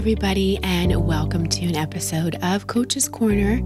everybody, 0.00 0.58
and 0.62 1.06
welcome 1.06 1.46
to 1.46 1.66
an 1.66 1.76
episode 1.76 2.34
of 2.42 2.66
Coach's 2.66 3.06
Corner. 3.06 3.60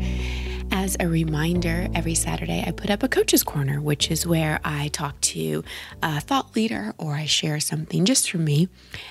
As 0.72 0.96
a 0.98 1.06
reminder, 1.06 1.86
every 1.94 2.16
Saturday 2.16 2.64
I 2.66 2.72
put 2.72 2.90
up 2.90 3.04
a 3.04 3.08
Coach's 3.08 3.44
Corner, 3.44 3.80
which 3.80 4.10
is 4.10 4.26
where 4.26 4.58
I 4.64 4.88
talk 4.88 5.20
to 5.20 5.62
a 6.02 6.20
thought 6.20 6.56
leader 6.56 6.92
or 6.98 7.14
I 7.14 7.26
share 7.26 7.60
something 7.60 8.04
just 8.04 8.28
from 8.28 8.44
me. 8.44 8.68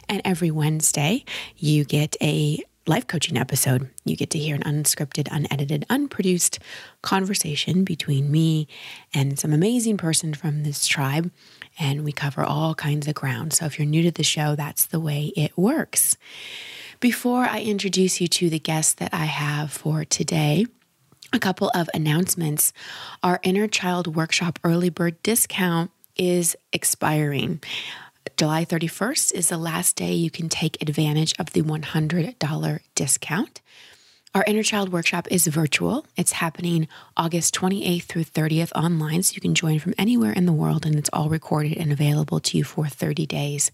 And 0.10 0.22
every 0.26 0.52
Wednesday, 0.52 1.24
you 1.56 1.86
get 1.86 2.18
a 2.22 2.62
life 2.88 3.08
coaching 3.08 3.38
episode. 3.38 3.90
You 4.04 4.18
get 4.18 4.30
to 4.32 4.38
hear 4.38 4.58
an 4.58 4.64
unscripted, 4.64 5.30
unedited, 5.32 5.86
unproduced 5.90 6.60
conversation 7.04 7.86
between 7.86 8.32
me 8.32 8.68
and 9.14 9.40
some 9.40 9.54
amazing 9.54 9.96
person 9.96 10.34
from 10.34 10.64
this 10.64 10.86
tribe. 10.86 11.32
And 11.80 12.04
we 12.04 12.12
cover 12.12 12.44
all 12.44 12.76
kinds 12.76 13.08
of 13.08 13.16
ground. 13.16 13.54
So 13.54 13.64
if 13.64 13.80
you're 13.80 13.86
new 13.86 14.04
to 14.04 14.12
the 14.12 14.24
show, 14.24 14.58
that's 14.58 14.88
the 14.88 15.00
way 15.00 15.32
it 15.38 15.58
works. 15.58 16.18
Before 17.04 17.44
I 17.44 17.60
introduce 17.60 18.22
you 18.22 18.30
to 18.30 18.50
the 18.50 18.60
guest 18.60 19.00
that 19.00 19.14
I 19.14 19.26
have 19.26 19.74
for 19.74 20.06
today, 20.06 20.68
a 21.34 21.38
couple 21.38 21.70
of 21.76 21.90
announcements. 21.94 22.72
Our 23.22 23.42
Inner 23.44 23.68
Child 23.68 24.16
Workshop 24.16 24.58
early 24.64 24.88
bird 24.88 25.22
discount 25.22 25.92
is 26.16 26.56
expiring. 26.72 27.62
July 28.38 28.64
31st 28.64 29.34
is 29.34 29.50
the 29.50 29.58
last 29.58 29.98
day 29.98 30.14
you 30.14 30.32
can 30.32 30.48
take 30.48 30.82
advantage 30.82 31.36
of 31.38 31.52
the 31.52 31.62
$100 31.62 32.80
discount. 32.96 33.62
Our 34.34 34.46
Inner 34.48 34.64
Child 34.64 34.94
Workshop 34.94 35.28
is 35.30 35.46
virtual. 35.48 36.06
It's 36.16 36.32
happening 36.32 36.88
August 37.18 37.54
28th 37.54 38.04
through 38.04 38.24
30th 38.24 38.72
online, 38.78 39.24
so 39.24 39.34
you 39.36 39.42
can 39.42 39.56
join 39.56 39.78
from 39.80 39.94
anywhere 39.98 40.32
in 40.32 40.46
the 40.46 40.54
world, 40.54 40.86
and 40.86 40.96
it's 40.96 41.10
all 41.12 41.28
recorded 41.28 41.78
and 41.78 41.92
available 41.92 42.40
to 42.40 42.58
you 42.58 42.64
for 42.64 42.88
30 42.88 43.26
days. 43.26 43.72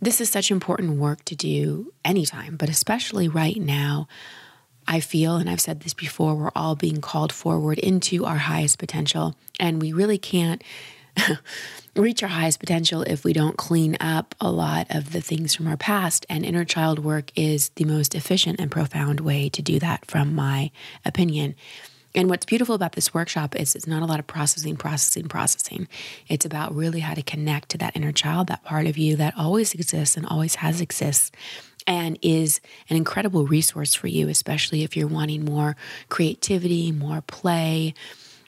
This 0.00 0.20
is 0.20 0.28
such 0.30 0.50
important 0.50 0.98
work 0.98 1.24
to 1.26 1.36
do 1.36 1.92
anytime, 2.04 2.56
but 2.56 2.68
especially 2.68 3.28
right 3.28 3.56
now. 3.56 4.08
I 4.86 5.00
feel, 5.00 5.36
and 5.36 5.48
I've 5.48 5.62
said 5.62 5.80
this 5.80 5.94
before, 5.94 6.34
we're 6.34 6.50
all 6.54 6.76
being 6.76 7.00
called 7.00 7.32
forward 7.32 7.78
into 7.78 8.26
our 8.26 8.36
highest 8.36 8.78
potential, 8.78 9.34
and 9.58 9.80
we 9.80 9.94
really 9.94 10.18
can't 10.18 10.62
reach 11.96 12.22
our 12.22 12.28
highest 12.28 12.60
potential 12.60 13.02
if 13.02 13.24
we 13.24 13.32
don't 13.32 13.56
clean 13.56 13.96
up 14.00 14.34
a 14.40 14.50
lot 14.50 14.86
of 14.90 15.12
the 15.12 15.20
things 15.20 15.54
from 15.54 15.66
our 15.66 15.76
past. 15.76 16.26
And 16.28 16.44
inner 16.44 16.64
child 16.64 16.98
work 16.98 17.30
is 17.36 17.70
the 17.76 17.84
most 17.84 18.14
efficient 18.14 18.60
and 18.60 18.70
profound 18.70 19.20
way 19.20 19.48
to 19.50 19.62
do 19.62 19.78
that, 19.78 20.06
from 20.06 20.34
my 20.34 20.70
opinion. 21.04 21.54
And 22.14 22.30
what's 22.30 22.46
beautiful 22.46 22.74
about 22.74 22.92
this 22.92 23.12
workshop 23.12 23.56
is 23.56 23.74
it's 23.74 23.86
not 23.86 24.02
a 24.02 24.06
lot 24.06 24.20
of 24.20 24.26
processing, 24.26 24.76
processing, 24.76 25.26
processing. 25.26 25.88
It's 26.28 26.46
about 26.46 26.74
really 26.74 27.00
how 27.00 27.14
to 27.14 27.22
connect 27.22 27.70
to 27.70 27.78
that 27.78 27.96
inner 27.96 28.12
child, 28.12 28.46
that 28.46 28.62
part 28.64 28.86
of 28.86 28.96
you 28.96 29.16
that 29.16 29.34
always 29.36 29.74
exists 29.74 30.16
and 30.16 30.24
always 30.26 30.56
has 30.56 30.80
exists 30.80 31.32
and 31.86 32.18
is 32.22 32.60
an 32.88 32.96
incredible 32.96 33.46
resource 33.46 33.94
for 33.94 34.06
you, 34.06 34.28
especially 34.28 34.84
if 34.84 34.96
you're 34.96 35.08
wanting 35.08 35.44
more 35.44 35.76
creativity, 36.08 36.92
more 36.92 37.22
play, 37.26 37.94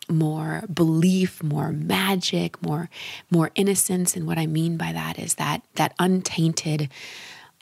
more 0.08 0.62
belief, 0.72 1.42
more 1.42 1.72
magic, 1.72 2.62
more 2.62 2.88
more 3.30 3.50
innocence. 3.56 4.16
And 4.16 4.26
what 4.26 4.38
I 4.38 4.46
mean 4.46 4.76
by 4.76 4.92
that 4.92 5.18
is 5.18 5.34
that 5.34 5.62
that 5.74 5.94
untainted 5.98 6.88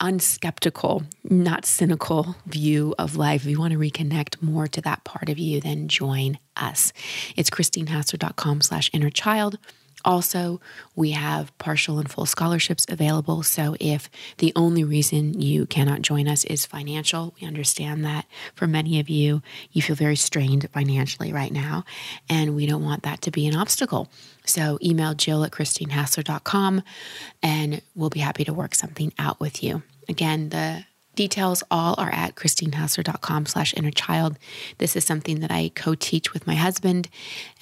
unskeptical, 0.04 1.06
not 1.24 1.64
cynical 1.64 2.36
view 2.44 2.94
of 2.98 3.16
life, 3.16 3.42
if 3.42 3.50
you 3.50 3.58
want 3.58 3.72
to 3.72 3.78
reconnect 3.78 4.42
more 4.42 4.66
to 4.68 4.82
that 4.82 5.02
part 5.02 5.30
of 5.30 5.38
you, 5.38 5.62
then 5.62 5.88
join 5.88 6.38
us. 6.56 6.92
It's 7.36 7.48
christinehassler.com 7.48 8.60
slash 8.60 8.90
inner 8.92 9.08
child. 9.08 9.58
Also, 10.04 10.60
we 10.94 11.12
have 11.12 11.56
partial 11.56 11.98
and 11.98 12.10
full 12.10 12.26
scholarships 12.26 12.84
available. 12.90 13.42
So, 13.42 13.74
if 13.80 14.10
the 14.36 14.52
only 14.54 14.84
reason 14.84 15.40
you 15.40 15.64
cannot 15.64 16.02
join 16.02 16.28
us 16.28 16.44
is 16.44 16.66
financial, 16.66 17.34
we 17.40 17.46
understand 17.46 18.04
that 18.04 18.26
for 18.54 18.66
many 18.66 19.00
of 19.00 19.08
you, 19.08 19.40
you 19.72 19.80
feel 19.80 19.96
very 19.96 20.16
strained 20.16 20.68
financially 20.74 21.32
right 21.32 21.50
now, 21.50 21.84
and 22.28 22.54
we 22.54 22.66
don't 22.66 22.84
want 22.84 23.02
that 23.04 23.22
to 23.22 23.30
be 23.30 23.46
an 23.46 23.56
obstacle. 23.56 24.10
So, 24.44 24.78
email 24.82 25.14
jill 25.14 25.42
at 25.42 25.52
christinehassler.com 25.52 26.82
and 27.42 27.80
we'll 27.94 28.10
be 28.10 28.20
happy 28.20 28.44
to 28.44 28.52
work 28.52 28.74
something 28.74 29.10
out 29.18 29.40
with 29.40 29.62
you. 29.62 29.82
Again, 30.08 30.50
the 30.50 30.84
Details 31.14 31.62
all 31.70 31.94
are 31.96 32.10
at 32.12 32.34
christinehassler.com 32.34 33.46
slash 33.46 33.72
inner 33.76 33.92
child. 33.92 34.36
This 34.78 34.96
is 34.96 35.04
something 35.04 35.40
that 35.40 35.50
I 35.50 35.70
co-teach 35.74 36.32
with 36.32 36.46
my 36.46 36.56
husband, 36.56 37.08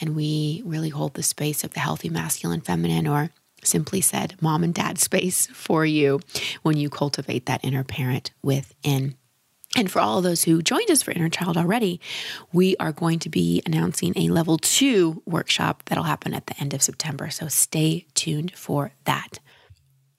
and 0.01 0.17
we 0.17 0.63
really 0.65 0.89
hold 0.89 1.15
the 1.15 1.23
space 1.23 1.63
of 1.63 1.75
the 1.75 1.81
healthy 1.81 2.09
masculine 2.09 2.63
feminine, 2.63 3.07
or 3.07 3.31
simply 3.63 4.01
said, 4.01 4.37
mom 4.41 4.65
and 4.65 4.75
dad 4.75 4.99
space 4.99 5.49
for 5.49 5.85
you 5.85 6.21
when 6.63 6.79
you 6.79 6.89
cultivate 6.89 7.47
that 7.47 7.63
inner 7.63 7.85
parent 7.85 8.31
within. 8.43 9.17
And 9.77 9.91
for 9.91 10.01
all 10.01 10.21
those 10.21 10.45
who 10.45 10.63
joined 10.63 10.91
us 10.91 11.03
for 11.03 11.13
Inner 11.13 11.31
Child 11.31 11.57
already, 11.57 11.99
we 12.53 12.77
are 12.77 12.93
going 12.93 13.19
to 13.21 13.31
be 13.31 13.63
announcing 13.65 14.13
a 14.17 14.29
level 14.29 14.59
two 14.59 15.23
workshop 15.25 15.83
that'll 15.87 16.05
happen 16.05 16.35
at 16.35 16.47
the 16.47 16.59
end 16.61 16.75
of 16.75 16.83
September. 16.83 17.31
So 17.31 17.49
stay 17.49 18.07
tuned 18.13 18.53
for 18.55 18.93
that. 19.05 19.39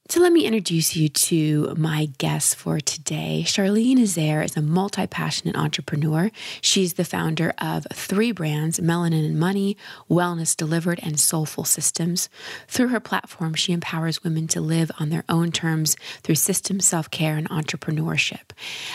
So, 0.10 0.20
let 0.20 0.34
me 0.34 0.46
introduce 0.46 0.98
you 0.98 1.08
to 1.08 1.74
my 1.78 2.10
guest 2.18 2.58
for 2.58 2.82
today. 2.82 3.44
Charlene 3.48 4.00
Azair 4.00 4.44
is 4.44 4.58
a 4.58 4.62
multi 4.62 5.08
passionate 5.08 5.56
entrepreneur. 5.56 6.30
She's 6.60 6.96
the 6.96 7.06
founder 7.06 7.54
of 7.58 7.88
three 7.94 8.34
brands 8.34 8.82
Melanin 8.82 9.26
and 9.26 9.40
Money, 9.40 9.78
Wellness 10.10 10.58
Delivered, 10.58 11.00
and 11.02 11.18
Soulful 11.18 11.64
Systems. 11.64 12.28
Through 12.68 12.90
her 12.90 13.00
platform, 13.00 13.54
she 13.54 13.72
empowers 13.72 14.26
women 14.26 14.46
to 14.50 14.60
live 14.60 14.92
on 15.00 15.08
their 15.08 15.24
own 15.30 15.54
terms 15.54 15.96
through 16.22 16.36
system 16.36 16.82
self 16.82 17.10
care 17.10 17.38
and 17.38 17.50
entrepreneurship. 17.50 18.52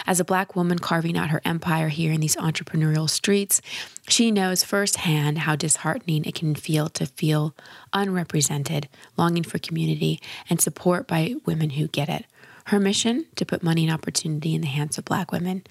As 0.06 0.20
a 0.20 0.26
Black 0.26 0.54
woman 0.54 0.78
carving 0.78 1.16
out 1.16 1.30
her 1.30 1.40
empire 1.42 1.88
here 1.88 2.12
in 2.12 2.20
these 2.20 2.36
entrepreneurial 2.36 3.08
streets, 3.08 3.62
she 4.08 4.30
knows 4.30 4.64
firsthand 4.64 5.38
how 5.38 5.54
disheartening 5.54 6.24
it 6.24 6.34
can 6.34 6.54
feel 6.54 6.88
to 6.90 7.06
feel 7.06 7.54
unrepresented, 7.92 8.88
longing 9.16 9.42
for 9.42 9.58
community 9.58 10.20
and 10.48 10.60
support 10.60 10.97
by 11.06 11.34
women 11.44 11.70
who 11.70 11.88
get 11.88 12.08
it. 12.08 12.24
Her 12.66 12.78
mission 12.78 13.24
to 13.36 13.46
put 13.46 13.62
money 13.62 13.84
and 13.84 13.92
opportunity 13.92 14.54
in 14.54 14.60
the 14.60 14.66
hands 14.66 14.98
of 14.98 15.06
Black 15.06 15.32
women. 15.32 15.64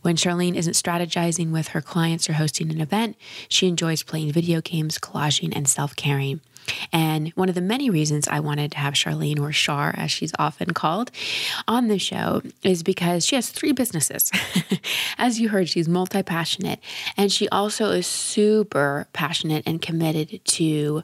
When 0.00 0.16
Charlene 0.16 0.56
isn't 0.56 0.72
strategizing 0.72 1.50
with 1.50 1.68
her 1.68 1.82
clients 1.82 2.28
or 2.30 2.34
hosting 2.34 2.70
an 2.70 2.80
event, 2.80 3.16
she 3.48 3.68
enjoys 3.68 4.02
playing 4.02 4.32
video 4.32 4.62
games, 4.62 4.98
collaging, 4.98 5.54
and 5.54 5.68
self 5.68 5.94
caring. 5.94 6.40
And 6.92 7.30
one 7.30 7.48
of 7.48 7.54
the 7.54 7.60
many 7.60 7.90
reasons 7.90 8.28
I 8.28 8.40
wanted 8.40 8.72
to 8.72 8.78
have 8.78 8.94
Charlene, 8.94 9.40
or 9.40 9.52
Char 9.52 9.94
as 9.96 10.10
she's 10.10 10.32
often 10.38 10.72
called, 10.72 11.10
on 11.66 11.88
the 11.88 11.98
show 11.98 12.42
is 12.62 12.82
because 12.82 13.26
she 13.26 13.34
has 13.34 13.50
three 13.50 13.72
businesses. 13.72 14.30
as 15.18 15.40
you 15.40 15.50
heard, 15.50 15.68
she's 15.68 15.88
multi 15.88 16.22
passionate, 16.22 16.80
and 17.16 17.30
she 17.30 17.48
also 17.50 17.90
is 17.90 18.06
super 18.06 19.06
passionate 19.12 19.64
and 19.66 19.82
committed 19.82 20.40
to 20.44 21.02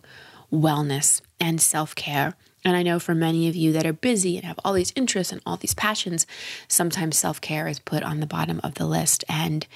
wellness 0.52 1.20
and 1.40 1.60
self 1.60 1.94
care. 1.94 2.34
And 2.66 2.78
I 2.78 2.82
know 2.82 2.98
for 2.98 3.14
many 3.14 3.46
of 3.48 3.54
you 3.54 3.72
that 3.72 3.84
are 3.84 3.92
busy 3.92 4.36
and 4.36 4.46
have 4.46 4.58
all 4.64 4.72
these 4.72 4.92
interests 4.96 5.30
and 5.30 5.42
all 5.44 5.58
these 5.58 5.74
passions, 5.74 6.26
sometimes 6.66 7.18
self 7.18 7.38
care 7.38 7.68
is 7.68 7.78
put 7.78 8.02
on 8.02 8.20
the 8.20 8.26
bottom 8.26 8.58
of 8.64 8.74
the 8.74 8.86
list. 8.86 9.22
And 9.28 9.66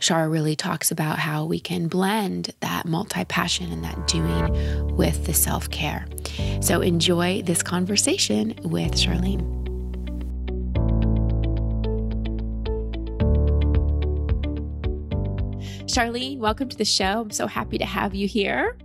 Shara 0.00 0.30
really 0.30 0.54
talks 0.54 0.90
about 0.90 1.18
how 1.18 1.46
we 1.46 1.58
can 1.58 1.88
blend 1.88 2.50
that 2.60 2.84
multi 2.84 3.24
passion 3.24 3.72
and 3.72 3.82
that 3.84 4.06
doing 4.06 4.96
with 4.96 5.24
the 5.24 5.32
self 5.32 5.70
care. 5.70 6.06
So 6.60 6.82
enjoy 6.82 7.40
this 7.40 7.62
conversation 7.62 8.54
with 8.62 8.92
Charlene. 8.92 9.54
Charlene, 15.86 16.38
welcome 16.38 16.68
to 16.68 16.76
the 16.76 16.84
show. 16.84 17.22
I'm 17.22 17.30
so 17.30 17.46
happy 17.46 17.78
to 17.78 17.86
have 17.86 18.14
you 18.14 18.28
here. 18.28 18.76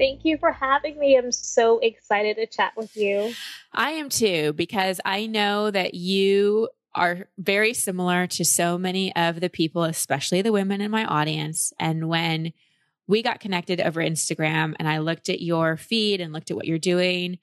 Thank 0.00 0.24
you 0.24 0.38
for 0.38 0.50
having 0.50 0.98
me. 0.98 1.18
I'm 1.18 1.30
so 1.30 1.78
excited 1.78 2.36
to 2.36 2.46
chat 2.46 2.72
with 2.74 2.96
you. 2.96 3.34
I 3.74 3.90
am 3.90 4.08
too, 4.08 4.54
because 4.54 4.98
I 5.04 5.26
know 5.26 5.70
that 5.70 5.92
you 5.92 6.70
are 6.94 7.28
very 7.36 7.74
similar 7.74 8.26
to 8.28 8.42
so 8.42 8.78
many 8.78 9.14
of 9.14 9.40
the 9.40 9.50
people, 9.50 9.84
especially 9.84 10.40
the 10.40 10.52
women 10.52 10.80
in 10.80 10.90
my 10.90 11.04
audience. 11.04 11.74
And 11.78 12.08
when 12.08 12.54
we 13.06 13.22
got 13.22 13.40
connected 13.40 13.78
over 13.78 14.00
Instagram 14.00 14.74
and 14.78 14.88
I 14.88 15.00
looked 15.00 15.28
at 15.28 15.42
your 15.42 15.76
feed 15.76 16.22
and 16.22 16.32
looked 16.32 16.50
at 16.50 16.56
what 16.56 16.66
you're 16.66 16.78
doing, 16.78 17.38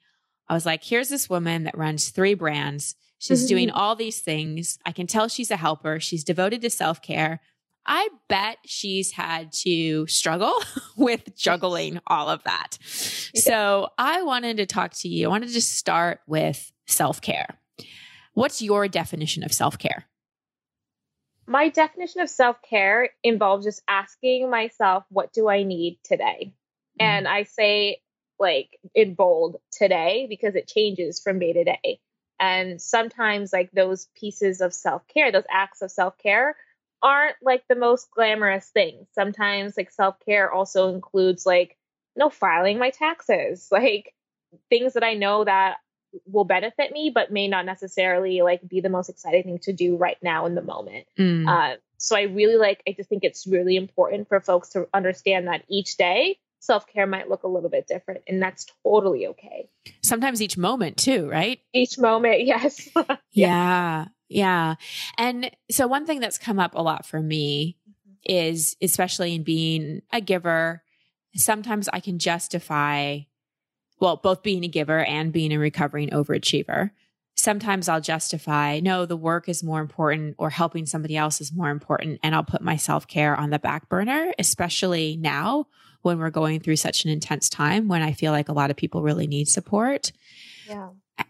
I 0.50 0.56
was 0.56 0.65
like, 0.65 0.83
here's 0.83 1.10
this 1.10 1.30
woman 1.30 1.65
that 1.65 1.77
runs 1.77 2.10
three 2.10 2.33
brands. 2.33 2.95
She's 3.19 3.42
mm-hmm. 3.42 3.48
doing 3.50 3.69
all 3.69 3.95
these 3.95 4.21
things. 4.21 4.80
I 4.83 4.94
can 4.94 5.06
tell 5.06 5.27
she's 5.27 5.51
a 5.51 5.57
helper. 5.57 6.00
She's 6.00 6.24
devoted 6.24 6.62
to 6.63 6.71
self 6.71 7.03
care. 7.03 7.39
I 7.88 8.10
bet 8.28 8.57
she's 8.66 9.12
had 9.12 9.51
to 9.63 10.06
struggle 10.07 10.54
with 10.98 11.36
juggling 11.36 12.00
all 12.06 12.30
of 12.30 12.44
that. 12.44 12.78
So 12.84 13.89
I 13.98 14.24
wanted 14.24 14.57
to 14.57 14.66
talk 14.66 14.94
to 14.95 15.07
you. 15.07 15.28
I 15.28 15.30
wanted 15.30 15.54
to 15.54 15.62
start 15.62 16.19
with 16.28 16.72
self 16.86 17.22
care. 17.22 17.48
What's 18.34 18.62
your 18.62 18.88
definition 18.88 19.44
of 19.44 19.54
self 19.54 19.80
care? 19.80 20.06
My 21.48 21.69
definition 21.69 22.22
of 22.22 22.30
self 22.30 22.62
care 22.62 23.10
involves 23.24 23.66
just 23.66 23.81
asking 23.88 24.50
myself, 24.50 25.06
what 25.10 25.31
do 25.31 25.48
I 25.48 25.63
need 25.63 26.00
today? 26.04 26.54
Mm-hmm. 27.00 27.06
And 27.06 27.28
I 27.28 27.44
say, 27.44 28.01
like, 28.38 28.78
in 28.94 29.16
bold 29.16 29.57
today 29.72 30.28
because 30.30 30.56
it 30.56 30.68
changes 30.68 31.22
from 31.22 31.39
day 31.39 31.54
to 31.54 31.63
day. 31.63 32.00
And 32.39 32.81
sometimes, 32.81 33.51
like 33.51 33.72
those 33.72 34.07
pieces 34.16 34.62
of 34.62 34.74
self 34.74 35.07
care, 35.07 35.31
those 35.31 35.45
acts 35.50 35.81
of 35.81 35.89
self 35.89 36.18
care, 36.18 36.56
aren't 37.01 37.35
like 37.41 37.63
the 37.67 37.75
most 37.75 38.09
glamorous 38.11 38.67
things. 38.69 39.07
Sometimes, 39.13 39.75
like 39.77 39.91
self 39.91 40.15
care 40.25 40.51
also 40.51 40.94
includes 40.94 41.45
like, 41.45 41.77
you 42.15 42.19
know, 42.19 42.29
filing 42.29 42.77
my 42.77 42.89
taxes, 42.89 43.67
like 43.71 44.13
things 44.69 44.94
that 44.94 45.03
I 45.03 45.13
know 45.13 45.44
that 45.44 45.77
will 46.25 46.45
benefit 46.45 46.91
me, 46.91 47.11
but 47.13 47.31
may 47.31 47.47
not 47.47 47.65
necessarily 47.65 48.41
like 48.41 48.67
be 48.67 48.81
the 48.81 48.89
most 48.89 49.09
exciting 49.09 49.44
thing 49.44 49.59
to 49.59 49.73
do 49.73 49.97
right 49.97 50.17
now 50.21 50.45
in 50.45 50.55
the 50.55 50.61
moment. 50.61 51.05
Mm. 51.19 51.47
Uh, 51.47 51.77
so 51.97 52.15
I 52.15 52.23
really 52.23 52.55
like, 52.55 52.81
I 52.88 52.94
just 52.94 53.09
think 53.09 53.23
it's 53.23 53.45
really 53.47 53.75
important 53.75 54.27
for 54.27 54.39
folks 54.39 54.69
to 54.69 54.88
understand 54.93 55.47
that 55.47 55.63
each 55.67 55.97
day 55.97 56.39
self 56.59 56.88
care 56.88 57.07
might 57.07 57.29
look 57.29 57.43
a 57.43 57.47
little 57.47 57.69
bit 57.69 57.88
different, 57.88 58.23
and 58.27 58.41
that's 58.41 58.65
totally 58.83 59.27
okay. 59.27 59.69
Sometimes 60.03 60.41
each 60.41 60.57
moment, 60.57 60.97
too, 60.97 61.29
right? 61.29 61.59
Each 61.73 61.97
moment, 61.97 62.41
yes. 62.45 62.89
yeah. 62.95 63.05
yeah. 63.31 64.05
Yeah. 64.29 64.75
And 65.18 65.51
so, 65.71 65.88
one 65.88 66.06
thing 66.06 66.19
that's 66.19 66.38
come 66.38 66.59
up 66.59 66.75
a 66.75 66.81
lot 66.81 67.06
for 67.06 67.21
me 67.21 67.77
is, 68.25 68.75
especially 68.81 69.35
in 69.35 69.44
being 69.44 70.01
a 70.12 70.21
giver, 70.21 70.83
sometimes 71.35 71.88
I 71.91 72.00
can 72.00 72.19
justify, 72.19 73.19
well, 74.00 74.18
both 74.18 74.44
being 74.44 74.63
a 74.63 74.69
giver 74.69 75.03
and 75.03 75.31
being 75.31 75.53
a 75.53 75.59
recovering 75.59 76.09
overachiever. 76.09 76.91
Sometimes 77.35 77.88
I'll 77.88 78.01
justify, 78.01 78.79
no, 78.79 79.06
the 79.06 79.15
work 79.15 79.47
is 79.47 79.63
more 79.63 79.79
important 79.79 80.35
or 80.39 80.50
helping 80.50 80.88
somebody 80.88 81.15
else 81.15 81.39
is 81.39 81.53
more 81.53 81.69
important. 81.69 82.19
And 82.24 82.33
I'll 82.33 82.44
put 82.44 82.62
my 82.62 82.75
self 82.75 83.07
care 83.07 83.35
on 83.35 83.51
the 83.51 83.59
back 83.59 83.88
burner, 83.89 84.33
especially 84.39 85.18
now 85.18 85.68
when 86.01 86.19
we're 86.19 86.29
going 86.29 86.59
through 86.59 86.77
such 86.77 87.06
an 87.06 87.12
intense 87.12 87.50
time 87.50 87.88
when 87.88 88.01
I 88.01 88.13
feel 88.13 88.31
like 88.31 88.50
a 88.50 88.53
lot 88.53 88.71
of 88.71 88.77
people 88.77 89.03
really 89.03 89.27
need 89.27 89.47
support. 89.47 90.12
Yeah. 90.68 90.89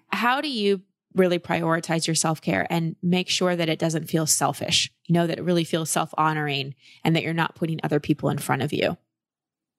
How 0.09 0.41
do 0.41 0.49
you 0.49 0.81
really 1.17 1.39
prioritize 1.39 2.07
your 2.07 2.15
self 2.15 2.41
care 2.41 2.67
and 2.69 2.95
make 3.01 3.29
sure 3.29 3.55
that 3.55 3.69
it 3.69 3.79
doesn't 3.79 4.09
feel 4.09 4.25
selfish? 4.25 4.91
You 5.05 5.13
know, 5.13 5.27
that 5.27 5.39
it 5.39 5.43
really 5.43 5.63
feels 5.63 5.89
self 5.89 6.13
honoring 6.17 6.75
and 7.03 7.15
that 7.15 7.23
you're 7.23 7.33
not 7.33 7.55
putting 7.55 7.79
other 7.83 7.99
people 7.99 8.29
in 8.29 8.37
front 8.37 8.61
of 8.61 8.73
you. 8.73 8.97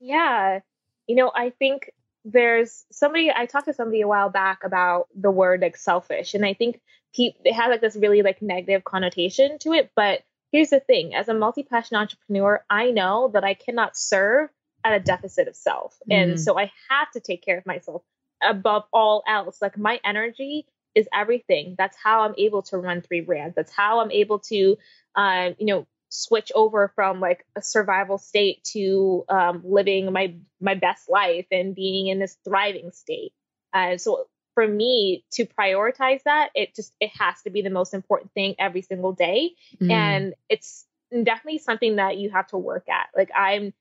Yeah. 0.01 0.61
You 1.07 1.17
know, 1.17 1.33
I 1.35 1.51
think 1.51 1.91
there's 2.25 2.85
somebody, 2.93 3.31
I 3.35 3.47
talked 3.47 3.67
to 3.67 3.73
somebody 3.73 4.01
a 4.01 4.09
while 4.09 4.29
back 4.29 4.65
about 4.65 5.09
the 5.19 5.31
word 5.31 5.61
like 5.61 5.77
selfish. 5.77 6.35
And 6.35 6.45
I 6.45 6.55
think 6.55 6.81
people, 7.15 7.41
it 7.45 7.55
has 7.55 7.71
like 7.71 7.81
this 7.81 7.97
really 7.97 8.23
like 8.23 8.43
negative 8.43 8.85
connotation 8.85 9.59
to 9.61 9.73
it. 9.73 9.91
But 9.97 10.23
here's 10.53 10.71
the 10.71 10.81
thing 10.81 11.15
as 11.15 11.29
a 11.29 11.35
multi 11.35 11.63
passion 11.63 11.97
entrepreneur, 11.97 12.65
I 12.69 12.91
know 12.91 13.31
that 13.33 13.45
I 13.45 13.55
cannot 13.55 13.97
serve 13.97 14.51
at 14.85 14.93
a 14.93 15.01
deficit 15.01 15.49
of 15.49 15.57
self. 15.57 15.97
Mm. 16.11 16.23
And 16.23 16.41
so 16.41 16.59
I 16.59 16.71
have 16.91 17.11
to 17.13 17.21
take 17.21 17.45
care 17.45 17.59
of 17.59 17.67
myself 17.67 18.03
above 18.43 18.85
all 18.93 19.23
else. 19.27 19.61
Like 19.61 19.79
my 19.79 20.01
energy 20.05 20.67
is 20.95 21.09
everything. 21.13 21.75
That's 21.79 21.97
how 22.03 22.23
I'm 22.23 22.35
able 22.39 22.63
to 22.63 22.79
run 22.79 23.03
three 23.03 23.21
brands. 23.21 23.55
That's 23.55 23.73
how 23.73 24.01
I'm 24.01 24.11
able 24.11 24.41
to, 24.41 24.77
um, 25.15 25.55
you 25.59 25.67
know, 25.67 25.87
switch 26.11 26.51
over 26.55 26.91
from 26.95 27.21
like 27.21 27.45
a 27.57 27.63
survival 27.63 28.19
state 28.19 28.65
to 28.65 29.25
um, 29.29 29.63
living 29.65 30.13
my 30.13 30.35
my 30.61 30.75
best 30.75 31.09
life 31.09 31.47
and 31.51 31.75
being 31.75 32.07
in 32.09 32.19
this 32.19 32.37
thriving 32.45 32.91
state. 32.93 33.33
Uh, 33.73 33.97
so 33.97 34.27
for 34.55 34.67
me 34.67 35.25
to 35.33 35.47
prioritize 35.47 36.23
that, 36.25 36.51
it 36.55 36.75
just 36.75 36.93
it 37.01 37.11
has 37.19 37.41
to 37.43 37.51
be 37.51 37.63
the 37.63 37.71
most 37.71 37.95
important 37.95 38.33
thing 38.33 38.55
every 38.59 38.83
single 38.83 39.13
day, 39.13 39.53
mm. 39.81 39.91
and 39.91 40.35
it's 40.49 40.87
definitely 41.11 41.59
something 41.59 41.97
that 41.97 42.17
you 42.19 42.31
have 42.31 42.47
to 42.49 42.59
work 42.59 42.89
at. 42.89 43.09
Like 43.17 43.31
I'm 43.37 43.73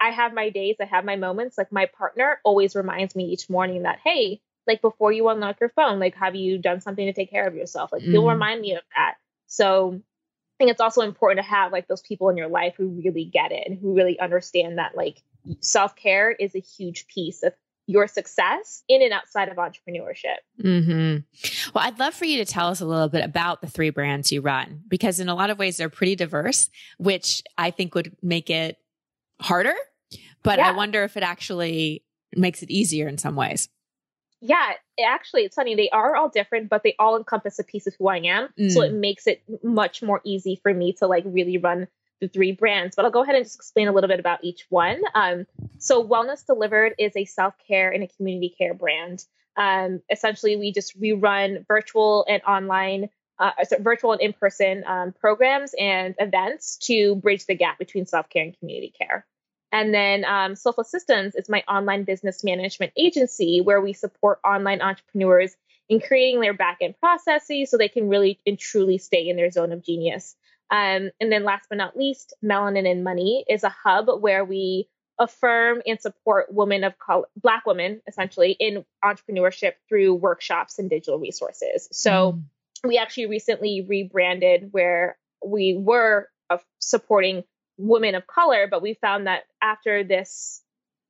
I 0.00 0.10
have 0.10 0.32
my 0.32 0.50
days, 0.50 0.76
I 0.80 0.86
have 0.86 1.04
my 1.04 1.16
moments. 1.16 1.58
Like 1.58 1.70
my 1.70 1.86
partner 1.86 2.40
always 2.42 2.74
reminds 2.74 3.14
me 3.14 3.26
each 3.26 3.50
morning 3.50 3.82
that, 3.82 3.98
hey, 4.02 4.40
like 4.66 4.82
before 4.82 5.12
you 5.12 5.28
unlock 5.28 5.60
your 5.60 5.70
phone, 5.70 5.98
like 5.98 6.14
have 6.16 6.34
you 6.34 6.58
done 6.58 6.80
something 6.80 7.06
to 7.06 7.12
take 7.12 7.30
care 7.30 7.46
of 7.46 7.54
yourself? 7.54 7.92
Like 7.92 8.02
mm. 8.02 8.10
he'll 8.10 8.28
remind 8.28 8.60
me 8.60 8.74
of 8.74 8.82
that. 8.96 9.14
So 9.46 9.94
I 9.94 10.54
think 10.58 10.70
it's 10.70 10.80
also 10.80 11.02
important 11.02 11.44
to 11.44 11.50
have 11.50 11.72
like 11.72 11.88
those 11.88 12.02
people 12.02 12.28
in 12.28 12.36
your 12.36 12.48
life 12.48 12.74
who 12.76 12.88
really 12.88 13.24
get 13.24 13.52
it 13.52 13.66
and 13.66 13.78
who 13.78 13.94
really 13.94 14.18
understand 14.20 14.78
that 14.78 14.96
like 14.96 15.22
self 15.60 15.96
care 15.96 16.30
is 16.30 16.54
a 16.54 16.60
huge 16.60 17.06
piece 17.06 17.42
of 17.42 17.52
your 17.86 18.06
success 18.06 18.84
in 18.88 19.02
and 19.02 19.12
outside 19.12 19.48
of 19.48 19.56
entrepreneurship. 19.56 20.36
Mm-hmm. 20.62 21.70
Well, 21.74 21.84
I'd 21.84 21.98
love 21.98 22.14
for 22.14 22.24
you 22.24 22.36
to 22.38 22.44
tell 22.44 22.68
us 22.68 22.80
a 22.80 22.86
little 22.86 23.08
bit 23.08 23.24
about 23.24 23.62
the 23.62 23.66
three 23.66 23.90
brands 23.90 24.30
you 24.30 24.42
run 24.42 24.82
because, 24.86 25.18
in 25.18 25.28
a 25.28 25.34
lot 25.34 25.50
of 25.50 25.58
ways, 25.58 25.76
they're 25.76 25.88
pretty 25.88 26.14
diverse, 26.14 26.70
which 26.98 27.42
I 27.58 27.72
think 27.72 27.94
would 27.96 28.16
make 28.22 28.48
it 28.48 28.76
harder 29.40 29.74
but 30.42 30.58
yeah. 30.58 30.68
I 30.68 30.72
wonder 30.72 31.04
if 31.04 31.16
it 31.16 31.22
actually 31.22 32.04
makes 32.34 32.62
it 32.62 32.70
easier 32.70 33.08
in 33.08 33.18
some 33.18 33.36
ways. 33.36 33.68
Yeah, 34.40 34.72
actually, 35.04 35.42
it's 35.42 35.56
funny. 35.56 35.74
They 35.74 35.90
are 35.90 36.16
all 36.16 36.28
different, 36.28 36.70
but 36.70 36.82
they 36.82 36.94
all 36.98 37.16
encompass 37.16 37.58
a 37.58 37.64
piece 37.64 37.86
of 37.86 37.94
who 37.98 38.08
I 38.08 38.18
am. 38.18 38.48
Mm. 38.58 38.72
So 38.72 38.82
it 38.82 38.92
makes 38.92 39.26
it 39.26 39.42
much 39.62 40.02
more 40.02 40.20
easy 40.24 40.58
for 40.62 40.72
me 40.72 40.94
to 40.94 41.06
like 41.06 41.24
really 41.26 41.58
run 41.58 41.88
the 42.20 42.28
three 42.28 42.52
brands. 42.52 42.96
But 42.96 43.04
I'll 43.04 43.10
go 43.10 43.22
ahead 43.22 43.34
and 43.34 43.44
just 43.44 43.56
explain 43.56 43.88
a 43.88 43.92
little 43.92 44.08
bit 44.08 44.20
about 44.20 44.42
each 44.42 44.66
one. 44.70 45.00
Um, 45.14 45.46
so 45.78 46.06
Wellness 46.06 46.44
Delivered 46.46 46.94
is 46.98 47.12
a 47.16 47.24
self 47.24 47.54
care 47.66 47.90
and 47.90 48.02
a 48.02 48.08
community 48.08 48.54
care 48.56 48.74
brand. 48.74 49.24
Um, 49.56 50.00
essentially, 50.10 50.56
we 50.56 50.72
just 50.72 50.98
we 50.98 51.12
run 51.12 51.64
virtual 51.68 52.24
and 52.28 52.42
online, 52.44 53.10
uh, 53.38 53.52
sorry, 53.64 53.82
virtual 53.82 54.12
and 54.12 54.20
in 54.20 54.32
person 54.32 54.84
um, 54.86 55.12
programs 55.12 55.74
and 55.78 56.14
events 56.18 56.76
to 56.78 57.16
bridge 57.16 57.46
the 57.46 57.54
gap 57.54 57.78
between 57.78 58.06
self 58.06 58.28
care 58.30 58.44
and 58.44 58.58
community 58.58 58.92
care. 58.96 59.26
And 59.72 59.94
then 59.94 60.24
um, 60.24 60.56
Soulful 60.56 60.84
Systems 60.84 61.34
is 61.34 61.48
my 61.48 61.62
online 61.68 62.04
business 62.04 62.42
management 62.42 62.92
agency 62.96 63.60
where 63.60 63.80
we 63.80 63.92
support 63.92 64.40
online 64.44 64.80
entrepreneurs 64.80 65.54
in 65.88 66.00
creating 66.00 66.40
their 66.40 66.54
backend 66.54 66.98
processes 66.98 67.70
so 67.70 67.76
they 67.76 67.88
can 67.88 68.08
really 68.08 68.40
and 68.46 68.58
truly 68.58 68.98
stay 68.98 69.28
in 69.28 69.36
their 69.36 69.50
zone 69.50 69.72
of 69.72 69.84
genius. 69.84 70.36
Um, 70.70 71.10
and 71.20 71.32
then 71.32 71.44
last 71.44 71.66
but 71.68 71.78
not 71.78 71.96
least, 71.96 72.32
Melanin 72.44 72.88
and 72.88 73.02
Money 73.02 73.44
is 73.48 73.64
a 73.64 73.68
hub 73.68 74.08
where 74.20 74.44
we 74.44 74.88
affirm 75.18 75.82
and 75.86 76.00
support 76.00 76.46
women 76.52 76.84
of 76.84 76.98
color, 76.98 77.26
Black 77.36 77.66
women 77.66 78.00
essentially 78.08 78.52
in 78.52 78.84
entrepreneurship 79.04 79.74
through 79.88 80.14
workshops 80.14 80.78
and 80.78 80.88
digital 80.88 81.18
resources. 81.18 81.88
So 81.92 82.32
mm. 82.32 82.42
we 82.88 82.96
actually 82.96 83.26
recently 83.26 83.84
rebranded 83.86 84.68
where 84.72 85.18
we 85.44 85.76
were 85.76 86.28
uh, 86.48 86.58
supporting 86.78 87.44
women 87.80 88.14
of 88.14 88.26
color, 88.26 88.66
but 88.70 88.82
we 88.82 88.94
found 88.94 89.26
that 89.26 89.44
after 89.62 90.04
this, 90.04 90.62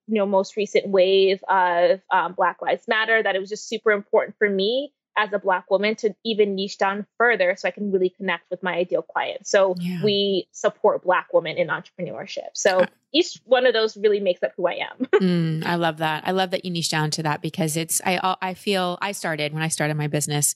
you 0.07 0.15
know, 0.15 0.27
most 0.27 0.57
recent 0.57 0.89
wave 0.89 1.43
of 1.49 2.01
um, 2.11 2.33
Black 2.33 2.63
Lives 2.63 2.89
Matter, 2.89 3.23
that 3.23 3.37
it 3.37 3.39
was 3.39 3.49
just 3.49 3.69
super 3.69 3.91
important 3.93 4.37
for 4.39 4.49
me 4.49 4.93
as 5.17 5.33
a 5.33 5.39
Black 5.39 5.71
woman 5.71 5.95
to 5.97 6.15
even 6.25 6.55
niche 6.55 6.79
down 6.79 7.07
further 7.19 7.55
so 7.57 7.69
I 7.69 7.71
can 7.73 7.91
really 7.91 8.11
connect 8.11 8.49
with 8.51 8.63
my 8.63 8.75
ideal 8.75 9.03
client. 9.03 9.47
So 9.47 9.75
yeah. 9.79 10.03
we 10.03 10.49
support 10.53 11.03
Black 11.03 11.29
women 11.33 11.57
in 11.57 11.69
entrepreneurship. 11.69 12.49
So 12.55 12.85
each 13.13 13.41
one 13.45 13.67
of 13.67 13.75
those 13.75 13.97
really 13.97 14.21
makes 14.21 14.43
up 14.43 14.53
who 14.57 14.69
I 14.69 14.75
am. 14.75 15.07
mm, 15.15 15.67
I 15.67 15.75
love 15.75 15.99
that. 15.99 16.27
I 16.27 16.31
love 16.31 16.51
that 16.53 16.65
you 16.65 16.71
niche 16.71 16.91
down 16.91 17.11
to 17.13 17.23
that 17.25 17.43
because 17.43 17.77
it's, 17.77 18.01
I, 18.05 18.37
I 18.41 18.55
feel 18.55 18.99
I 19.03 19.13
started 19.13 19.53
when 19.53 19.63
I 19.63 19.69
started 19.69 19.97
my 19.97 20.07
business, 20.07 20.55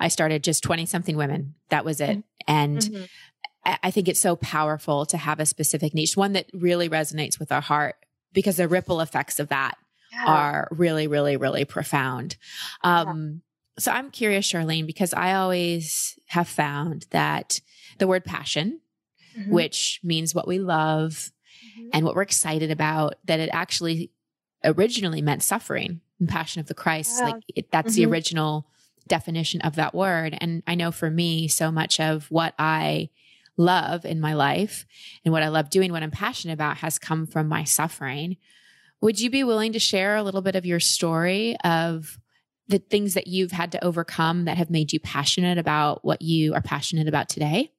I 0.00 0.08
started 0.08 0.42
just 0.42 0.62
20 0.64 0.86
something 0.86 1.16
women. 1.16 1.54
That 1.70 1.84
was 1.84 2.00
it. 2.00 2.18
Mm-hmm. 2.18 2.20
And 2.52 2.78
mm-hmm. 2.78 3.04
I 3.64 3.90
think 3.90 4.08
it's 4.08 4.20
so 4.20 4.36
powerful 4.36 5.06
to 5.06 5.16
have 5.16 5.40
a 5.40 5.46
specific 5.46 5.94
niche, 5.94 6.16
one 6.16 6.32
that 6.34 6.50
really 6.52 6.88
resonates 6.88 7.38
with 7.38 7.50
our 7.50 7.60
heart 7.60 7.96
because 8.32 8.56
the 8.56 8.68
ripple 8.68 9.00
effects 9.00 9.40
of 9.40 9.48
that 9.48 9.76
yeah. 10.12 10.24
are 10.26 10.68
really, 10.70 11.06
really, 11.06 11.36
really 11.36 11.64
profound. 11.64 12.36
Um, 12.82 13.06
yeah. 13.06 13.80
So 13.80 13.92
I'm 13.92 14.10
curious, 14.10 14.50
Charlene, 14.50 14.86
because 14.86 15.14
I 15.14 15.34
always 15.34 16.18
have 16.26 16.48
found 16.48 17.06
that 17.10 17.60
the 17.98 18.06
word 18.06 18.24
passion, 18.24 18.80
mm-hmm. 19.36 19.50
which 19.50 20.00
means 20.02 20.34
what 20.34 20.46
we 20.46 20.58
love 20.58 21.32
mm-hmm. 21.78 21.88
and 21.92 22.04
what 22.04 22.14
we're 22.14 22.22
excited 22.22 22.70
about, 22.70 23.14
that 23.24 23.40
it 23.40 23.50
actually 23.52 24.10
originally 24.62 25.22
meant 25.22 25.42
suffering 25.42 26.00
and 26.20 26.28
passion 26.28 26.60
of 26.60 26.66
the 26.66 26.74
Christ. 26.74 27.16
Yeah. 27.18 27.24
Like 27.24 27.42
it, 27.54 27.70
that's 27.70 27.94
mm-hmm. 27.94 28.04
the 28.04 28.10
original 28.10 28.66
definition 29.08 29.60
of 29.62 29.76
that 29.76 29.94
word. 29.94 30.36
And 30.40 30.62
I 30.66 30.74
know 30.74 30.92
for 30.92 31.10
me, 31.10 31.48
so 31.48 31.70
much 31.70 31.98
of 32.00 32.30
what 32.30 32.54
I 32.58 33.10
love 33.56 34.04
in 34.04 34.20
my 34.20 34.34
life 34.34 34.86
and 35.24 35.32
what 35.32 35.42
I 35.42 35.48
love 35.48 35.70
doing, 35.70 35.92
what 35.92 36.02
I'm 36.02 36.10
passionate 36.10 36.54
about 36.54 36.78
has 36.78 36.98
come 36.98 37.26
from 37.26 37.48
my 37.48 37.64
suffering. 37.64 38.36
Would 39.00 39.20
you 39.20 39.30
be 39.30 39.44
willing 39.44 39.72
to 39.72 39.78
share 39.78 40.16
a 40.16 40.22
little 40.22 40.42
bit 40.42 40.56
of 40.56 40.66
your 40.66 40.80
story 40.80 41.56
of 41.64 42.18
the 42.68 42.78
things 42.78 43.14
that 43.14 43.26
you've 43.26 43.52
had 43.52 43.72
to 43.72 43.84
overcome 43.84 44.46
that 44.46 44.56
have 44.56 44.70
made 44.70 44.92
you 44.92 45.00
passionate 45.00 45.58
about 45.58 46.04
what 46.04 46.22
you 46.22 46.54
are 46.54 46.62
passionate 46.62 47.08
about 47.08 47.28
today? 47.28 47.70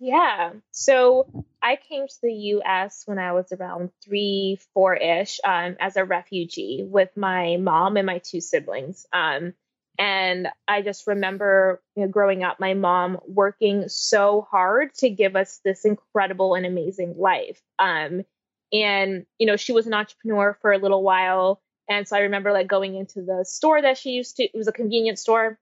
Yeah. 0.00 0.52
So 0.70 1.46
I 1.62 1.76
came 1.76 2.06
to 2.06 2.16
the 2.22 2.32
US 2.32 3.02
when 3.06 3.18
I 3.18 3.32
was 3.32 3.52
around 3.52 3.90
three, 4.04 4.58
four 4.72 4.94
ish 4.94 5.40
um, 5.44 5.76
as 5.80 5.96
a 5.96 6.04
refugee 6.04 6.84
with 6.88 7.16
my 7.16 7.56
mom 7.56 7.96
and 7.96 8.06
my 8.06 8.18
two 8.18 8.40
siblings. 8.40 9.06
Um, 9.12 9.54
and 9.98 10.48
I 10.68 10.82
just 10.82 11.06
remember 11.06 11.82
you 11.96 12.04
know, 12.04 12.08
growing 12.08 12.44
up, 12.44 12.60
my 12.60 12.74
mom 12.74 13.18
working 13.26 13.88
so 13.88 14.46
hard 14.50 14.94
to 14.98 15.10
give 15.10 15.34
us 15.34 15.60
this 15.64 15.84
incredible 15.84 16.54
and 16.54 16.64
amazing 16.64 17.14
life. 17.18 17.60
Um, 17.78 18.24
and, 18.72 19.26
you 19.38 19.46
know, 19.46 19.56
she 19.56 19.72
was 19.72 19.86
an 19.86 19.94
entrepreneur 19.94 20.56
for 20.62 20.72
a 20.72 20.78
little 20.78 21.02
while. 21.02 21.60
And 21.88 22.06
so 22.06 22.16
I 22.16 22.20
remember 22.20 22.52
like 22.52 22.68
going 22.68 22.94
into 22.94 23.22
the 23.22 23.44
store 23.44 23.82
that 23.82 23.98
she 23.98 24.10
used 24.10 24.36
to, 24.36 24.44
it 24.44 24.54
was 24.54 24.68
a 24.68 24.72
convenience 24.72 25.22
store. 25.22 25.58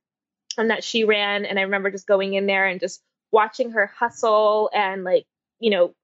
and 0.59 0.71
that 0.71 0.85
she 0.85 1.05
ran. 1.05 1.45
And 1.45 1.59
I 1.59 1.63
remember 1.63 1.91
just 1.91 2.07
going 2.07 2.35
in 2.35 2.47
there 2.47 2.67
and 2.67 2.81
just 2.81 3.03
watching 3.33 3.71
her 3.73 3.87
hustle 3.87 4.71
and 4.75 5.05
like, 5.05 5.27
you 5.61 5.71
know, 5.71 5.95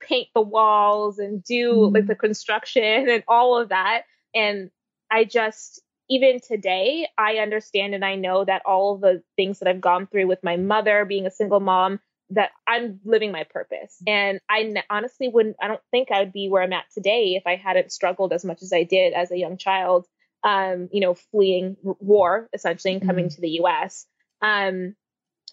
paint 0.00 0.28
the 0.34 0.40
walls 0.40 1.18
and 1.18 1.42
do 1.42 1.72
mm-hmm. 1.72 1.94
like 1.94 2.06
the 2.06 2.14
construction 2.14 3.08
and 3.08 3.24
all 3.28 3.58
of 3.58 3.70
that. 3.70 4.02
And 4.34 4.70
I 5.10 5.24
just, 5.24 5.80
even 6.10 6.40
today, 6.40 7.06
I 7.18 7.36
understand 7.36 7.94
and 7.94 8.04
I 8.04 8.14
know 8.14 8.44
that 8.44 8.62
all 8.64 8.96
the 8.96 9.22
things 9.36 9.58
that 9.58 9.68
I've 9.68 9.80
gone 9.80 10.06
through 10.06 10.26
with 10.26 10.42
my 10.42 10.56
mother, 10.56 11.04
being 11.04 11.26
a 11.26 11.30
single 11.30 11.60
mom, 11.60 12.00
that 12.30 12.50
I'm 12.66 13.00
living 13.04 13.32
my 13.32 13.44
purpose. 13.44 14.02
And 14.06 14.40
I 14.50 14.74
honestly 14.90 15.28
wouldn't, 15.28 15.56
I 15.60 15.68
don't 15.68 15.80
think 15.90 16.10
I 16.10 16.20
would 16.20 16.32
be 16.32 16.48
where 16.48 16.62
I'm 16.62 16.72
at 16.72 16.84
today 16.92 17.36
if 17.36 17.46
I 17.46 17.56
hadn't 17.56 17.92
struggled 17.92 18.32
as 18.32 18.44
much 18.44 18.62
as 18.62 18.72
I 18.72 18.82
did 18.84 19.12
as 19.14 19.30
a 19.30 19.38
young 19.38 19.56
child, 19.56 20.06
um, 20.44 20.88
you 20.92 21.00
know, 21.00 21.14
fleeing 21.14 21.76
war 21.82 22.48
essentially 22.52 22.94
and 22.94 23.06
coming 23.06 23.26
mm-hmm. 23.26 23.34
to 23.34 23.40
the 23.40 23.60
US. 23.62 24.06
Um, 24.42 24.94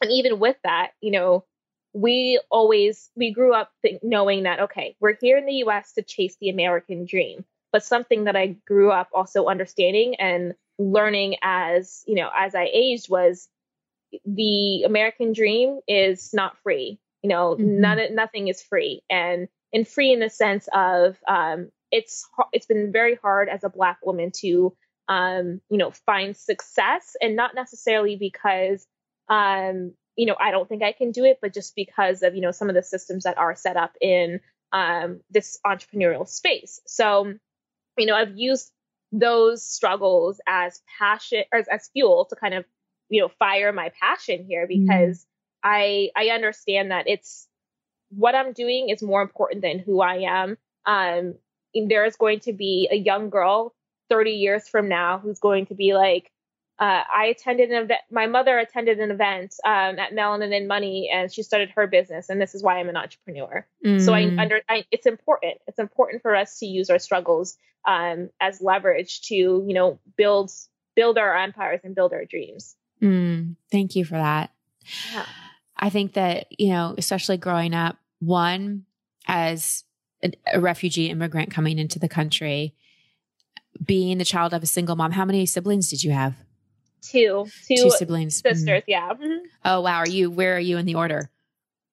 and 0.02 0.12
even 0.12 0.40
with 0.40 0.58
that, 0.64 0.92
you 1.02 1.12
know, 1.12 1.46
we 1.94 2.42
always, 2.52 3.10
we 3.16 3.32
grew 3.32 3.54
up 3.54 3.72
knowing 4.04 4.44
that, 4.44 4.60
okay, 4.60 4.98
we're 5.00 5.16
here 5.20 5.38
in 5.38 5.46
the 5.46 5.64
US 5.66 5.94
to 5.94 6.02
chase 6.02 6.36
the 6.42 6.50
American 6.50 7.06
dream. 7.06 7.46
But 7.76 7.84
something 7.84 8.24
that 8.24 8.38
I 8.38 8.56
grew 8.66 8.90
up 8.90 9.10
also 9.14 9.48
understanding 9.48 10.16
and 10.16 10.54
learning 10.80 11.36
as, 11.42 12.06
you 12.08 12.16
know, 12.16 12.30
as 12.34 12.56
I 12.56 12.70
aged 12.74 13.10
was 13.10 13.50
the 14.24 14.84
American 14.84 15.34
dream 15.34 15.82
is 15.86 16.34
not 16.34 16.58
free. 16.64 17.02
You 17.22 17.28
know, 17.28 17.56
mm-hmm. 17.56 17.82
none 17.82 18.16
nothing 18.16 18.48
is 18.48 18.62
free, 18.62 19.02
and 19.10 19.50
and 19.74 19.86
free 19.86 20.14
in 20.14 20.22
the 20.22 20.30
sense 20.30 20.70
of 20.74 21.18
um, 21.28 21.70
it's 21.92 22.26
it's 22.54 22.66
been 22.66 22.94
very 22.94 23.16
hard 23.16 23.50
as 23.50 23.66
a 23.66 23.70
Black 23.70 23.98
woman 24.06 24.32
to 24.38 24.74
um, 25.10 25.60
you 25.70 25.78
know 25.78 25.92
find 25.92 26.38
success, 26.38 27.18
and 27.22 27.36
not 27.36 27.56
necessarily 27.56 28.16
because 28.16 28.88
um, 29.28 29.92
you 30.16 30.28
know 30.28 30.38
I 30.40 30.52
don't 30.52 30.70
think 30.70 30.82
I 30.82 30.94
can 30.94 31.12
do 31.12 31.26
it, 31.26 31.40
but 31.42 31.54
just 31.54 31.76
because 31.76 32.24
of 32.24 32.36
you 32.36 32.42
know 32.42 32.52
some 32.52 32.70
of 32.70 32.76
the 32.76 32.84
systems 32.84 33.26
that 33.26 33.38
are 33.38 33.54
set 33.54 33.76
up 33.76 33.98
in 34.00 34.40
um, 34.72 35.22
this 35.30 35.60
entrepreneurial 35.66 36.28
space. 36.28 36.82
So, 36.86 37.34
you 37.98 38.06
know, 38.06 38.16
I've 38.16 38.36
used 38.36 38.72
those 39.12 39.66
struggles 39.66 40.42
as 40.48 40.82
passion 41.00 41.44
as, 41.54 41.68
as 41.68 41.90
fuel 41.94 42.26
to 42.30 42.36
kind 42.36 42.54
of 42.54 42.66
you 43.10 43.22
know 43.22 43.30
fire 43.40 43.72
my 43.72 43.92
passion 44.02 44.46
here 44.48 44.68
mm-hmm. 44.68 44.86
because 44.86 45.20
mm. 45.20 45.26
i 45.64 46.10
i 46.16 46.30
understand 46.30 46.92
that 46.92 47.08
it's 47.08 47.48
what 48.10 48.36
i'm 48.36 48.52
doing 48.54 48.90
is 48.90 49.02
more 49.02 49.22
important 49.22 49.62
than 49.62 49.80
who 49.80 50.02
i 50.02 50.16
am 50.16 50.58
um 50.86 51.36
there 51.88 52.06
is 52.06 52.16
going 52.16 52.40
to 52.40 52.54
be 52.54 52.88
a 52.92 52.96
young 52.96 53.30
girl 53.30 53.74
30 54.10 54.32
years 54.32 54.68
from 54.68 54.90
now 54.90 55.20
who's 55.20 55.40
going 55.40 55.66
to 55.68 55.76
be 55.76 55.94
like 55.94 56.32
uh, 56.78 57.04
I 57.16 57.26
attended 57.28 57.72
an 57.72 57.84
event. 57.84 58.02
My 58.12 58.28
mother 58.28 58.58
attended 58.60 59.00
an 59.00 59.12
event 59.12 59.56
um, 59.66 59.98
at 59.98 60.12
Melanin 60.12 60.56
and 60.56 60.68
Money, 60.68 61.10
and 61.14 61.32
she 61.32 61.44
started 61.44 61.70
her 61.76 61.88
business. 61.88 62.30
And 62.30 62.42
this 62.42 62.54
is 62.54 62.64
why 62.64 62.80
I'm 62.80 62.90
an 62.90 62.98
entrepreneur. 62.98 63.66
Mm. 63.86 64.02
So 64.02 64.14
I 64.14 64.24
mm. 64.24 64.40
under 64.40 64.62
I, 64.68 64.86
it's 64.92 65.06
important. 65.06 65.56
It's 65.68 65.80
important 65.80 66.22
for 66.22 66.36
us 66.36 66.60
to 66.60 66.66
use 66.66 66.90
our 66.90 67.00
struggles 67.00 67.58
um, 67.88 68.30
as 68.42 68.62
leverage 68.62 69.22
to 69.24 69.36
you 69.36 69.74
know 69.74 70.00
build 70.18 70.52
build 70.96 71.18
our 71.18 71.38
empires 71.38 71.82
and 71.84 71.96
build 71.96 72.14
our 72.14 72.26
dreams. 72.26 72.76
Mm, 73.02 73.56
thank 73.72 73.96
you 73.96 74.06
for 74.06 74.16
that. 74.16 74.52
Yeah. 75.14 75.26
I 75.78 75.90
think 75.90 76.14
that, 76.14 76.48
you 76.58 76.70
know, 76.70 76.96
especially 76.98 77.38
growing 77.38 77.74
up, 77.74 77.98
one, 78.20 78.86
as 79.28 79.84
a, 80.24 80.32
a 80.54 80.60
refugee 80.60 81.10
immigrant 81.10 81.52
coming 81.52 81.80
into 81.80 82.00
the 82.00 82.08
country, 82.08 82.74
being 83.84 84.18
the 84.18 84.26
child 84.26 84.54
of 84.54 84.64
a 84.64 84.68
single 84.68 84.96
mom, 84.96 85.12
how 85.12 85.26
many 85.26 85.46
siblings 85.46 85.90
did 85.90 86.04
you 86.04 86.12
have? 86.12 86.36
Two. 87.10 87.48
Two, 87.68 87.76
two 87.76 87.90
siblings. 87.92 88.42
Sisters, 88.42 88.82
mm. 88.82 88.84
yeah. 88.88 89.14
Mm-hmm. 89.14 89.46
Oh, 89.64 89.82
wow. 89.82 89.98
Are 89.98 90.08
you, 90.08 90.30
where 90.32 90.56
are 90.56 90.60
you 90.60 90.78
in 90.78 90.86
the 90.86 90.96
order? 90.96 91.30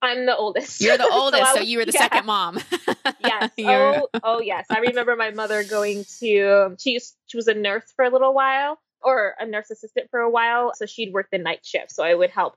I'm 0.01 0.27
the 0.27 0.37
oldest. 0.37 0.81
You're 0.81 0.99
the 0.99 1.09
oldest, 1.13 1.53
so, 1.53 1.57
so 1.57 1.63
you 1.63 1.79
were 1.79 1.85
the 1.85 1.93
yeah. 1.93 2.01
second 2.01 2.27
mom. 2.27 2.59
yes. 3.25 3.51
oh, 3.61 4.09
oh, 4.23 4.41
yes. 4.41 4.67
I 4.69 4.81
remember 4.81 5.15
my 5.15 5.31
mother 5.31 5.63
going 5.63 6.05
to. 6.21 6.77
She 6.79 6.91
used, 6.91 7.15
she 7.27 7.37
was 7.37 7.47
a 7.47 7.55
nurse 7.55 7.85
for 7.95 8.05
a 8.05 8.11
little 8.11 8.35
while, 8.35 8.79
or 9.01 9.35
a 9.39 9.47
nurse 9.47 9.71
assistant 9.71 10.11
for 10.11 10.21
a 10.21 10.31
while. 10.31 10.73
So 10.75 10.87
she'd 10.87 11.13
work 11.13 11.29
the 11.31 11.39
night 11.39 11.61
shift. 11.63 11.93
So 11.93 12.03
I 12.03 12.15
would 12.15 12.31
help 12.31 12.57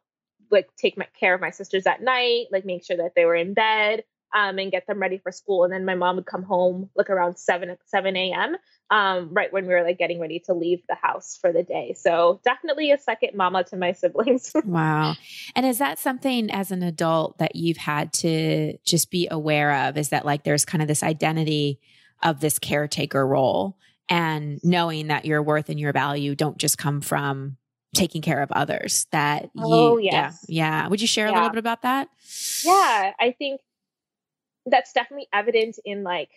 like 0.52 0.70
take 0.78 0.98
my 0.98 1.08
care 1.20 1.34
of 1.34 1.42
my 1.42 1.52
sisters 1.52 1.86
at 1.86 2.02
night, 2.02 2.48
like 2.52 2.66
make 2.66 2.84
sure 2.84 2.98
that 2.98 3.14
they 3.16 3.26
were 3.26 3.36
in 3.36 3.54
bed, 3.54 4.04
um, 4.36 4.60
and 4.60 4.72
get 4.72 4.86
them 4.86 5.00
ready 5.00 5.18
for 5.18 5.32
school. 5.32 5.64
And 5.64 5.74
then 5.74 5.86
my 5.86 5.96
mom 5.96 6.18
would 6.18 6.26
come 6.26 6.44
home 6.44 6.90
like 6.96 7.10
around 7.10 7.38
seven 7.38 7.76
seven 7.86 8.16
a.m. 8.16 8.58
Um, 8.92 9.34
right 9.34 9.52
when 9.52 9.66
we 9.66 9.74
were 9.74 9.84
like 9.84 9.98
getting 9.98 10.20
ready 10.20 10.40
to 10.46 10.54
leave 10.54 10.82
the 10.88 10.96
house 10.96 11.40
for 11.42 11.52
the 11.52 11.64
day. 11.64 11.96
So 11.98 12.40
definitely 12.44 12.92
a 12.92 13.00
second 13.00 13.36
mama 13.36 13.64
to 13.66 13.78
my 13.78 13.92
siblings. 13.94 14.52
wow. 14.66 15.16
And 15.56 15.66
is 15.66 15.80
that 15.80 15.98
something 15.98 16.52
as 16.52 16.72
an 16.72 16.84
adult 16.84 17.40
that 17.40 17.56
you've 17.56 17.78
had 17.78 18.14
to 18.14 18.78
just 18.86 19.10
be 19.10 19.28
aware 19.32 19.88
of? 19.88 19.98
Is 19.98 20.10
that 20.10 20.26
like 20.26 20.44
there's 20.44 20.66
kind 20.66 20.82
of 20.82 20.88
this 20.88 21.02
identity 21.02 21.80
of 22.22 22.42
this 22.42 22.60
caretaker 22.60 23.26
role? 23.26 23.78
and 24.08 24.60
knowing 24.64 25.08
that 25.08 25.26
your 25.26 25.42
worth 25.42 25.70
and 25.70 25.80
your 25.80 25.92
value 25.92 26.36
don't 26.36 26.58
just 26.58 26.78
come 26.78 27.02
from 27.02 27.58
taking 27.96 28.22
care 28.22 28.42
of 28.42 28.52
others 28.52 29.08
that 29.12 29.44
you 29.56 29.64
oh, 29.64 29.98
yes. 29.98 30.46
yeah 30.50 30.82
yeah 30.82 30.88
would 30.90 31.00
you 31.00 31.08
share 31.08 31.28
a 31.28 31.32
little 31.32 31.50
bit 31.50 31.58
about 31.58 31.82
that 31.84 32.10
yeah 32.64 33.14
i 33.20 33.34
think 33.38 33.62
that's 34.66 34.94
definitely 34.94 35.28
evident 35.34 35.78
in 35.86 36.04
like 36.04 36.30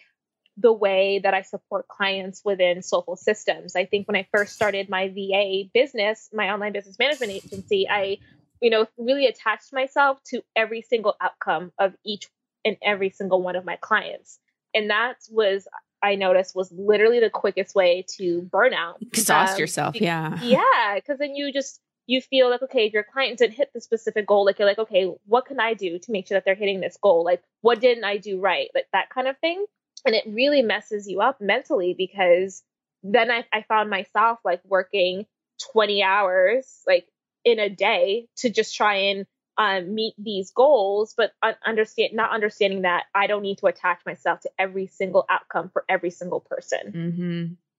the 0.57 0.73
way 0.73 1.21
that 1.23 1.35
i 1.35 1.43
support 1.43 1.87
clients 1.89 2.43
within 2.45 2.83
soulful 2.83 3.17
systems 3.17 3.77
i 3.77 3.85
think 3.85 4.09
when 4.09 4.17
i 4.17 4.27
first 4.33 4.55
started 4.55 4.89
my 4.89 5.09
va 5.09 5.65
business 5.73 6.29
my 6.33 6.51
online 6.51 6.73
business 6.73 6.99
management 6.99 7.33
agency 7.33 7.89
i 7.89 8.19
you 8.61 8.71
know 8.71 8.87
really 8.97 9.27
attached 9.27 9.73
myself 9.73 10.19
to 10.25 10.43
every 10.57 10.83
single 10.83 11.15
outcome 11.21 11.73
of 11.79 11.95
each 12.05 12.29
and 12.65 12.77
every 12.83 13.11
single 13.11 13.41
one 13.43 13.57
of 13.57 13.65
my 13.65 13.77
clients 13.77 14.39
and 14.75 14.91
that 14.91 15.17
was 15.31 15.67
I 16.03 16.15
noticed 16.15 16.55
was 16.55 16.71
literally 16.73 17.21
the 17.21 17.31
quickest 17.31 17.75
way 17.75 18.05
to 18.17 18.43
burn 18.43 18.73
out. 18.73 18.99
Exhaust 19.03 19.55
um, 19.55 19.61
yourself. 19.61 20.01
Yeah. 20.01 20.39
Yeah. 20.43 20.95
Because 20.95 21.19
then 21.19 21.35
you 21.35 21.53
just, 21.53 21.81
you 22.09 22.23
feel 22.23 22.49
like, 22.49 22.63
okay, 22.63 22.87
if 22.87 22.95
your 22.95 23.05
client 23.05 23.39
didn't 23.39 23.55
hit 23.55 23.71
the 23.75 23.83
specific 23.83 24.27
goal, 24.27 24.47
like 24.47 24.59
you're 24.59 24.67
like, 24.67 24.79
okay, 24.79 25.13
what 25.27 25.45
can 25.45 25.61
I 25.61 25.75
do 25.75 25.99
to 25.99 26.11
make 26.11 26.27
sure 26.27 26.37
that 26.37 26.45
they're 26.47 26.55
hitting 26.55 26.81
this 26.81 26.97
goal? 27.01 27.23
Like, 27.23 27.43
what 27.61 27.81
didn't 27.81 28.05
I 28.05 28.17
do 28.17 28.41
right? 28.41 28.71
Like 28.75 28.87
that 28.95 29.11
kind 29.11 29.29
of 29.29 29.39
thing. 29.39 29.65
And 30.07 30.15
it 30.15 30.25
really 30.27 30.63
messes 30.63 31.07
you 31.07 31.21
up 31.21 31.39
mentally 31.39 31.95
because 31.97 32.63
then 33.03 33.31
I, 33.31 33.45
I 33.53 33.63
found 33.69 33.91
myself 33.91 34.39
like 34.43 34.63
working 34.65 35.27
20 35.73 36.03
hours, 36.03 36.81
like 36.87 37.07
in 37.45 37.59
a 37.59 37.69
day 37.69 38.27
to 38.39 38.49
just 38.49 38.75
try 38.75 38.95
and 38.95 39.27
um, 39.59 39.95
meet 39.95 40.15
these 40.17 40.51
goals, 40.51 41.15
but 41.15 41.33
understand 41.67 42.15
not 42.15 42.31
understanding 42.31 42.83
that 42.83 43.05
I 43.15 43.27
don't 43.27 43.43
need 43.43 43.59
to 43.59 43.67
attach 43.67 44.01
myself 44.07 44.41
to 44.41 44.51
every 44.59 44.87
single 44.87 45.27
outcome 45.29 45.69
for 45.75 45.85
every 45.91 46.11
single 46.11 46.41
person. 46.41 46.93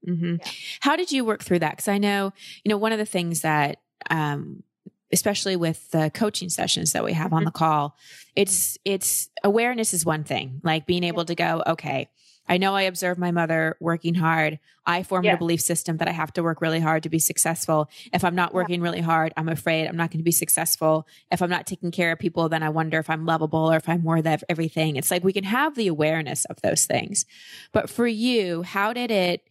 Mm-hmm. 0.05 0.12
Mm-hmm. 0.12 0.36
Yeah. 0.39 0.51
How 0.81 0.95
did 0.95 1.12
you 1.12 1.25
work 1.25 1.43
through 1.43 1.59
that? 1.59 1.71
Because 1.71 1.88
I 1.88 1.98
know, 1.98 2.31
you 2.63 2.69
know, 2.69 2.77
one 2.77 2.91
of 2.91 3.00
the 3.00 3.05
things 3.05 3.41
that, 3.41 3.79
um, 4.10 4.63
especially 5.12 5.56
with 5.56 5.89
the 5.91 6.12
coaching 6.13 6.50
sessions 6.50 6.94
that 6.94 7.03
we 7.03 7.13
have 7.13 7.34
on 7.34 7.39
mm-hmm. 7.39 7.46
the 7.46 7.51
call, 7.51 7.96
it's 8.36 8.77
it's 8.86 9.29
awareness 9.44 9.94
is 9.94 10.06
one 10.06 10.24
thing, 10.24 10.62
like 10.63 10.86
being 10.86 11.03
able 11.03 11.25
to 11.25 11.36
go, 11.36 11.63
okay, 11.65 12.10
I 12.50 12.58
know 12.58 12.75
I 12.75 12.82
observe 12.84 13.20
my 13.20 13.29
mother 13.29 13.77
working 13.79 14.15
hard. 14.15 14.58
I 14.84 15.03
formed 15.03 15.25
yeah. 15.25 15.36
a 15.36 15.38
belief 15.38 15.62
system 15.62 15.98
that 15.98 16.08
I 16.08 16.12
have 16.12 16.34
to 16.34 16.41
work 16.41 16.62
really 16.62 16.79
hard 16.79 17.03
to 17.03 17.10
be 17.10 17.20
successful. 17.20 17.91
If 18.12 18.24
I'm 18.24 18.34
not 18.34 18.56
working 18.56 18.82
really 18.82 19.01
hard, 19.01 19.34
I'm 19.38 19.48
afraid 19.48 19.86
I'm 19.86 19.96
not 19.96 20.10
going 20.10 20.20
to 20.20 20.24
be 20.24 20.32
successful. 20.32 21.08
If 21.32 21.44
I'm 21.44 21.50
not 21.51 21.68
taking 21.68 21.91
care 21.91 22.12
of 22.12 22.18
people, 22.18 22.50
then 22.50 22.63
I 22.63 22.70
wonder 22.70 22.98
if 22.98 23.08
I'm 23.08 23.25
lovable 23.25 23.72
or 23.72 23.77
if 23.77 23.88
I'm 23.88 24.03
worth 24.03 24.25
everything. 24.50 24.96
It's 24.96 25.12
like 25.12 25.24
we 25.24 25.32
can 25.32 25.44
have 25.44 25.75
the 25.75 25.88
awareness 25.88 26.46
of 26.46 26.60
those 26.62 26.88
things. 26.88 27.25
But 27.72 27.88
for 27.88 28.08
you, 28.08 28.63
how 28.63 28.94
did 28.94 29.12
it 29.12 29.44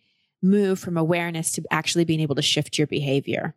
move 0.42 0.80
from 0.80 0.96
awareness 0.96 1.52
to 1.52 1.62
actually 1.70 2.04
being 2.04 2.20
able 2.20 2.34
to 2.34 2.42
shift 2.42 2.78
your 2.78 2.88
behavior? 2.88 3.54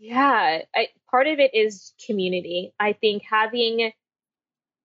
Yeah, 0.00 0.62
I, 0.74 0.88
part 1.10 1.26
of 1.26 1.38
it 1.38 1.54
is 1.54 1.92
community. 2.06 2.72
I 2.80 2.94
think 2.94 3.22
having 3.22 3.92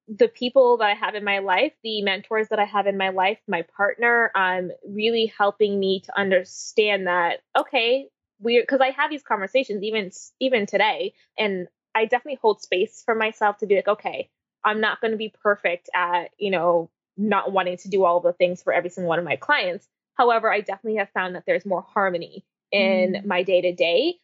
the 0.09 0.27
people 0.27 0.77
that 0.77 0.89
I 0.89 0.93
have 0.93 1.15
in 1.15 1.23
my 1.23 1.39
life, 1.39 1.71
the 1.83 2.01
mentors 2.01 2.49
that 2.49 2.59
I 2.59 2.65
have 2.65 2.85
in 2.85 2.97
my 2.97 3.09
life, 3.09 3.39
my 3.47 3.63
partner, 3.77 4.29
um, 4.35 4.71
really 4.85 5.33
helping 5.37 5.79
me 5.79 6.01
to 6.01 6.19
understand 6.19 7.07
that 7.07 7.39
okay, 7.57 8.09
we're 8.41 8.61
because 8.61 8.81
I 8.81 8.89
have 8.89 9.09
these 9.09 9.23
conversations 9.23 9.83
even 9.83 10.11
even 10.41 10.65
today, 10.65 11.13
and 11.39 11.69
I 11.95 12.03
definitely 12.03 12.39
hold 12.41 12.61
space 12.61 13.01
for 13.05 13.15
myself 13.15 13.59
to 13.59 13.67
be 13.67 13.77
like, 13.77 13.87
okay, 13.87 14.29
I'm 14.65 14.81
not 14.81 14.99
going 14.99 15.11
to 15.11 15.17
be 15.17 15.33
perfect 15.41 15.89
at 15.95 16.31
you 16.37 16.51
know 16.51 16.91
not 17.15 17.53
wanting 17.53 17.77
to 17.77 17.87
do 17.87 18.03
all 18.03 18.19
the 18.19 18.33
things 18.33 18.61
for 18.61 18.73
every 18.73 18.89
single 18.89 19.07
one 19.07 19.19
of 19.19 19.25
my 19.25 19.37
clients. 19.37 19.87
However, 20.15 20.51
I 20.51 20.59
definitely 20.59 20.99
have 20.99 21.09
found 21.11 21.35
that 21.35 21.45
there's 21.47 21.65
more 21.65 21.85
harmony 21.93 22.43
in 22.69 23.13
mm. 23.13 23.25
my 23.25 23.43
day 23.43 23.61
to 23.61 23.71
day 23.71 24.19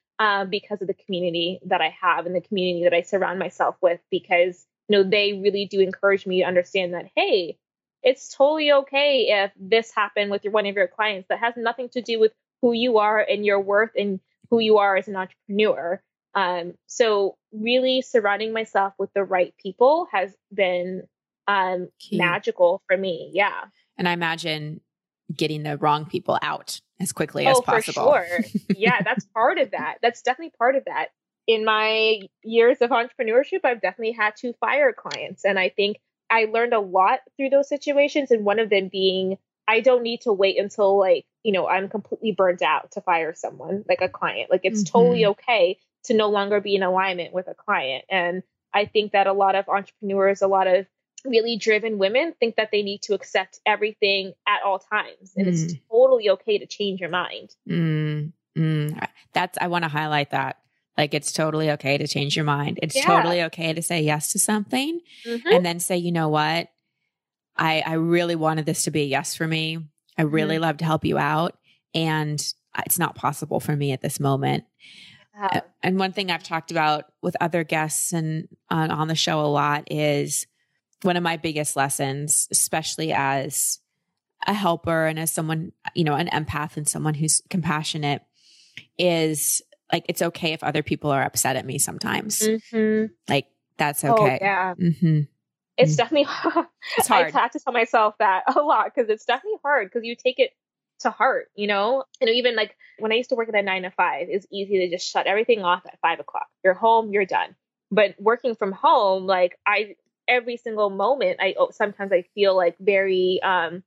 because 0.50 0.82
of 0.82 0.88
the 0.88 0.94
community 0.94 1.60
that 1.66 1.82
I 1.82 1.96
have 2.02 2.26
and 2.26 2.36
the 2.36 2.42
community 2.42 2.84
that 2.84 2.94
I 2.94 3.02
surround 3.02 3.40
myself 3.40 3.76
with 3.82 4.00
because 4.12 4.66
you 4.92 4.98
know, 4.98 5.10
they 5.10 5.34
really 5.34 5.66
do 5.66 5.80
encourage 5.80 6.28
me 6.28 6.42
to 6.42 6.48
understand 6.48 6.94
that, 6.94 7.06
hey, 7.16 7.58
it's 8.04 8.36
totally 8.36 8.72
okay 8.72 9.28
if 9.30 9.52
this 9.58 9.92
happened 9.96 10.32
with 10.32 10.44
your, 10.44 10.52
one 10.52 10.66
of 10.66 10.76
your 10.76 10.88
clients 10.88 11.28
that 11.30 11.40
has 11.40 11.54
nothing 11.56 11.88
to 11.90 12.02
do 12.02 12.20
with 12.20 12.34
who 12.62 12.74
you 12.74 12.98
are 12.98 13.20
and 13.20 13.46
your 13.46 13.60
worth 13.60 13.92
and 13.98 14.20
who 14.50 14.60
you 14.60 14.80
are 14.80 14.98
as 14.98 15.08
an 15.08 15.16
entrepreneur. 15.16 16.02
Um, 16.36 16.74
so 16.88 17.38
really 17.54 18.02
surrounding 18.02 18.52
myself 18.52 18.94
with 19.00 19.12
the 19.14 19.24
right 19.24 19.54
people 19.62 20.08
has 20.12 20.36
been 20.54 21.04
um, 21.48 21.90
magical 22.12 22.82
for 22.88 22.98
me. 22.98 23.32
Yeah. 23.34 23.66
And 23.98 24.10
I 24.10 24.14
imagine 24.14 24.82
getting 25.36 25.64
the 25.64 25.78
wrong 25.78 26.06
people 26.06 26.38
out 26.42 26.82
as 27.00 27.12
quickly 27.12 27.46
oh, 27.48 27.52
as 27.52 27.62
possible. 27.62 28.12
For 28.12 28.26
sure. 28.26 28.62
yeah, 28.76 29.02
that's 29.02 29.26
part 29.26 29.58
of 29.58 29.72
that. 29.72 29.98
That's 30.02 30.22
definitely 30.22 30.54
part 30.58 30.76
of 30.76 30.86
that. 30.86 31.08
In 31.48 31.66
my 31.66 32.22
years 32.44 32.78
of 32.82 32.92
entrepreneurship, 32.92 33.62
I've 33.64 33.82
definitely 33.82 34.14
had 34.14 34.36
to 34.38 34.54
fire 34.54 34.94
clients. 34.94 35.44
And 35.44 35.58
I 35.58 35.70
think 35.70 35.98
I 36.30 36.46
learned 36.46 36.74
a 36.74 36.80
lot 36.80 37.20
through 37.36 37.50
those 37.50 37.68
situations. 37.68 38.32
And 38.32 38.46
one 38.46 38.60
of 38.60 38.70
them 38.70 38.90
being, 38.90 39.38
I 39.68 39.82
don't 39.82 40.04
need 40.04 40.22
to 40.22 40.34
wait 40.34 40.60
until 40.60 40.98
like, 41.00 41.26
you 41.44 41.52
know, 41.52 41.68
I'm 41.68 41.90
completely 41.90 42.32
burnt 42.32 42.62
out 42.62 42.92
to 42.92 43.02
fire 43.02 43.34
someone, 43.34 43.84
like 43.90 44.02
a 44.02 44.10
client. 44.10 44.52
Like 44.52 44.62
it's 44.64 44.84
mm-hmm. 44.84 44.98
totally 44.98 45.26
okay 45.28 45.78
to 46.06 46.14
no 46.14 46.30
longer 46.30 46.62
be 46.62 46.76
in 46.76 46.84
alignment 46.84 47.34
with 47.34 47.48
a 47.48 47.56
client. 47.56 48.06
And 48.10 48.44
I 48.74 48.86
think 48.86 49.12
that 49.12 49.28
a 49.28 49.34
lot 49.34 49.56
of 49.56 49.68
entrepreneurs, 49.68 50.42
a 50.42 50.48
lot 50.48 50.68
of 50.68 50.86
really 51.26 51.58
driven 51.58 51.98
women 51.98 52.34
think 52.40 52.56
that 52.56 52.70
they 52.72 52.82
need 52.82 53.02
to 53.04 53.14
accept 53.14 53.60
everything 53.66 54.34
at 54.48 54.62
all 54.66 54.80
times. 54.80 55.34
And 55.36 55.48
mm. 55.48 55.54
it's 55.54 55.74
totally 55.92 56.30
okay 56.32 56.58
to 56.58 56.66
change 56.66 57.00
your 57.00 57.10
mind. 57.10 57.56
Mm. 57.70 58.34
Mm. 58.58 59.08
That's, 59.34 59.58
I 59.60 59.68
want 59.68 59.84
to 59.84 59.90
highlight 59.90 60.32
that. 60.32 60.58
Like 60.98 61.14
it's 61.14 61.32
totally 61.32 61.72
okay 61.72 61.98
to 61.98 62.08
change 62.08 62.36
your 62.36 62.46
mind. 62.46 62.80
It's 62.84 62.96
yeah. 62.96 63.06
totally 63.06 63.44
okay 63.44 63.74
to 63.74 63.82
say 63.82 64.02
yes 64.02 64.34
to 64.34 64.40
something 64.40 65.00
mm-hmm. 65.26 65.48
and 65.48 65.66
then 65.66 65.80
say, 65.80 65.98
you 65.98 66.12
know 66.12 66.30
what? 66.30 66.68
I, 67.56 67.82
I 67.86 67.94
really 67.94 68.36
wanted 68.36 68.66
this 68.66 68.84
to 68.84 68.92
be 68.92 69.02
a 69.02 69.06
yes 69.06 69.36
for 69.36 69.48
me. 69.48 69.80
I 70.18 70.24
really 70.24 70.56
mm-hmm. 70.56 70.64
love 70.64 70.78
to 70.78 70.86
help 70.86 71.06
you 71.06 71.18
out. 71.18 71.58
And 71.94 72.42
it's 72.86 73.00
not 73.00 73.16
possible 73.16 73.60
for 73.60 73.76
me 73.76 73.94
at 73.94 74.02
this 74.02 74.20
moment. 74.20 74.66
Yeah. 75.34 75.62
And 75.82 75.98
one 75.98 76.12
thing 76.12 76.30
I've 76.30 76.44
talked 76.44 76.72
about 76.72 77.06
with 77.22 77.36
other 77.40 77.64
guests 77.64 78.14
and 78.14 78.48
on, 78.70 78.92
on 78.92 79.08
the 79.08 79.16
show 79.16 79.40
a 79.42 79.48
lot 79.48 79.86
is 79.90 80.46
one 81.04 81.18
of 81.18 81.24
my 81.24 81.38
biggest 81.38 81.76
lessons, 81.76 82.48
especially 82.52 83.14
as 83.14 83.80
a 84.48 84.54
helper 84.54 85.06
and 85.06 85.20
as 85.20 85.32
someone, 85.32 85.72
you 85.96 86.04
know, 86.04 86.16
an 86.16 86.28
empath 86.28 86.78
and 86.78 86.88
someone 86.88 87.14
who's 87.14 87.42
compassionate, 87.50 88.24
is 88.98 89.62
like 89.92 90.06
it's 90.10 90.22
okay 90.22 90.54
if 90.54 90.64
other 90.64 90.84
people 90.84 91.12
are 91.12 91.24
upset 91.24 91.56
at 91.56 91.66
me 91.66 91.78
sometimes. 91.78 92.40
Mm-hmm. 92.40 93.14
Like 93.30 93.48
that's 93.78 94.04
oh, 94.04 94.14
okay. 94.14 94.40
Oh, 94.42 94.46
yeah. 94.46 94.74
Mm-hmm. 94.76 95.22
It's 95.78 95.92
mm-hmm. 95.92 95.98
definitely 95.98 96.24
hard. 96.24 96.68
It's 96.98 97.08
hard. 97.08 97.34
I 97.34 97.40
have 97.40 97.52
to 97.52 97.60
tell 97.60 97.74
myself 97.74 98.16
that 98.20 98.44
a 98.56 98.62
lot 98.62 98.92
because 98.94 99.10
it's 99.10 99.26
definitely 99.26 99.60
hard 99.64 99.88
because 99.88 100.06
you 100.06 100.16
take 100.16 100.40
it 100.40 100.52
to 101.02 101.10
heart, 101.10 101.48
you 101.56 101.68
know? 101.68 102.04
And 102.20 102.30
even 102.30 102.56
like 102.56 102.76
when 103.00 103.12
I 103.12 103.16
used 103.16 103.30
to 103.30 103.36
work 103.36 103.50
at 103.50 103.56
a 103.56 103.62
nine 103.62 103.84
to 103.84 103.92
five, 103.92 104.28
it's 104.30 104.46
easy 104.52 104.80
to 104.80 104.90
just 104.90 105.10
shut 105.10 105.28
everything 105.28 105.64
off 105.64 105.84
at 105.86 106.00
five 106.02 106.20
o'clock. 106.20 106.48
You're 106.64 106.74
home, 106.74 107.12
you're 107.12 107.26
done. 107.26 107.56
But 107.92 108.16
working 108.20 108.56
from 108.56 108.72
home, 108.72 109.26
like 109.26 109.58
I 109.66 109.96
every 110.32 110.58
single 110.58 110.90
moment 110.90 111.38
i 111.42 111.54
oh, 111.60 111.70
sometimes 111.72 112.12
i 112.14 112.24
feel 112.34 112.56
like 112.56 112.76
very 112.80 113.40
um 113.44 113.84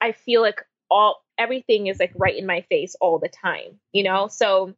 i 0.00 0.12
feel 0.12 0.40
like 0.40 0.62
all 0.90 1.22
everything 1.36 1.88
is 1.88 1.98
like 1.98 2.12
right 2.16 2.36
in 2.36 2.46
my 2.46 2.60
face 2.70 2.94
all 3.00 3.18
the 3.18 3.28
time 3.28 3.80
you 3.92 4.04
know? 4.04 4.28
So 4.28 4.74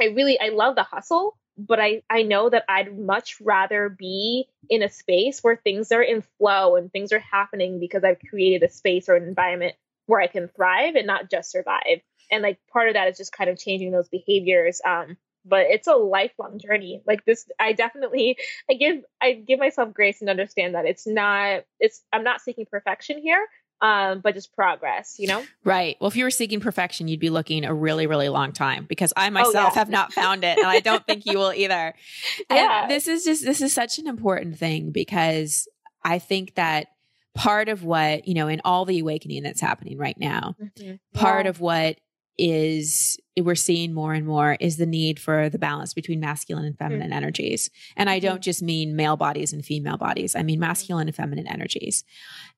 i 0.00 0.06
really 0.06 0.38
i 0.40 0.50
love 0.50 0.74
the 0.76 0.82
hustle 0.82 1.36
but 1.56 1.80
i 1.80 2.02
i 2.10 2.22
know 2.22 2.50
that 2.50 2.64
i'd 2.68 2.98
much 2.98 3.36
rather 3.40 3.88
be 3.88 4.46
in 4.68 4.82
a 4.82 4.90
space 4.90 5.40
where 5.40 5.56
things 5.56 5.92
are 5.92 6.02
in 6.02 6.22
flow 6.38 6.76
and 6.76 6.92
things 6.92 7.12
are 7.12 7.20
happening 7.20 7.78
because 7.80 8.04
i've 8.04 8.18
created 8.28 8.62
a 8.68 8.72
space 8.72 9.08
or 9.08 9.14
an 9.14 9.24
environment 9.24 9.74
where 10.06 10.20
i 10.20 10.26
can 10.26 10.48
thrive 10.48 10.96
and 10.96 11.06
not 11.06 11.30
just 11.30 11.50
survive. 11.50 12.00
And 12.30 12.42
like 12.42 12.58
part 12.72 12.88
of 12.88 12.94
that 12.94 13.08
is 13.08 13.18
just 13.18 13.32
kind 13.32 13.50
of 13.50 13.58
changing 13.58 13.92
those 13.92 14.08
behaviors 14.08 14.80
um 14.84 15.16
but 15.44 15.66
it's 15.68 15.86
a 15.86 15.94
lifelong 15.94 16.58
journey 16.58 17.02
like 17.06 17.24
this 17.24 17.46
i 17.60 17.72
definitely 17.72 18.36
i 18.70 18.74
give 18.74 19.02
i 19.20 19.32
give 19.32 19.58
myself 19.58 19.92
grace 19.92 20.20
and 20.20 20.30
understand 20.30 20.74
that 20.74 20.84
it's 20.86 21.06
not 21.06 21.64
it's 21.80 22.02
i'm 22.12 22.24
not 22.24 22.40
seeking 22.40 22.66
perfection 22.70 23.18
here 23.20 23.46
um, 23.80 24.20
but 24.20 24.34
just 24.34 24.54
progress, 24.54 25.16
you 25.18 25.26
know? 25.26 25.44
Right. 25.62 25.98
Well, 26.00 26.08
if 26.08 26.16
you 26.16 26.24
were 26.24 26.30
seeking 26.30 26.60
perfection, 26.60 27.06
you'd 27.06 27.20
be 27.20 27.28
looking 27.28 27.66
a 27.66 27.74
really, 27.74 28.06
really 28.06 28.30
long 28.30 28.52
time 28.52 28.86
because 28.88 29.12
I 29.14 29.28
myself 29.28 29.54
oh, 29.56 29.60
yeah. 29.60 29.74
have 29.74 29.90
not 29.90 30.12
found 30.12 30.42
it 30.42 30.56
and 30.56 30.66
I 30.66 30.80
don't 30.80 31.04
think 31.06 31.26
you 31.26 31.38
will 31.38 31.52
either. 31.52 31.94
yeah. 32.50 32.82
And 32.82 32.90
this 32.90 33.06
is 33.06 33.24
just, 33.24 33.44
this 33.44 33.60
is 33.60 33.74
such 33.74 33.98
an 33.98 34.06
important 34.06 34.58
thing 34.58 34.90
because 34.90 35.68
I 36.02 36.18
think 36.18 36.54
that 36.54 36.86
part 37.34 37.68
of 37.68 37.84
what, 37.84 38.26
you 38.26 38.32
know, 38.32 38.48
in 38.48 38.62
all 38.64 38.86
the 38.86 39.00
awakening 39.00 39.42
that's 39.42 39.60
happening 39.60 39.98
right 39.98 40.18
now, 40.18 40.54
mm-hmm. 40.58 40.94
part 41.12 41.44
yeah. 41.44 41.50
of 41.50 41.60
what 41.60 41.98
is 42.38 43.18
we're 43.36 43.54
seeing 43.54 43.92
more 43.92 44.12
and 44.12 44.26
more 44.26 44.56
is 44.60 44.76
the 44.76 44.86
need 44.86 45.18
for 45.18 45.48
the 45.48 45.58
balance 45.58 45.92
between 45.92 46.20
masculine 46.20 46.64
and 46.64 46.78
feminine 46.78 47.10
mm. 47.10 47.14
energies. 47.14 47.70
And 47.96 48.08
I 48.08 48.18
don't 48.18 48.34
mm-hmm. 48.34 48.42
just 48.42 48.62
mean 48.62 48.96
male 48.96 49.16
bodies 49.16 49.52
and 49.52 49.64
female 49.64 49.96
bodies. 49.96 50.36
I 50.36 50.42
mean 50.42 50.60
masculine 50.60 51.08
and 51.08 51.16
feminine 51.16 51.46
energies. 51.46 52.04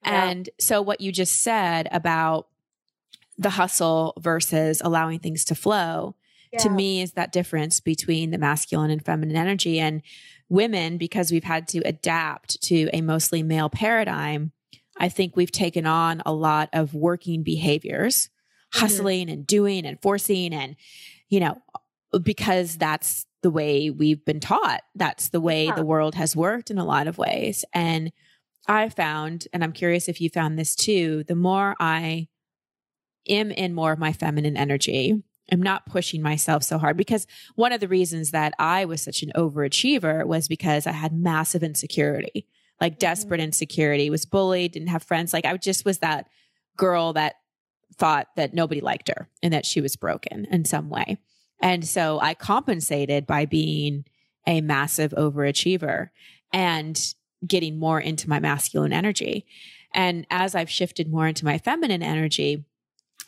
Yeah. 0.04 0.28
And 0.28 0.50
so 0.58 0.82
what 0.82 1.00
you 1.00 1.12
just 1.12 1.42
said 1.42 1.88
about 1.92 2.48
the 3.38 3.50
hustle 3.50 4.14
versus 4.18 4.80
allowing 4.84 5.18
things 5.18 5.44
to 5.46 5.54
flow 5.54 6.16
yeah. 6.52 6.58
to 6.60 6.70
me 6.70 7.02
is 7.02 7.12
that 7.12 7.32
difference 7.32 7.80
between 7.80 8.30
the 8.30 8.38
masculine 8.38 8.90
and 8.90 9.04
feminine 9.04 9.36
energy 9.36 9.78
and 9.78 10.02
women 10.48 10.96
because 10.96 11.32
we've 11.32 11.44
had 11.44 11.68
to 11.68 11.78
adapt 11.84 12.62
to 12.62 12.88
a 12.92 13.00
mostly 13.00 13.42
male 13.42 13.68
paradigm. 13.68 14.52
I 14.98 15.08
think 15.10 15.36
we've 15.36 15.52
taken 15.52 15.86
on 15.86 16.22
a 16.24 16.32
lot 16.32 16.70
of 16.72 16.94
working 16.94 17.42
behaviors 17.42 18.28
Mm-hmm. 18.28 18.35
Hustling 18.72 19.26
mm-hmm. 19.26 19.32
and 19.32 19.46
doing 19.46 19.86
and 19.86 20.00
forcing 20.00 20.52
and, 20.52 20.76
you 21.28 21.40
know, 21.40 21.60
because 22.22 22.76
that's 22.76 23.26
the 23.42 23.50
way 23.50 23.90
we've 23.90 24.24
been 24.24 24.40
taught. 24.40 24.82
That's 24.94 25.28
the 25.28 25.40
way 25.40 25.66
yeah. 25.66 25.74
the 25.74 25.84
world 25.84 26.14
has 26.14 26.34
worked 26.34 26.70
in 26.70 26.78
a 26.78 26.84
lot 26.84 27.06
of 27.06 27.18
ways. 27.18 27.64
And 27.72 28.12
I 28.66 28.88
found, 28.88 29.46
and 29.52 29.62
I'm 29.62 29.72
curious 29.72 30.08
if 30.08 30.20
you 30.20 30.28
found 30.30 30.58
this 30.58 30.74
too, 30.74 31.24
the 31.28 31.36
more 31.36 31.76
I 31.78 32.28
am 33.28 33.50
in 33.50 33.74
more 33.74 33.92
of 33.92 33.98
my 33.98 34.12
feminine 34.12 34.56
energy, 34.56 35.22
I'm 35.50 35.62
not 35.62 35.86
pushing 35.86 36.22
myself 36.22 36.64
so 36.64 36.78
hard 36.78 36.96
because 36.96 37.26
one 37.54 37.72
of 37.72 37.80
the 37.80 37.88
reasons 37.88 38.32
that 38.32 38.52
I 38.58 38.84
was 38.84 39.00
such 39.00 39.22
an 39.22 39.32
overachiever 39.36 40.26
was 40.26 40.48
because 40.48 40.86
I 40.86 40.92
had 40.92 41.12
massive 41.12 41.62
insecurity, 41.62 42.48
like 42.80 42.94
mm-hmm. 42.94 43.00
desperate 43.00 43.40
insecurity, 43.40 44.10
was 44.10 44.24
bullied, 44.24 44.72
didn't 44.72 44.88
have 44.88 45.04
friends. 45.04 45.32
Like 45.32 45.44
I 45.44 45.56
just 45.56 45.84
was 45.84 45.98
that 45.98 46.28
girl 46.76 47.12
that 47.12 47.36
thought 47.94 48.28
that 48.36 48.54
nobody 48.54 48.80
liked 48.80 49.08
her 49.08 49.28
and 49.42 49.52
that 49.52 49.66
she 49.66 49.80
was 49.80 49.96
broken 49.96 50.46
in 50.50 50.64
some 50.64 50.88
way. 50.88 51.18
And 51.60 51.86
so 51.86 52.20
I 52.20 52.34
compensated 52.34 53.26
by 53.26 53.46
being 53.46 54.04
a 54.46 54.60
massive 54.60 55.12
overachiever 55.12 56.10
and 56.52 57.00
getting 57.46 57.78
more 57.78 58.00
into 58.00 58.28
my 58.28 58.40
masculine 58.40 58.92
energy. 58.92 59.46
And 59.94 60.26
as 60.30 60.54
I've 60.54 60.70
shifted 60.70 61.10
more 61.10 61.26
into 61.26 61.44
my 61.44 61.58
feminine 61.58 62.02
energy, 62.02 62.64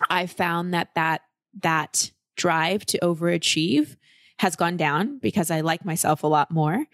I 0.09 0.27
found 0.27 0.75
that 0.75 0.95
that 0.95 1.23
that 1.63 2.11
drive 2.37 2.85
to 2.87 2.99
overachieve 3.01 3.97
has 4.39 4.55
gone 4.55 4.77
down 4.77 5.19
because 5.19 5.51
I 5.51 5.63
like 5.63 5.85
myself 5.85 6.23
a 6.23 6.29
lot 6.29 6.51
more 6.51 6.87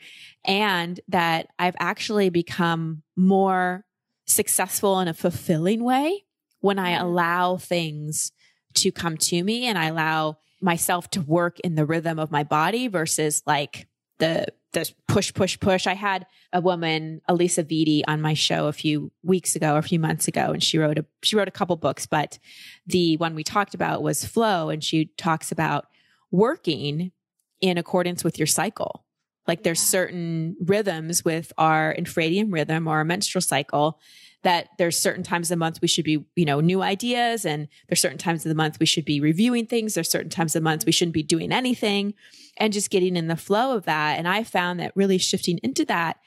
and 0.44 0.98
that 1.09 1.48
I've 1.59 1.77
actually 1.79 2.31
become 2.31 3.03
more 3.16 3.85
successful 4.27 5.00
in 5.00 5.09
a 5.09 5.14
fulfilling 5.14 5.85
way 5.85 6.24
when 6.64 6.79
I 6.79 6.92
mm-hmm. 6.92 7.05
allow 7.05 7.57
things 7.59 8.33
to 8.77 8.90
come 8.90 9.18
to 9.18 9.44
me 9.44 9.66
and 9.66 9.77
I 9.77 9.88
allow 9.88 10.38
myself 10.62 11.11
to 11.11 11.20
work 11.20 11.61
in 11.61 11.74
the 11.74 11.85
rhythm 11.85 12.18
of 12.18 12.31
my 12.31 12.42
body 12.42 12.88
versus 12.88 13.42
like 13.46 13.87
the 14.18 14.46
the 14.72 14.90
push 15.07 15.33
push 15.35 15.61
push. 15.61 15.87
I 15.87 15.92
had 15.92 16.27
a 16.55 16.62
woman, 16.62 17.20
Alisa 17.29 17.62
Vitti, 17.64 18.03
on 18.09 18.22
my 18.22 18.33
show 18.33 18.66
a 18.66 18.72
few 18.72 19.12
weeks 19.22 19.55
ago, 19.55 19.74
or 19.74 19.79
a 19.79 19.83
few 19.83 20.00
months 20.00 20.27
ago, 20.27 20.53
and 20.53 20.62
she 20.62 20.79
wrote 20.79 20.98
a 20.98 21.05
she 21.22 21.37
wrote 21.37 21.48
a 21.48 21.59
couple 21.59 21.77
books, 21.77 22.07
but 22.07 22.38
the 22.87 23.18
one 23.18 23.35
we 23.35 23.44
talked 23.44 23.74
about 23.74 24.03
was 24.03 24.24
flow, 24.24 24.70
and 24.70 24.83
she 24.83 25.11
talks 25.18 25.53
about 25.53 25.85
working 26.31 27.12
in 27.61 27.77
accordance 27.77 28.24
with 28.24 28.38
your 28.38 28.46
cycle. 28.46 29.05
Like 29.46 29.64
there's 29.64 29.81
certain 29.81 30.57
rhythms 30.64 31.27
with 31.27 31.53
our 31.59 31.94
infradian 31.94 32.50
rhythm 32.50 32.88
or 32.88 32.96
our 32.96 33.05
menstrual 33.05 33.42
cycle 33.42 34.00
that 34.44 34.68
there's 34.78 34.98
certain 34.98 35.22
times 35.22 35.46
of 35.46 35.57
the 35.57 35.59
month 35.59 35.80
we 35.80 35.88
should 35.88 36.04
be, 36.04 36.24
you 36.37 36.44
know, 36.44 36.61
new 36.61 36.83
ideas 36.83 37.44
and 37.44 37.66
there's 37.88 38.00
certain 38.00 38.18
times 38.18 38.44
of 38.44 38.50
the 38.50 38.54
month 38.54 38.78
we 38.78 38.87
should 38.87 39.04
be 39.04 39.18
reviewing 39.18 39.66
things. 39.66 39.94
There's 39.94 40.11
certain 40.11 40.30
times 40.30 40.54
of 40.54 40.61
the 40.61 40.64
month 40.64 40.85
we 40.85 40.92
shouldn't 40.92 41.14
be 41.14 41.22
doing 41.22 41.50
anything 41.50 42.14
and 42.59 42.72
just 42.72 42.90
getting 42.90 43.16
in 43.16 43.26
the 43.26 43.37
flow 43.37 43.74
of 43.74 43.87
that. 43.87 44.18
And 44.18 44.28
I 44.28 44.44
found 44.44 44.78
that 44.80 44.92
really 44.94 45.18
shifting 45.18 45.59
into 45.62 45.85
that, 45.87 46.18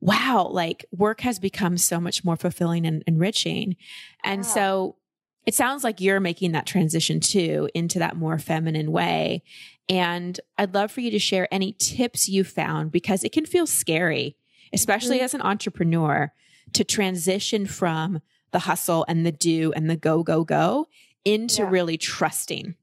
wow, 0.00 0.48
like 0.50 0.86
work 0.92 1.20
has 1.22 1.40
become 1.40 1.76
so 1.76 2.00
much 2.00 2.24
more 2.24 2.36
fulfilling 2.36 2.86
and 2.86 3.02
enriching. 3.06 3.76
And 4.22 4.44
yeah. 4.44 4.50
so 4.50 4.96
it 5.44 5.54
sounds 5.54 5.82
like 5.82 6.00
you're 6.00 6.20
making 6.20 6.52
that 6.52 6.66
transition 6.66 7.18
too 7.18 7.68
into 7.74 7.98
that 7.98 8.16
more 8.16 8.38
feminine 8.38 8.92
way. 8.92 9.42
And 9.88 10.38
I'd 10.56 10.74
love 10.74 10.92
for 10.92 11.00
you 11.00 11.10
to 11.10 11.18
share 11.18 11.52
any 11.52 11.72
tips 11.72 12.28
you 12.28 12.44
found 12.44 12.92
because 12.92 13.24
it 13.24 13.32
can 13.32 13.44
feel 13.44 13.66
scary, 13.66 14.36
especially 14.72 15.16
mm-hmm. 15.16 15.24
as 15.24 15.34
an 15.34 15.42
entrepreneur 15.42 16.32
to 16.72 16.84
transition 16.84 17.66
from 17.66 18.20
the 18.52 18.60
hustle 18.60 19.04
and 19.08 19.24
the 19.24 19.32
do 19.32 19.72
and 19.74 19.88
the 19.88 19.96
go, 19.96 20.22
go, 20.22 20.44
go 20.44 20.86
into 21.24 21.62
yeah. 21.62 21.70
really 21.70 21.98
trusting. 21.98 22.74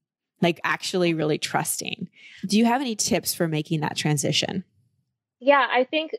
like 0.44 0.60
actually 0.64 1.14
really 1.14 1.38
trusting. 1.38 2.10
Do 2.46 2.58
you 2.58 2.66
have 2.66 2.82
any 2.82 2.96
tips 2.96 3.34
for 3.34 3.48
making 3.48 3.80
that 3.80 3.96
transition? 3.96 4.66
Yeah, 5.40 5.66
I 5.72 5.86
think 5.86 6.12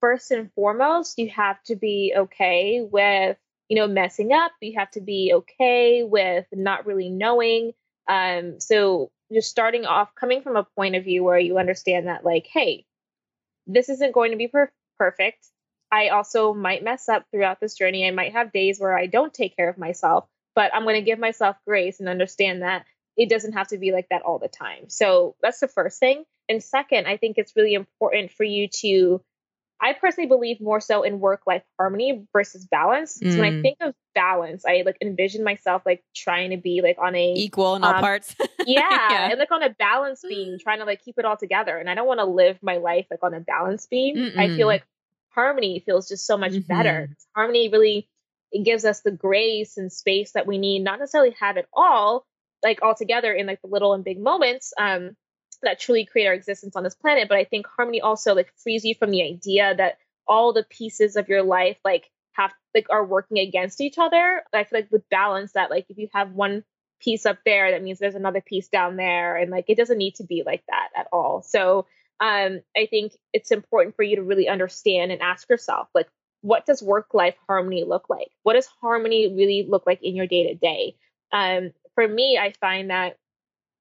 first 0.00 0.30
and 0.30 0.52
foremost, 0.54 1.18
you 1.18 1.28
have 1.30 1.62
to 1.64 1.76
be 1.76 2.14
okay 2.16 2.80
with, 2.82 3.36
you 3.68 3.76
know, 3.76 3.88
messing 3.88 4.32
up. 4.32 4.52
You 4.60 4.78
have 4.78 4.90
to 4.92 5.00
be 5.00 5.32
okay 5.34 6.04
with 6.04 6.46
not 6.52 6.86
really 6.86 7.08
knowing. 7.08 7.72
Um, 8.08 8.60
so 8.60 9.10
just 9.32 9.50
starting 9.50 9.84
off 9.84 10.14
coming 10.14 10.42
from 10.42 10.56
a 10.56 10.66
point 10.76 10.94
of 10.94 11.04
view 11.04 11.24
where 11.24 11.38
you 11.38 11.58
understand 11.58 12.06
that 12.06 12.24
like, 12.24 12.46
hey, 12.52 12.86
this 13.66 13.88
isn't 13.88 14.12
going 14.12 14.30
to 14.30 14.36
be 14.36 14.48
per- 14.48 14.72
perfect. 14.98 15.46
I 15.92 16.08
also 16.08 16.54
might 16.54 16.82
mess 16.82 17.08
up 17.08 17.26
throughout 17.30 17.60
this 17.60 17.74
journey. 17.74 18.08
I 18.08 18.10
might 18.10 18.32
have 18.32 18.50
days 18.50 18.80
where 18.80 18.96
I 18.96 19.06
don't 19.06 19.32
take 19.32 19.54
care 19.54 19.68
of 19.68 19.76
myself, 19.76 20.26
but 20.54 20.74
I'm 20.74 20.84
going 20.84 20.96
to 20.96 21.02
give 21.02 21.18
myself 21.18 21.56
grace 21.66 22.00
and 22.00 22.08
understand 22.08 22.62
that 22.62 22.86
it 23.16 23.28
doesn't 23.28 23.52
have 23.52 23.68
to 23.68 23.78
be 23.78 23.92
like 23.92 24.06
that 24.10 24.22
all 24.22 24.38
the 24.38 24.48
time. 24.48 24.88
So 24.88 25.36
that's 25.42 25.60
the 25.60 25.68
first 25.68 26.00
thing. 26.00 26.24
And 26.48 26.62
second, 26.62 27.06
I 27.06 27.18
think 27.18 27.36
it's 27.36 27.52
really 27.54 27.74
important 27.74 28.32
for 28.32 28.44
you 28.44 28.68
to 28.80 29.22
I 29.84 29.94
personally 29.94 30.28
believe 30.28 30.60
more 30.60 30.80
so 30.80 31.02
in 31.02 31.18
work 31.18 31.42
life 31.44 31.64
harmony 31.76 32.24
versus 32.32 32.64
balance. 32.64 33.18
Mm. 33.18 33.32
So 33.32 33.38
when 33.38 33.46
I 33.46 33.50
mm. 33.50 33.62
think 33.62 33.78
of 33.80 33.94
balance, 34.14 34.64
I 34.64 34.84
like 34.86 34.96
envision 35.02 35.42
myself 35.42 35.82
like 35.84 36.04
trying 36.14 36.50
to 36.50 36.56
be 36.56 36.82
like 36.82 36.98
on 37.02 37.16
a 37.16 37.34
equal 37.34 37.74
in 37.74 37.82
all 37.82 37.94
um, 37.94 38.00
parts. 38.00 38.36
yeah, 38.64 38.88
yeah, 39.10 39.30
and 39.30 39.40
like 39.40 39.50
on 39.50 39.64
a 39.64 39.70
balance 39.70 40.22
beam, 40.26 40.56
trying 40.62 40.78
to 40.78 40.84
like 40.84 41.04
keep 41.04 41.18
it 41.18 41.24
all 41.24 41.36
together. 41.36 41.76
And 41.76 41.90
I 41.90 41.96
don't 41.96 42.06
want 42.06 42.20
to 42.20 42.26
live 42.26 42.58
my 42.62 42.76
life 42.76 43.06
like 43.10 43.24
on 43.24 43.34
a 43.34 43.40
balance 43.40 43.86
beam. 43.86 44.16
Mm-mm. 44.16 44.38
I 44.38 44.56
feel 44.56 44.68
like 44.68 44.84
harmony 45.34 45.82
feels 45.84 46.08
just 46.08 46.26
so 46.26 46.36
much 46.36 46.52
mm-hmm. 46.52 46.66
better. 46.66 47.16
Harmony 47.34 47.68
really 47.68 48.08
it 48.52 48.64
gives 48.64 48.84
us 48.84 49.00
the 49.00 49.10
grace 49.10 49.78
and 49.78 49.90
space 49.90 50.32
that 50.32 50.46
we 50.46 50.58
need, 50.58 50.80
not 50.80 50.98
necessarily 50.98 51.34
have 51.40 51.56
it 51.56 51.66
all 51.72 52.26
like 52.62 52.80
all 52.82 52.94
together 52.94 53.32
in 53.32 53.46
like 53.46 53.60
the 53.62 53.68
little 53.68 53.94
and 53.94 54.04
big 54.04 54.20
moments. 54.20 54.72
Um, 54.78 55.16
that 55.62 55.80
truly 55.80 56.04
create 56.04 56.26
our 56.26 56.34
existence 56.34 56.76
on 56.76 56.82
this 56.82 56.94
planet. 56.94 57.28
But 57.28 57.38
I 57.38 57.44
think 57.44 57.66
harmony 57.66 58.00
also 58.00 58.34
like 58.34 58.52
frees 58.56 58.84
you 58.84 58.94
from 58.94 59.10
the 59.10 59.22
idea 59.22 59.74
that 59.76 59.98
all 60.26 60.52
the 60.52 60.64
pieces 60.64 61.16
of 61.16 61.28
your 61.28 61.42
life 61.42 61.78
like 61.84 62.10
have 62.32 62.52
like 62.74 62.86
are 62.90 63.04
working 63.04 63.38
against 63.38 63.80
each 63.80 63.98
other. 63.98 64.42
I 64.52 64.64
feel 64.64 64.80
like 64.80 64.92
with 64.92 65.08
balance 65.08 65.52
that 65.52 65.70
like 65.70 65.86
if 65.88 65.98
you 65.98 66.08
have 66.12 66.32
one 66.32 66.64
piece 67.00 67.26
up 67.26 67.38
there, 67.44 67.70
that 67.70 67.82
means 67.82 67.98
there's 67.98 68.14
another 68.14 68.40
piece 68.40 68.68
down 68.68 68.96
there. 68.96 69.36
And 69.36 69.50
like 69.50 69.66
it 69.68 69.76
doesn't 69.76 69.98
need 69.98 70.16
to 70.16 70.24
be 70.24 70.42
like 70.44 70.64
that 70.68 70.88
at 70.96 71.08
all. 71.12 71.42
So 71.42 71.86
um 72.20 72.60
I 72.76 72.86
think 72.86 73.12
it's 73.32 73.50
important 73.50 73.96
for 73.96 74.02
you 74.02 74.16
to 74.16 74.22
really 74.22 74.48
understand 74.48 75.12
and 75.12 75.22
ask 75.22 75.48
yourself 75.48 75.88
like 75.94 76.08
what 76.42 76.66
does 76.66 76.82
work 76.82 77.14
life 77.14 77.36
harmony 77.46 77.84
look 77.84 78.10
like? 78.10 78.30
What 78.42 78.54
does 78.54 78.66
harmony 78.80 79.32
really 79.32 79.64
look 79.68 79.84
like 79.86 80.02
in 80.02 80.16
your 80.16 80.26
day 80.26 80.48
to 80.48 80.54
day? 80.54 80.96
Um 81.32 81.72
for 81.94 82.06
me, 82.06 82.38
I 82.38 82.52
find 82.60 82.90
that 82.90 83.16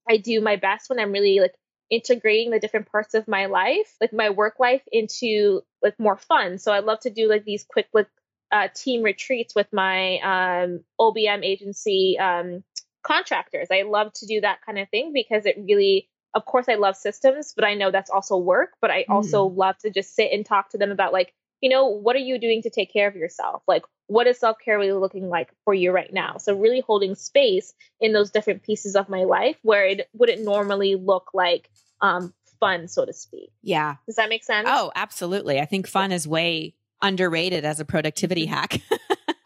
I 0.09 0.17
do 0.17 0.41
my 0.41 0.55
best 0.55 0.89
when 0.89 0.99
I'm 0.99 1.11
really 1.11 1.39
like 1.39 1.55
integrating 1.89 2.51
the 2.51 2.59
different 2.59 2.91
parts 2.91 3.13
of 3.13 3.27
my 3.27 3.47
life, 3.47 3.95
like 3.99 4.13
my 4.13 4.29
work 4.29 4.55
life, 4.59 4.81
into 4.91 5.61
like 5.83 5.99
more 5.99 6.17
fun. 6.17 6.57
So 6.57 6.71
I 6.71 6.79
love 6.79 7.01
to 7.01 7.09
do 7.09 7.27
like 7.29 7.43
these 7.45 7.65
quick 7.69 7.87
like 7.93 8.07
uh, 8.51 8.67
team 8.73 9.03
retreats 9.03 9.53
with 9.55 9.67
my 9.71 10.19
um, 10.19 10.83
OBM 10.99 11.43
agency 11.43 12.17
um, 12.19 12.63
contractors. 13.03 13.67
I 13.71 13.83
love 13.83 14.11
to 14.13 14.25
do 14.25 14.41
that 14.41 14.59
kind 14.65 14.79
of 14.79 14.89
thing 14.89 15.11
because 15.13 15.45
it 15.45 15.57
really, 15.59 16.09
of 16.33 16.45
course, 16.45 16.67
I 16.69 16.75
love 16.75 16.95
systems, 16.95 17.53
but 17.55 17.65
I 17.65 17.73
know 17.73 17.91
that's 17.91 18.09
also 18.09 18.37
work. 18.37 18.73
But 18.81 18.91
I 18.91 19.05
also 19.09 19.49
mm. 19.49 19.57
love 19.57 19.77
to 19.79 19.89
just 19.89 20.15
sit 20.15 20.31
and 20.31 20.45
talk 20.45 20.69
to 20.69 20.77
them 20.77 20.91
about 20.91 21.13
like, 21.13 21.33
you 21.61 21.69
know, 21.69 21.87
what 21.87 22.15
are 22.15 22.19
you 22.19 22.39
doing 22.39 22.61
to 22.63 22.69
take 22.69 22.91
care 22.91 23.07
of 23.07 23.15
yourself? 23.15 23.61
Like, 23.67 23.83
what 24.07 24.27
is 24.27 24.39
self 24.39 24.57
care 24.63 24.77
really 24.77 24.93
looking 24.93 25.29
like 25.29 25.51
for 25.63 25.73
you 25.73 25.91
right 25.91 26.11
now? 26.11 26.37
So, 26.37 26.55
really 26.55 26.81
holding 26.81 27.15
space 27.15 27.73
in 27.99 28.13
those 28.13 28.31
different 28.31 28.63
pieces 28.63 28.95
of 28.95 29.09
my 29.09 29.23
life 29.23 29.57
where 29.61 29.85
it 29.85 30.09
wouldn't 30.13 30.43
normally 30.43 30.95
look 30.95 31.31
like 31.33 31.69
um, 32.01 32.33
fun, 32.59 32.87
so 32.87 33.05
to 33.05 33.13
speak. 33.13 33.51
Yeah. 33.61 33.95
Does 34.07 34.15
that 34.15 34.29
make 34.29 34.43
sense? 34.43 34.67
Oh, 34.69 34.91
absolutely. 34.95 35.59
I 35.59 35.65
think 35.65 35.87
fun 35.87 36.11
is 36.11 36.27
way 36.27 36.75
underrated 37.01 37.65
as 37.65 37.79
a 37.79 37.85
productivity 37.85 38.47
mm-hmm. 38.47 38.53
hack. 38.53 38.81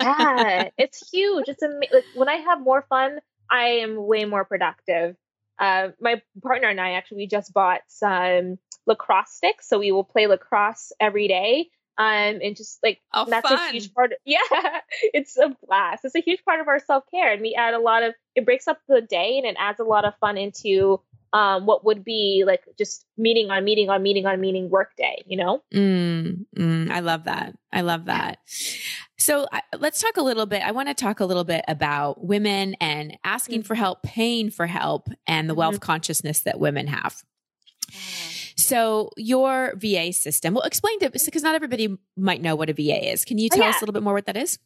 yeah, 0.01 0.69
it's 0.77 1.09
huge. 1.09 1.45
It's 1.47 1.61
amazing. 1.63 1.89
Like, 1.93 2.05
when 2.15 2.29
I 2.29 2.35
have 2.35 2.61
more 2.61 2.85
fun, 2.87 3.19
I 3.49 3.65
am 3.81 3.95
way 4.05 4.25
more 4.25 4.45
productive. 4.45 5.15
Uh, 5.59 5.89
my 5.99 6.21
partner 6.43 6.67
and 6.67 6.81
I 6.81 6.91
actually 6.91 7.17
we 7.17 7.27
just 7.27 7.53
bought 7.53 7.81
some 7.87 8.57
lacrosse 8.85 9.31
sticks, 9.31 9.67
so 9.67 9.79
we 9.79 9.91
will 9.91 10.03
play 10.03 10.27
lacrosse 10.27 10.91
every 10.99 11.27
day. 11.27 11.69
Um, 11.97 12.39
and 12.43 12.57
just 12.57 12.79
like 12.83 12.99
oh, 13.13 13.25
that's 13.29 13.47
fun. 13.47 13.69
a 13.69 13.71
huge 13.71 13.93
part. 13.93 14.11
Of, 14.11 14.17
yeah, 14.25 14.39
it's 15.13 15.37
a 15.37 15.55
blast. 15.65 16.03
It's 16.03 16.15
a 16.15 16.19
huge 16.19 16.43
part 16.43 16.59
of 16.59 16.67
our 16.67 16.79
self 16.79 17.05
care, 17.09 17.31
and 17.31 17.41
we 17.41 17.55
add 17.55 17.73
a 17.73 17.79
lot 17.79 18.03
of. 18.03 18.13
It 18.35 18.43
breaks 18.43 18.67
up 18.67 18.79
the 18.89 19.01
day, 19.01 19.37
and 19.37 19.45
it 19.45 19.55
adds 19.57 19.79
a 19.79 19.85
lot 19.85 20.03
of 20.03 20.13
fun 20.17 20.37
into 20.37 20.99
um, 21.35 21.65
what 21.65 21.83
would 21.83 22.05
be 22.05 22.45
like 22.47 22.63
just 22.77 23.05
meeting 23.17 23.51
on 23.51 23.65
meeting 23.65 23.89
on 23.89 24.01
meeting 24.01 24.25
on 24.25 24.39
meeting 24.39 24.69
workday, 24.69 25.21
you 25.27 25.35
know? 25.35 25.61
Mm, 25.73 26.45
mm, 26.57 26.89
I 26.89 27.01
love 27.01 27.25
that. 27.25 27.57
I 27.73 27.81
love 27.81 28.05
that. 28.05 28.37
So 29.17 29.45
uh, 29.51 29.59
let's 29.77 30.01
talk 30.01 30.15
a 30.15 30.21
little 30.21 30.45
bit. 30.45 30.63
I 30.65 30.71
want 30.71 30.87
to 30.87 30.93
talk 30.93 31.19
a 31.19 31.25
little 31.25 31.43
bit 31.43 31.65
about 31.67 32.23
women 32.23 32.75
and 32.75 33.17
asking 33.25 33.59
mm-hmm. 33.59 33.67
for 33.67 33.75
help, 33.75 34.01
paying 34.01 34.49
for 34.49 34.65
help, 34.65 35.09
and 35.27 35.49
the 35.49 35.53
mm-hmm. 35.53 35.59
wealth 35.59 35.81
consciousness 35.81 36.39
that 36.41 36.57
women 36.57 36.87
have. 36.87 37.21
So 38.55 39.09
your 39.17 39.73
VA 39.75 40.13
system, 40.13 40.53
well, 40.53 40.63
explain 40.63 40.99
to 40.99 41.09
because 41.09 41.43
not 41.43 41.53
everybody 41.53 41.97
might 42.15 42.41
know 42.41 42.55
what 42.55 42.69
a 42.69 42.73
VA 42.73 43.11
is. 43.11 43.25
Can 43.25 43.37
you 43.39 43.49
oh, 43.51 43.55
tell 43.55 43.63
oh, 43.63 43.67
yeah. 43.67 43.71
us 43.71 43.81
a 43.81 43.83
little 43.83 43.93
bit 43.93 44.03
more 44.03 44.13
what 44.13 44.25
that 44.27 44.37
is? 44.37 44.57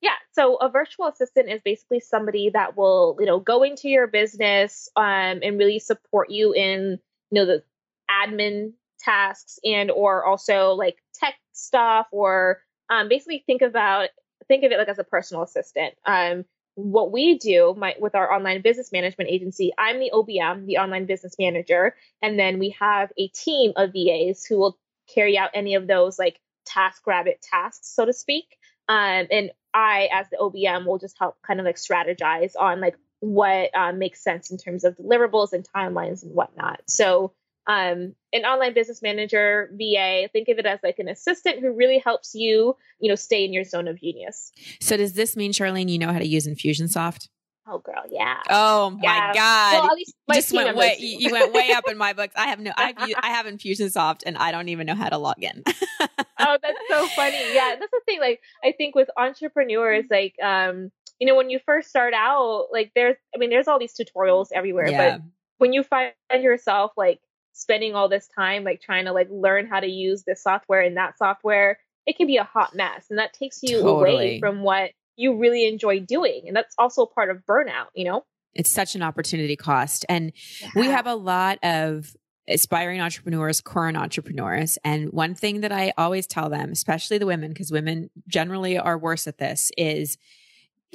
Yeah. 0.00 0.10
So 0.32 0.56
a 0.56 0.68
virtual 0.68 1.06
assistant 1.06 1.48
is 1.48 1.60
basically 1.64 2.00
somebody 2.00 2.50
that 2.50 2.76
will, 2.76 3.16
you 3.18 3.26
know, 3.26 3.40
go 3.40 3.62
into 3.62 3.88
your 3.88 4.06
business 4.06 4.88
um, 4.96 5.40
and 5.42 5.58
really 5.58 5.80
support 5.80 6.30
you 6.30 6.52
in, 6.52 6.98
you 7.30 7.34
know, 7.34 7.46
the 7.46 7.62
admin 8.10 8.72
tasks 9.00 9.58
and 9.64 9.90
or 9.90 10.24
also 10.24 10.72
like 10.72 10.96
tech 11.14 11.34
stuff 11.52 12.06
or 12.12 12.60
um, 12.90 13.08
basically 13.08 13.42
think 13.46 13.62
about 13.62 14.08
think 14.46 14.64
of 14.64 14.72
it 14.72 14.78
like 14.78 14.88
as 14.88 14.98
a 14.98 15.04
personal 15.04 15.42
assistant. 15.42 15.94
Um, 16.04 16.44
what 16.74 17.10
we 17.10 17.38
do 17.38 17.74
my, 17.76 17.96
with 17.98 18.14
our 18.14 18.32
online 18.32 18.62
business 18.62 18.92
management 18.92 19.30
agency, 19.30 19.72
I'm 19.76 19.98
the 19.98 20.12
OBM, 20.14 20.66
the 20.66 20.78
online 20.78 21.06
business 21.06 21.34
manager, 21.38 21.96
and 22.22 22.38
then 22.38 22.60
we 22.60 22.76
have 22.78 23.10
a 23.18 23.26
team 23.28 23.72
of 23.76 23.90
VAs 23.92 24.44
who 24.44 24.58
will 24.58 24.78
carry 25.12 25.36
out 25.36 25.50
any 25.54 25.74
of 25.74 25.88
those 25.88 26.18
like 26.20 26.38
task 26.64 27.06
rabbit 27.06 27.42
tasks, 27.42 27.88
so 27.88 28.04
to 28.04 28.12
speak. 28.12 28.57
Um, 28.88 29.26
and 29.30 29.50
I, 29.74 30.08
as 30.12 30.26
the 30.30 30.38
OBM, 30.38 30.86
will 30.86 30.98
just 30.98 31.16
help 31.18 31.36
kind 31.46 31.60
of 31.60 31.66
like 31.66 31.76
strategize 31.76 32.52
on 32.58 32.80
like 32.80 32.96
what 33.20 33.74
um, 33.76 33.98
makes 33.98 34.22
sense 34.22 34.50
in 34.50 34.58
terms 34.58 34.84
of 34.84 34.96
deliverables 34.96 35.52
and 35.52 35.66
timelines 35.74 36.22
and 36.22 36.34
whatnot. 36.34 36.80
So, 36.86 37.32
um, 37.66 38.14
an 38.32 38.44
online 38.46 38.72
business 38.72 39.02
manager, 39.02 39.70
VA, 39.74 40.28
think 40.32 40.48
of 40.48 40.58
it 40.58 40.64
as 40.64 40.78
like 40.82 40.98
an 40.98 41.08
assistant 41.08 41.60
who 41.60 41.72
really 41.72 41.98
helps 41.98 42.34
you, 42.34 42.74
you 42.98 43.10
know, 43.10 43.14
stay 43.14 43.44
in 43.44 43.52
your 43.52 43.64
zone 43.64 43.88
of 43.88 44.00
genius. 44.00 44.52
So, 44.80 44.96
does 44.96 45.12
this 45.12 45.36
mean, 45.36 45.52
Charlene, 45.52 45.90
you 45.90 45.98
know 45.98 46.12
how 46.12 46.18
to 46.18 46.26
use 46.26 46.46
Infusionsoft? 46.46 47.28
Oh, 47.70 47.78
girl, 47.78 48.02
yeah. 48.10 48.38
Oh 48.48 48.90
my 48.90 48.98
yeah. 49.02 49.32
god! 49.34 49.84
Well, 49.84 49.96
my 50.26 50.34
just 50.36 50.52
went 50.52 50.74
way. 50.74 50.96
You 51.00 51.30
went 51.30 51.52
way 51.52 51.70
up 51.72 51.84
in 51.90 51.98
my 51.98 52.14
books. 52.14 52.32
I 52.34 52.46
have 52.46 52.60
no. 52.60 52.72
I 52.76 52.94
have, 52.96 53.10
I 53.22 53.28
have 53.28 53.46
Infusionsoft, 53.46 54.22
and 54.24 54.38
I 54.38 54.52
don't 54.52 54.68
even 54.70 54.86
know 54.86 54.94
how 54.94 55.10
to 55.10 55.18
log 55.18 55.42
in. 55.42 55.62
oh, 55.68 56.58
that's 56.62 56.78
so 56.88 57.06
funny. 57.08 57.38
Yeah, 57.52 57.76
that's 57.78 57.90
the 57.90 58.00
thing. 58.06 58.20
Like, 58.20 58.40
I 58.64 58.72
think 58.72 58.94
with 58.94 59.10
entrepreneurs, 59.18 60.06
like, 60.10 60.34
um, 60.42 60.90
you 61.18 61.26
know, 61.26 61.34
when 61.34 61.50
you 61.50 61.58
first 61.66 61.90
start 61.90 62.14
out, 62.14 62.68
like, 62.72 62.92
there's, 62.94 63.16
I 63.34 63.38
mean, 63.38 63.50
there's 63.50 63.68
all 63.68 63.78
these 63.78 63.94
tutorials 63.94 64.48
everywhere, 64.54 64.88
yeah. 64.88 65.18
but 65.18 65.22
when 65.58 65.72
you 65.74 65.82
find 65.82 66.12
yourself 66.32 66.92
like 66.96 67.20
spending 67.52 67.94
all 67.94 68.08
this 68.08 68.28
time, 68.34 68.64
like, 68.64 68.80
trying 68.80 69.04
to 69.04 69.12
like 69.12 69.28
learn 69.30 69.66
how 69.66 69.80
to 69.80 69.88
use 69.88 70.22
this 70.22 70.42
software 70.42 70.80
and 70.80 70.96
that 70.96 71.18
software, 71.18 71.78
it 72.06 72.16
can 72.16 72.26
be 72.26 72.38
a 72.38 72.44
hot 72.44 72.74
mess, 72.74 73.06
and 73.10 73.18
that 73.18 73.34
takes 73.34 73.62
you 73.62 73.82
totally. 73.82 74.14
away 74.14 74.40
from 74.40 74.62
what 74.62 74.92
you 75.18 75.36
really 75.36 75.66
enjoy 75.66 75.98
doing. 76.00 76.44
And 76.46 76.56
that's 76.56 76.74
also 76.78 77.04
part 77.04 77.28
of 77.28 77.38
burnout, 77.48 77.88
you 77.94 78.04
know? 78.04 78.24
It's 78.54 78.72
such 78.72 78.94
an 78.94 79.02
opportunity 79.02 79.56
cost. 79.56 80.06
And 80.08 80.32
yeah. 80.62 80.70
we 80.76 80.86
have 80.86 81.06
a 81.06 81.14
lot 81.14 81.58
of 81.62 82.14
aspiring 82.48 83.00
entrepreneurs, 83.00 83.60
current 83.60 83.96
entrepreneurs. 83.96 84.78
And 84.84 85.12
one 85.12 85.34
thing 85.34 85.60
that 85.60 85.72
I 85.72 85.92
always 85.98 86.26
tell 86.26 86.48
them, 86.48 86.70
especially 86.70 87.18
the 87.18 87.26
women, 87.26 87.50
because 87.50 87.70
women 87.72 88.10
generally 88.26 88.78
are 88.78 88.96
worse 88.96 89.26
at 89.26 89.38
this, 89.38 89.70
is 89.76 90.16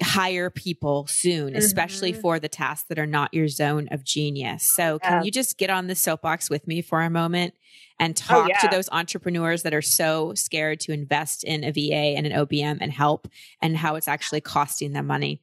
hire 0.01 0.49
people 0.49 1.05
soon, 1.07 1.49
mm-hmm. 1.49 1.57
especially 1.57 2.13
for 2.13 2.39
the 2.39 2.49
tasks 2.49 2.87
that 2.89 2.97
are 2.97 3.05
not 3.05 3.33
your 3.33 3.47
zone 3.47 3.87
of 3.91 4.03
genius. 4.03 4.71
So, 4.73 4.99
yeah. 5.01 5.09
can 5.09 5.25
you 5.25 5.31
just 5.31 5.57
get 5.57 5.69
on 5.69 5.87
the 5.87 5.95
soapbox 5.95 6.49
with 6.49 6.67
me 6.67 6.81
for 6.81 7.01
a 7.01 7.09
moment 7.09 7.53
and 7.99 8.19
oh, 8.25 8.27
talk 8.27 8.45
oh, 8.45 8.47
yeah. 8.47 8.57
to 8.59 8.67
those 8.69 8.89
entrepreneurs 8.91 9.63
that 9.63 9.73
are 9.73 9.81
so 9.81 10.33
scared 10.33 10.79
to 10.81 10.91
invest 10.91 11.43
in 11.43 11.63
a 11.63 11.71
VA 11.71 12.15
and 12.17 12.25
an 12.25 12.33
OBM 12.33 12.77
and 12.81 12.91
help 12.91 13.27
and 13.61 13.77
how 13.77 13.95
it's 13.95 14.07
actually 14.07 14.41
costing 14.41 14.93
them 14.93 15.05
money? 15.05 15.41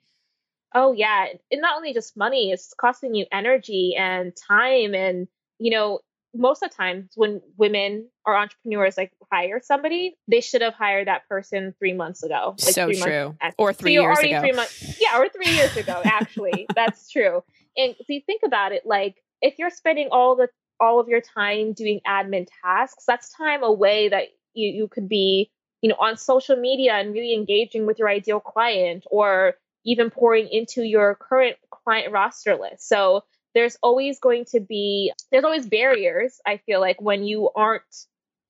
Oh, 0.74 0.92
yeah. 0.92 1.26
And 1.50 1.60
not 1.60 1.76
only 1.76 1.92
just 1.92 2.16
money, 2.16 2.50
it's 2.50 2.72
costing 2.78 3.14
you 3.14 3.26
energy 3.32 3.94
and 3.96 4.32
time 4.36 4.94
and 4.94 5.28
you 5.60 5.70
know, 5.70 6.00
most 6.34 6.62
of 6.62 6.70
the 6.70 6.76
times 6.76 7.10
when 7.16 7.40
women 7.56 8.08
or 8.24 8.36
entrepreneurs 8.36 8.96
like 8.96 9.12
hire 9.32 9.60
somebody, 9.62 10.16
they 10.28 10.40
should 10.40 10.62
have 10.62 10.74
hired 10.74 11.08
that 11.08 11.28
person 11.28 11.74
three 11.78 11.92
months 11.92 12.22
ago. 12.22 12.54
Like 12.64 12.74
so 12.74 12.92
true. 12.92 13.36
Months 13.40 13.56
or 13.58 13.72
three 13.72 13.96
so 13.96 14.02
years 14.02 14.18
ago. 14.18 14.40
Three 14.40 14.52
months, 14.52 15.00
yeah, 15.00 15.18
or 15.18 15.28
three 15.28 15.52
years 15.52 15.76
ago, 15.76 16.00
actually. 16.04 16.66
That's 16.74 17.10
true. 17.10 17.42
And 17.76 17.94
so 17.98 18.04
you 18.08 18.20
think 18.24 18.42
about 18.44 18.72
it, 18.72 18.82
like 18.86 19.16
if 19.42 19.58
you're 19.58 19.70
spending 19.70 20.08
all 20.10 20.36
the 20.36 20.48
all 20.78 20.98
of 20.98 21.08
your 21.08 21.20
time 21.20 21.72
doing 21.72 22.00
admin 22.06 22.46
tasks, 22.62 23.04
that's 23.06 23.34
time 23.36 23.62
away 23.62 24.08
that 24.08 24.28
you, 24.54 24.68
you 24.68 24.88
could 24.88 25.08
be, 25.08 25.50
you 25.82 25.90
know, 25.90 25.96
on 25.98 26.16
social 26.16 26.56
media 26.56 26.94
and 26.94 27.12
really 27.12 27.34
engaging 27.34 27.86
with 27.86 27.98
your 27.98 28.08
ideal 28.08 28.40
client 28.40 29.04
or 29.10 29.54
even 29.84 30.10
pouring 30.10 30.48
into 30.48 30.82
your 30.82 31.14
current 31.14 31.56
client 31.70 32.12
roster 32.12 32.56
list. 32.56 32.88
So 32.88 33.24
there's 33.54 33.76
always 33.82 34.18
going 34.20 34.44
to 34.46 34.60
be 34.60 35.12
there's 35.30 35.44
always 35.44 35.66
barriers, 35.66 36.40
I 36.46 36.58
feel 36.58 36.80
like, 36.80 37.00
when 37.00 37.24
you 37.24 37.50
aren't 37.54 38.06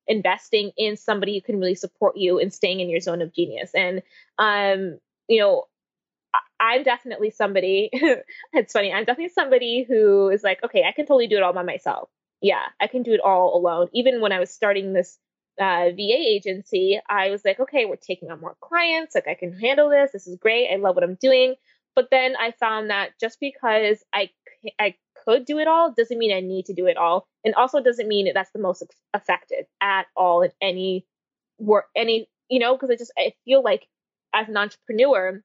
investing 0.06 0.72
in 0.76 0.96
somebody 0.96 1.34
who 1.34 1.40
can 1.40 1.60
really 1.60 1.74
support 1.74 2.16
you 2.16 2.38
and 2.40 2.52
staying 2.52 2.80
in 2.80 2.90
your 2.90 3.00
zone 3.00 3.22
of 3.22 3.32
genius. 3.34 3.70
And 3.74 4.02
um, 4.38 4.98
you 5.28 5.40
know, 5.40 5.66
I'm 6.58 6.82
definitely 6.82 7.30
somebody, 7.30 7.88
it's 8.52 8.72
funny, 8.72 8.92
I'm 8.92 9.04
definitely 9.04 9.32
somebody 9.32 9.84
who 9.88 10.28
is 10.28 10.42
like, 10.42 10.62
okay, 10.62 10.84
I 10.86 10.92
can 10.92 11.06
totally 11.06 11.26
do 11.26 11.36
it 11.36 11.42
all 11.42 11.54
by 11.54 11.62
myself. 11.62 12.10
Yeah, 12.42 12.62
I 12.80 12.86
can 12.86 13.02
do 13.02 13.12
it 13.12 13.20
all 13.20 13.56
alone. 13.56 13.88
Even 13.94 14.20
when 14.20 14.32
I 14.32 14.40
was 14.40 14.50
starting 14.50 14.92
this 14.92 15.18
uh, 15.58 15.90
VA 15.90 16.16
agency, 16.16 17.00
I 17.08 17.30
was 17.30 17.44
like, 17.44 17.60
okay, 17.60 17.86
we're 17.86 17.96
taking 17.96 18.30
on 18.30 18.40
more 18.40 18.56
clients. 18.60 19.14
Like, 19.14 19.28
I 19.28 19.34
can 19.34 19.58
handle 19.58 19.90
this. 19.90 20.12
This 20.12 20.26
is 20.26 20.36
great. 20.36 20.70
I 20.72 20.76
love 20.76 20.94
what 20.94 21.04
I'm 21.04 21.16
doing. 21.20 21.54
But 21.94 22.08
then 22.10 22.34
I 22.36 22.52
found 22.52 22.90
that 22.90 23.10
just 23.20 23.40
because 23.40 24.02
I 24.12 24.30
I 24.79 24.94
could 25.25 25.44
do 25.44 25.59
it 25.59 25.68
all 25.68 25.92
doesn't 25.92 26.18
mean 26.18 26.33
I 26.33 26.40
need 26.40 26.66
to 26.66 26.75
do 26.75 26.87
it 26.87 26.96
all, 26.96 27.27
and 27.44 27.55
also 27.55 27.81
doesn't 27.81 28.09
mean 28.09 28.27
that 28.27 28.35
that's 28.35 28.53
the 28.53 28.59
most 28.59 28.83
effective 29.14 29.66
at 29.81 30.07
all 30.16 30.42
in 30.42 30.51
any 30.61 31.07
work, 31.59 31.87
any 31.96 32.29
you 32.49 32.59
know, 32.59 32.75
because 32.75 32.90
I 32.90 32.96
just 32.96 33.12
I 33.18 33.33
feel 33.44 33.62
like 33.62 33.87
as 34.35 34.49
an 34.49 34.57
entrepreneur, 34.57 35.42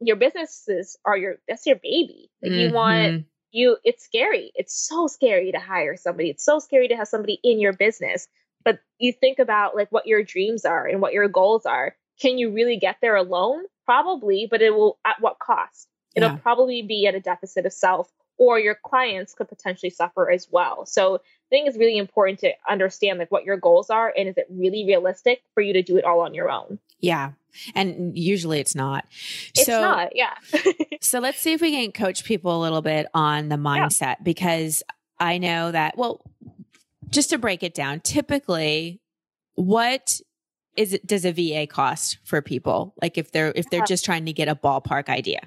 your 0.00 0.16
businesses 0.16 0.96
are 1.04 1.16
your 1.16 1.36
that's 1.48 1.66
your 1.66 1.76
baby. 1.76 2.30
Like 2.42 2.52
mm-hmm. 2.52 2.60
you 2.60 2.72
want 2.72 3.24
you 3.52 3.76
it's 3.84 4.04
scary. 4.04 4.52
It's 4.54 4.76
so 4.86 5.06
scary 5.06 5.52
to 5.52 5.58
hire 5.58 5.96
somebody. 5.96 6.30
It's 6.30 6.44
so 6.44 6.58
scary 6.58 6.88
to 6.88 6.96
have 6.96 7.08
somebody 7.08 7.38
in 7.42 7.60
your 7.60 7.72
business. 7.72 8.28
But 8.64 8.80
you 8.98 9.12
think 9.12 9.38
about 9.38 9.76
like 9.76 9.90
what 9.90 10.06
your 10.06 10.24
dreams 10.24 10.64
are 10.64 10.86
and 10.86 11.00
what 11.00 11.12
your 11.12 11.28
goals 11.28 11.66
are. 11.66 11.94
Can 12.20 12.38
you 12.38 12.50
really 12.52 12.78
get 12.78 12.96
there 13.00 13.14
alone? 13.14 13.62
Probably, 13.84 14.48
but 14.50 14.62
it 14.62 14.74
will 14.74 14.98
at 15.06 15.20
what 15.20 15.38
cost? 15.38 15.86
It'll 16.16 16.30
yeah. 16.30 16.36
probably 16.38 16.82
be 16.82 17.06
at 17.06 17.14
a 17.14 17.20
deficit 17.20 17.66
of 17.66 17.72
self 17.72 18.10
or 18.38 18.58
your 18.58 18.74
clients 18.74 19.34
could 19.34 19.48
potentially 19.48 19.90
suffer 19.90 20.30
as 20.30 20.48
well. 20.50 20.84
So 20.86 21.16
I 21.16 21.48
think 21.50 21.68
it's 21.68 21.78
really 21.78 21.96
important 21.96 22.38
to 22.40 22.52
understand 22.68 23.18
like 23.18 23.30
what 23.30 23.44
your 23.44 23.56
goals 23.56 23.88
are 23.90 24.12
and 24.16 24.28
is 24.28 24.36
it 24.36 24.46
really 24.50 24.84
realistic 24.86 25.42
for 25.54 25.62
you 25.62 25.72
to 25.72 25.82
do 25.82 25.96
it 25.96 26.04
all 26.04 26.20
on 26.20 26.34
your 26.34 26.50
own? 26.50 26.78
Yeah. 27.00 27.32
And 27.74 28.16
usually 28.16 28.60
it's 28.60 28.74
not. 28.74 29.06
It's 29.56 29.64
so, 29.64 29.80
not, 29.80 30.14
yeah. 30.14 30.34
so 31.00 31.20
let's 31.20 31.38
see 31.38 31.52
if 31.52 31.60
we 31.60 31.70
can 31.70 31.92
coach 31.92 32.24
people 32.24 32.58
a 32.58 32.60
little 32.60 32.82
bit 32.82 33.06
on 33.14 33.48
the 33.48 33.56
mindset 33.56 34.00
yeah. 34.00 34.14
because 34.22 34.82
I 35.18 35.38
know 35.38 35.72
that, 35.72 35.96
well, 35.96 36.22
just 37.08 37.30
to 37.30 37.38
break 37.38 37.62
it 37.62 37.74
down, 37.74 38.00
typically 38.00 39.00
what 39.54 40.20
is 40.76 40.92
it 40.92 41.06
does 41.06 41.24
a 41.24 41.32
VA 41.32 41.66
cost 41.66 42.18
for 42.24 42.42
people? 42.42 42.94
Like 43.00 43.16
if 43.16 43.32
they're 43.32 43.52
if 43.56 43.70
they're 43.70 43.80
yeah. 43.80 43.86
just 43.86 44.04
trying 44.04 44.26
to 44.26 44.32
get 44.32 44.48
a 44.48 44.54
ballpark 44.54 45.08
idea. 45.08 45.40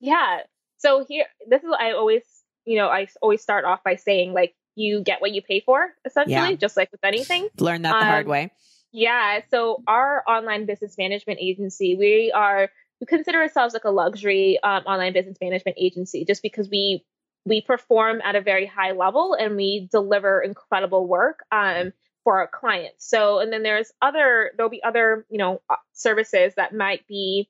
Yeah. 0.00 0.40
So 0.78 1.04
here 1.08 1.26
this 1.48 1.62
is 1.62 1.70
I 1.78 1.92
always, 1.92 2.22
you 2.64 2.76
know, 2.76 2.88
I 2.88 3.08
always 3.22 3.42
start 3.42 3.64
off 3.64 3.82
by 3.84 3.96
saying 3.96 4.32
like 4.32 4.54
you 4.74 5.02
get 5.02 5.20
what 5.20 5.32
you 5.32 5.42
pay 5.42 5.60
for 5.60 5.88
essentially, 6.04 6.50
yeah. 6.50 6.56
just 6.56 6.76
like 6.76 6.92
with 6.92 7.04
anything. 7.04 7.48
Learn 7.58 7.82
that 7.82 7.92
the 7.92 7.96
um, 7.96 8.04
hard 8.04 8.28
way. 8.28 8.52
Yeah. 8.92 9.40
So 9.50 9.82
our 9.86 10.22
online 10.26 10.66
business 10.66 10.96
management 10.98 11.40
agency, 11.40 11.96
we 11.96 12.32
are 12.32 12.70
we 13.00 13.06
consider 13.06 13.38
ourselves 13.38 13.74
like 13.74 13.84
a 13.84 13.90
luxury 13.90 14.58
um, 14.62 14.84
online 14.84 15.12
business 15.12 15.36
management 15.40 15.76
agency 15.80 16.24
just 16.24 16.42
because 16.42 16.68
we 16.70 17.04
we 17.44 17.60
perform 17.60 18.20
at 18.24 18.36
a 18.36 18.40
very 18.40 18.66
high 18.66 18.92
level 18.92 19.34
and 19.34 19.56
we 19.56 19.88
deliver 19.92 20.40
incredible 20.40 21.06
work 21.06 21.44
um, 21.52 21.92
for 22.24 22.40
our 22.40 22.48
clients. 22.48 23.08
So 23.08 23.38
and 23.38 23.52
then 23.52 23.62
there's 23.62 23.92
other 24.02 24.52
there'll 24.56 24.70
be 24.70 24.82
other 24.82 25.26
you 25.30 25.38
know 25.38 25.60
services 25.92 26.54
that 26.56 26.74
might 26.74 27.06
be 27.06 27.48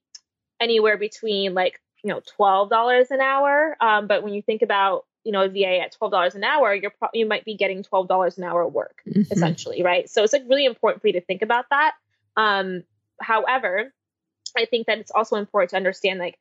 anywhere 0.60 0.96
between 0.96 1.54
like 1.54 1.80
you 2.06 2.12
know 2.12 2.22
twelve 2.24 2.70
dollars 2.70 3.10
an 3.10 3.20
hour. 3.20 3.76
Um, 3.80 4.06
but 4.06 4.22
when 4.22 4.32
you 4.32 4.42
think 4.42 4.62
about 4.62 5.04
you 5.26 5.32
know, 5.32 5.42
a 5.42 5.48
VA 5.48 5.80
at 5.80 5.90
twelve 5.90 6.12
dollars 6.12 6.36
an 6.36 6.44
hour, 6.44 6.72
you're 6.72 6.92
pro- 6.92 7.08
you 7.12 7.26
might 7.26 7.44
be 7.44 7.56
getting 7.56 7.82
twelve 7.82 8.06
dollars 8.06 8.38
an 8.38 8.44
hour 8.44 8.66
work 8.66 9.02
mm-hmm. 9.08 9.22
essentially, 9.32 9.82
right? 9.82 10.08
So 10.08 10.22
it's 10.22 10.32
like 10.32 10.44
really 10.48 10.64
important 10.64 11.02
for 11.02 11.08
you 11.08 11.14
to 11.14 11.20
think 11.20 11.42
about 11.42 11.64
that. 11.70 11.94
Um, 12.36 12.84
however, 13.20 13.92
I 14.56 14.66
think 14.66 14.86
that 14.86 14.98
it's 14.98 15.10
also 15.10 15.34
important 15.34 15.70
to 15.70 15.76
understand 15.76 16.20
like 16.20 16.38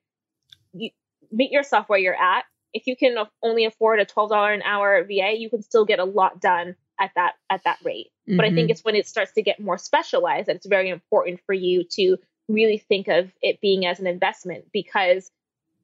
you 0.73 0.91
meet 1.31 1.51
yourself 1.51 1.89
where 1.89 1.97
you're 1.97 2.13
at. 2.13 2.43
If 2.73 2.85
you 2.85 2.95
can 2.95 3.15
only 3.41 3.65
afford 3.65 3.99
a 3.99 4.05
twelve 4.05 4.29
dollar 4.29 4.53
an 4.53 4.61
hour 4.61 5.03
VA, 5.03 5.33
you 5.35 5.49
can 5.49 5.63
still 5.63 5.85
get 5.85 5.97
a 5.97 6.05
lot 6.05 6.39
done 6.39 6.75
at 6.99 7.09
that 7.15 7.33
at 7.49 7.63
that 7.63 7.79
rate. 7.83 8.11
Mm-hmm. 8.29 8.37
But 8.37 8.45
I 8.45 8.49
think 8.49 8.65
mm-hmm. 8.65 8.71
it's 8.71 8.83
when 8.83 8.95
it 8.95 9.07
starts 9.07 9.31
to 9.31 9.41
get 9.41 9.59
more 9.59 9.79
specialized 9.79 10.47
that 10.47 10.57
it's 10.57 10.67
very 10.67 10.89
important 10.89 11.39
for 11.47 11.53
you 11.53 11.85
to 11.93 12.17
really 12.47 12.77
think 12.77 13.07
of 13.07 13.31
it 13.41 13.61
being 13.61 13.87
as 13.87 13.99
an 13.99 14.05
investment 14.05 14.65
because 14.71 15.31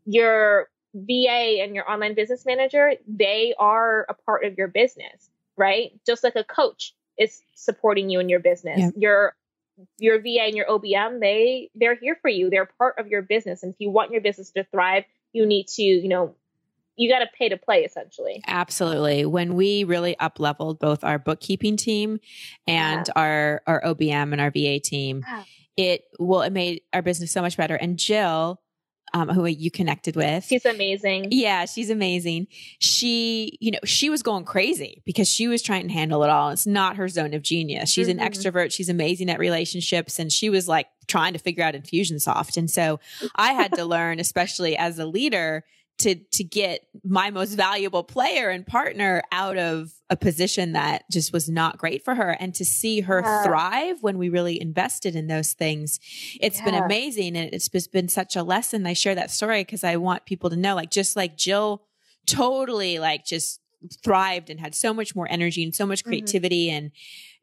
you're 0.05 0.69
VA 0.93 1.59
and 1.61 1.75
your 1.75 1.89
online 1.89 2.15
business 2.15 2.45
manager, 2.45 2.93
they 3.07 3.53
are 3.57 4.05
a 4.09 4.13
part 4.13 4.43
of 4.43 4.57
your 4.57 4.67
business, 4.67 5.29
right? 5.57 5.91
Just 6.05 6.23
like 6.23 6.35
a 6.35 6.43
coach 6.43 6.93
is 7.17 7.41
supporting 7.55 8.09
you 8.09 8.19
in 8.19 8.29
your 8.29 8.39
business. 8.39 8.79
Yeah. 8.79 8.89
Your 8.95 9.35
your 9.97 10.19
VA 10.19 10.43
and 10.43 10.55
your 10.55 10.67
OBM, 10.67 11.19
they 11.19 11.69
they're 11.75 11.95
here 11.95 12.17
for 12.21 12.29
you. 12.29 12.49
They're 12.49 12.69
part 12.77 12.99
of 12.99 13.07
your 13.07 13.21
business. 13.21 13.63
And 13.63 13.73
if 13.73 13.79
you 13.79 13.89
want 13.89 14.11
your 14.11 14.21
business 14.21 14.51
to 14.51 14.63
thrive, 14.65 15.05
you 15.33 15.45
need 15.45 15.67
to, 15.69 15.83
you 15.83 16.09
know, 16.09 16.35
you 16.97 17.09
got 17.09 17.19
to 17.19 17.27
pay 17.37 17.49
to 17.49 17.57
play 17.57 17.83
essentially. 17.83 18.43
Absolutely. 18.47 19.25
When 19.25 19.55
we 19.55 19.83
really 19.85 20.17
up 20.19 20.39
leveled 20.39 20.79
both 20.79 21.03
our 21.03 21.17
bookkeeping 21.17 21.77
team 21.77 22.19
and 22.67 23.07
yeah. 23.07 23.21
our 23.21 23.61
our 23.65 23.81
OBM 23.81 24.33
and 24.33 24.41
our 24.41 24.51
VA 24.51 24.79
team, 24.79 25.23
yeah. 25.27 25.43
it 25.77 26.03
well 26.19 26.41
it 26.41 26.51
made 26.53 26.81
our 26.93 27.01
business 27.01 27.31
so 27.31 27.41
much 27.41 27.57
better. 27.57 27.75
And 27.75 27.97
Jill 27.97 28.60
um, 29.13 29.29
who 29.29 29.45
you 29.45 29.71
connected 29.71 30.15
with. 30.15 30.45
She's 30.45 30.65
amazing. 30.65 31.27
Yeah, 31.31 31.65
she's 31.65 31.89
amazing. 31.89 32.47
She, 32.79 33.57
you 33.59 33.71
know, 33.71 33.79
she 33.83 34.09
was 34.09 34.23
going 34.23 34.45
crazy 34.45 35.01
because 35.05 35.27
she 35.27 35.47
was 35.47 35.61
trying 35.61 35.87
to 35.87 35.93
handle 35.93 36.23
it 36.23 36.29
all. 36.29 36.49
It's 36.49 36.67
not 36.67 36.95
her 36.95 37.07
zone 37.07 37.33
of 37.33 37.41
genius. 37.41 37.89
She's 37.89 38.07
mm-hmm. 38.07 38.19
an 38.19 38.31
extrovert. 38.31 38.71
She's 38.71 38.89
amazing 38.89 39.29
at 39.29 39.39
relationships. 39.39 40.19
And 40.19 40.31
she 40.31 40.49
was 40.49 40.67
like 40.67 40.87
trying 41.07 41.33
to 41.33 41.39
figure 41.39 41.63
out 41.63 41.73
Infusionsoft. 41.73 42.57
And 42.57 42.69
so 42.69 42.99
I 43.35 43.53
had 43.53 43.73
to 43.73 43.85
learn, 43.85 44.19
especially 44.19 44.77
as 44.77 44.97
a 44.99 45.05
leader, 45.05 45.65
to 46.01 46.15
to 46.15 46.43
get 46.43 46.81
my 47.03 47.29
most 47.29 47.53
valuable 47.53 48.03
player 48.03 48.49
and 48.49 48.65
partner 48.65 49.21
out 49.31 49.57
of 49.57 49.91
a 50.09 50.17
position 50.17 50.73
that 50.73 51.03
just 51.11 51.31
was 51.31 51.47
not 51.47 51.77
great 51.77 52.03
for 52.03 52.15
her 52.15 52.31
and 52.31 52.53
to 52.55 52.65
see 52.65 53.01
her 53.01 53.21
yeah. 53.21 53.43
thrive 53.43 53.97
when 54.01 54.17
we 54.17 54.29
really 54.29 54.59
invested 54.59 55.15
in 55.15 55.27
those 55.27 55.53
things 55.53 55.99
it's 56.41 56.59
yeah. 56.59 56.65
been 56.65 56.75
amazing 56.75 57.37
and 57.37 57.53
it's 57.53 57.69
just 57.69 57.91
been 57.91 58.09
such 58.09 58.35
a 58.35 58.43
lesson 58.43 58.85
i 58.85 58.93
share 58.93 59.15
that 59.15 59.31
story 59.31 59.63
because 59.63 59.83
i 59.83 59.95
want 59.95 60.25
people 60.25 60.49
to 60.49 60.55
know 60.55 60.75
like 60.75 60.89
just 60.89 61.15
like 61.15 61.37
jill 61.37 61.83
totally 62.25 62.99
like 62.99 63.25
just 63.25 63.59
thrived 64.03 64.49
and 64.49 64.59
had 64.59 64.75
so 64.75 64.93
much 64.93 65.15
more 65.15 65.27
energy 65.29 65.63
and 65.63 65.75
so 65.75 65.85
much 65.85 66.01
mm-hmm. 66.01 66.09
creativity 66.09 66.67
mm-hmm. 66.67 66.77
and 66.77 66.91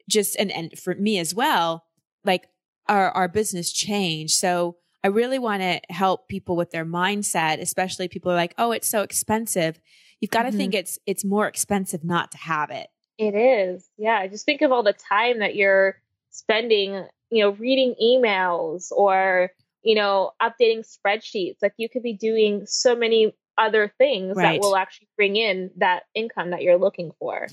just 0.09 0.35
and 0.37 0.51
and 0.51 0.77
for 0.77 0.95
me 0.95 1.17
as 1.17 1.33
well 1.33 1.85
like 2.25 2.47
our 2.87 3.11
our 3.11 3.27
business 3.27 3.71
changed 3.71 4.33
so 4.33 4.75
I 5.03 5.07
really 5.07 5.39
want 5.39 5.61
to 5.61 5.79
help 5.89 6.27
people 6.27 6.55
with 6.55 6.71
their 6.71 6.85
mindset, 6.85 7.61
especially 7.61 8.07
people 8.07 8.31
are 8.31 8.35
like, 8.35 8.53
"Oh, 8.57 8.71
it's 8.71 8.87
so 8.87 9.01
expensive." 9.01 9.79
You've 10.19 10.31
got 10.31 10.43
to 10.43 10.49
mm-hmm. 10.49 10.57
think 10.57 10.73
it's 10.75 10.99
it's 11.05 11.23
more 11.23 11.47
expensive 11.47 12.03
not 12.03 12.31
to 12.31 12.37
have 12.37 12.69
it. 12.69 12.87
It 13.17 13.35
is. 13.35 13.89
Yeah, 13.97 14.25
just 14.27 14.45
think 14.45 14.61
of 14.61 14.71
all 14.71 14.83
the 14.83 14.93
time 14.93 15.39
that 15.39 15.55
you're 15.55 16.01
spending, 16.31 17.05
you 17.29 17.43
know, 17.43 17.51
reading 17.51 17.95
emails 18.01 18.91
or, 18.91 19.51
you 19.83 19.95
know, 19.95 20.31
updating 20.41 20.85
spreadsheets. 20.87 21.57
Like 21.61 21.73
you 21.77 21.89
could 21.89 22.03
be 22.03 22.13
doing 22.13 22.65
so 22.65 22.95
many 22.95 23.33
other 23.57 23.91
things 23.97 24.37
right. 24.37 24.53
that 24.53 24.61
will 24.61 24.75
actually 24.75 25.09
bring 25.17 25.35
in 25.35 25.71
that 25.77 26.03
income 26.15 26.51
that 26.51 26.61
you're 26.61 26.77
looking 26.77 27.11
for. 27.19 27.47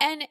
And 0.00 0.26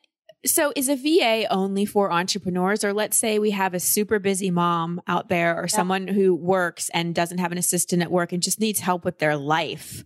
so 0.46 0.74
is 0.76 0.90
a 0.90 0.96
VA 0.96 1.46
only 1.52 1.86
for 1.86 2.12
entrepreneurs? 2.12 2.84
Or 2.84 2.94
let's 2.94 3.18
say 3.18 3.40
we 3.40 3.52
have 3.52 3.74
a 3.74 3.80
super 3.80 4.20
busy 4.20 4.52
mom 4.52 5.02
out 5.08 5.30
there 5.30 5.56
or 5.58 5.64
yeah. 5.64 5.68
someone 5.68 6.08
who 6.08 6.34
works 6.34 6.90
and 6.94 7.14
doesn't 7.14 7.38
have 7.38 7.52
an 7.52 7.58
assistant 7.58 8.02
at 8.02 8.12
work 8.12 8.32
and 8.32 8.42
just 8.42 8.60
needs 8.60 8.80
help 8.80 9.06
with 9.06 9.20
their 9.20 9.38
life. 9.38 10.04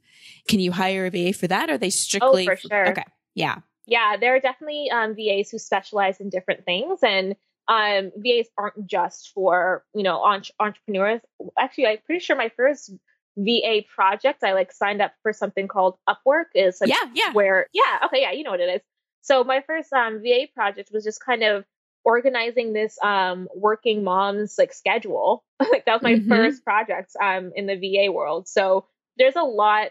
Can 0.48 0.60
you 0.60 0.72
hire 0.72 1.06
a 1.06 1.10
VA 1.10 1.34
for 1.34 1.48
that? 1.48 1.70
Or 1.70 1.74
are 1.74 1.78
they 1.78 1.90
strictly? 1.90 2.48
Oh, 2.48 2.56
for 2.56 2.58
sure. 2.58 2.90
Okay. 2.90 3.04
Yeah. 3.34 3.60
Yeah. 3.86 4.18
There 4.18 4.36
are 4.36 4.40
definitely 4.40 4.90
um, 4.92 5.16
VAs 5.16 5.50
who 5.52 5.58
specialize 5.58 6.20
in 6.20 6.30
different 6.30 6.66
things. 6.66 7.00
And 7.02 7.36
um, 7.68 8.12
VAs 8.18 8.48
aren't 8.58 8.88
just 8.88 9.32
for, 9.34 9.84
you 9.94 10.04
know, 10.04 10.22
entre- 10.22 10.54
entrepreneurs. 10.60 11.22
Actually, 11.58 11.88
I'm 11.88 11.98
pretty 12.06 12.20
sure 12.20 12.36
my 12.36 12.52
first 12.56 12.92
VA 13.38 13.82
project, 13.94 14.44
I 14.44 14.54
like 14.54 14.72
signed 14.72 15.02
up 15.02 15.14
for 15.22 15.34
something 15.34 15.68
called 15.68 15.98
Upwork 16.08 16.46
is 16.54 16.80
like 16.80 16.90
yeah, 16.90 17.10
yeah. 17.14 17.34
where, 17.34 17.68
yeah, 17.74 18.06
okay, 18.06 18.22
yeah, 18.22 18.32
you 18.32 18.44
know 18.44 18.52
what 18.52 18.62
it 18.62 18.76
is. 18.76 18.82
So 19.26 19.44
my 19.44 19.62
first 19.66 19.92
um, 19.92 20.22
VA 20.22 20.46
project 20.54 20.92
was 20.94 21.04
just 21.04 21.20
kind 21.20 21.44
of 21.44 21.66
organizing 22.04 22.74
this 22.74 22.98
um, 23.04 23.48
working 23.56 24.04
mom's 24.04 24.56
like 24.58 24.72
schedule. 24.72 25.44
like 25.60 25.86
that 25.86 25.94
was 25.94 26.04
my 26.04 26.14
mm-hmm. 26.14 26.30
first 26.30 26.64
project 26.64 27.16
um, 27.22 27.52
in 27.56 27.66
the 27.66 27.76
VA 27.76 28.12
world. 28.12 28.48
So 28.48 28.86
there's 29.18 29.36
a 29.36 29.42
lot 29.42 29.90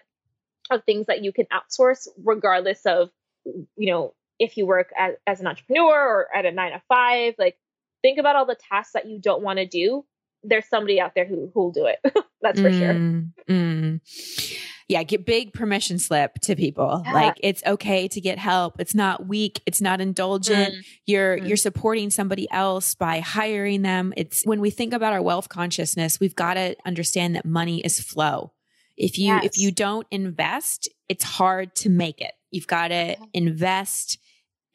of 0.71 0.85
things 0.85 1.07
that 1.07 1.23
you 1.23 1.33
can 1.33 1.47
outsource 1.53 2.07
regardless 2.23 2.87
of 2.87 3.11
you 3.45 3.91
know 3.91 4.15
if 4.39 4.57
you 4.57 4.67
work 4.67 4.91
as, 4.97 5.15
as 5.27 5.41
an 5.41 5.47
entrepreneur 5.47 5.93
or 5.93 6.35
at 6.35 6.47
a 6.47 6.51
nine 6.51 6.73
to 6.73 6.81
five 6.89 7.35
like 7.39 7.59
think 8.01 8.19
about 8.19 8.37
all 8.37 8.47
the 8.47 8.57
tasks 8.71 8.95
that 8.95 9.07
you 9.07 9.19
don't 9.19 9.43
want 9.43 9.59
to 9.59 9.67
do 9.67 10.07
there's 10.43 10.67
somebody 10.67 10.99
out 10.99 11.15
there 11.15 11.27
who 11.27 11.51
who'll 11.53 11.71
do 11.71 11.85
it 11.85 11.99
that's 12.41 12.59
for 12.59 12.71
mm, 12.71 12.79
sure 12.79 12.95
mm. 13.55 14.01
Yeah 14.89 15.03
get 15.03 15.25
big 15.25 15.53
permission 15.53 15.99
slip 15.99 16.35
to 16.41 16.55
people 16.55 17.03
yeah. 17.05 17.13
like 17.13 17.35
it's 17.43 17.63
okay 17.65 18.09
to 18.09 18.21
get 18.21 18.39
help 18.39 18.81
it's 18.81 18.95
not 18.95 19.27
weak 19.27 19.63
it's 19.67 19.81
not 19.81 20.01
indulgent 20.01 20.75
mm. 20.75 20.85
you're 21.07 21.39
mm. 21.39 21.49
you're 21.49 21.57
supporting 21.57 22.11
somebody 22.11 22.47
else 22.51 22.95
by 22.95 23.21
hiring 23.21 23.83
them 23.83 24.13
it's 24.17 24.43
when 24.45 24.61
we 24.61 24.71
think 24.71 24.93
about 24.93 25.13
our 25.13 25.23
wealth 25.23 25.49
consciousness 25.49 26.21
we've 26.21 26.37
got 26.37 26.55
to 26.55 26.77
understand 26.85 27.35
that 27.35 27.45
money 27.45 27.81
is 27.81 28.01
flow 28.01 28.53
if 28.97 29.19
you 29.19 29.27
yes. 29.27 29.45
if 29.45 29.59
you 29.59 29.73
don't 29.73 30.07
invest, 30.11 30.89
it's 31.09 31.25
hard 31.25 31.75
to 31.77 31.89
make 31.89 32.21
it. 32.21 32.33
You've 32.51 32.67
got 32.67 32.89
to 32.89 33.17
invest 33.33 34.19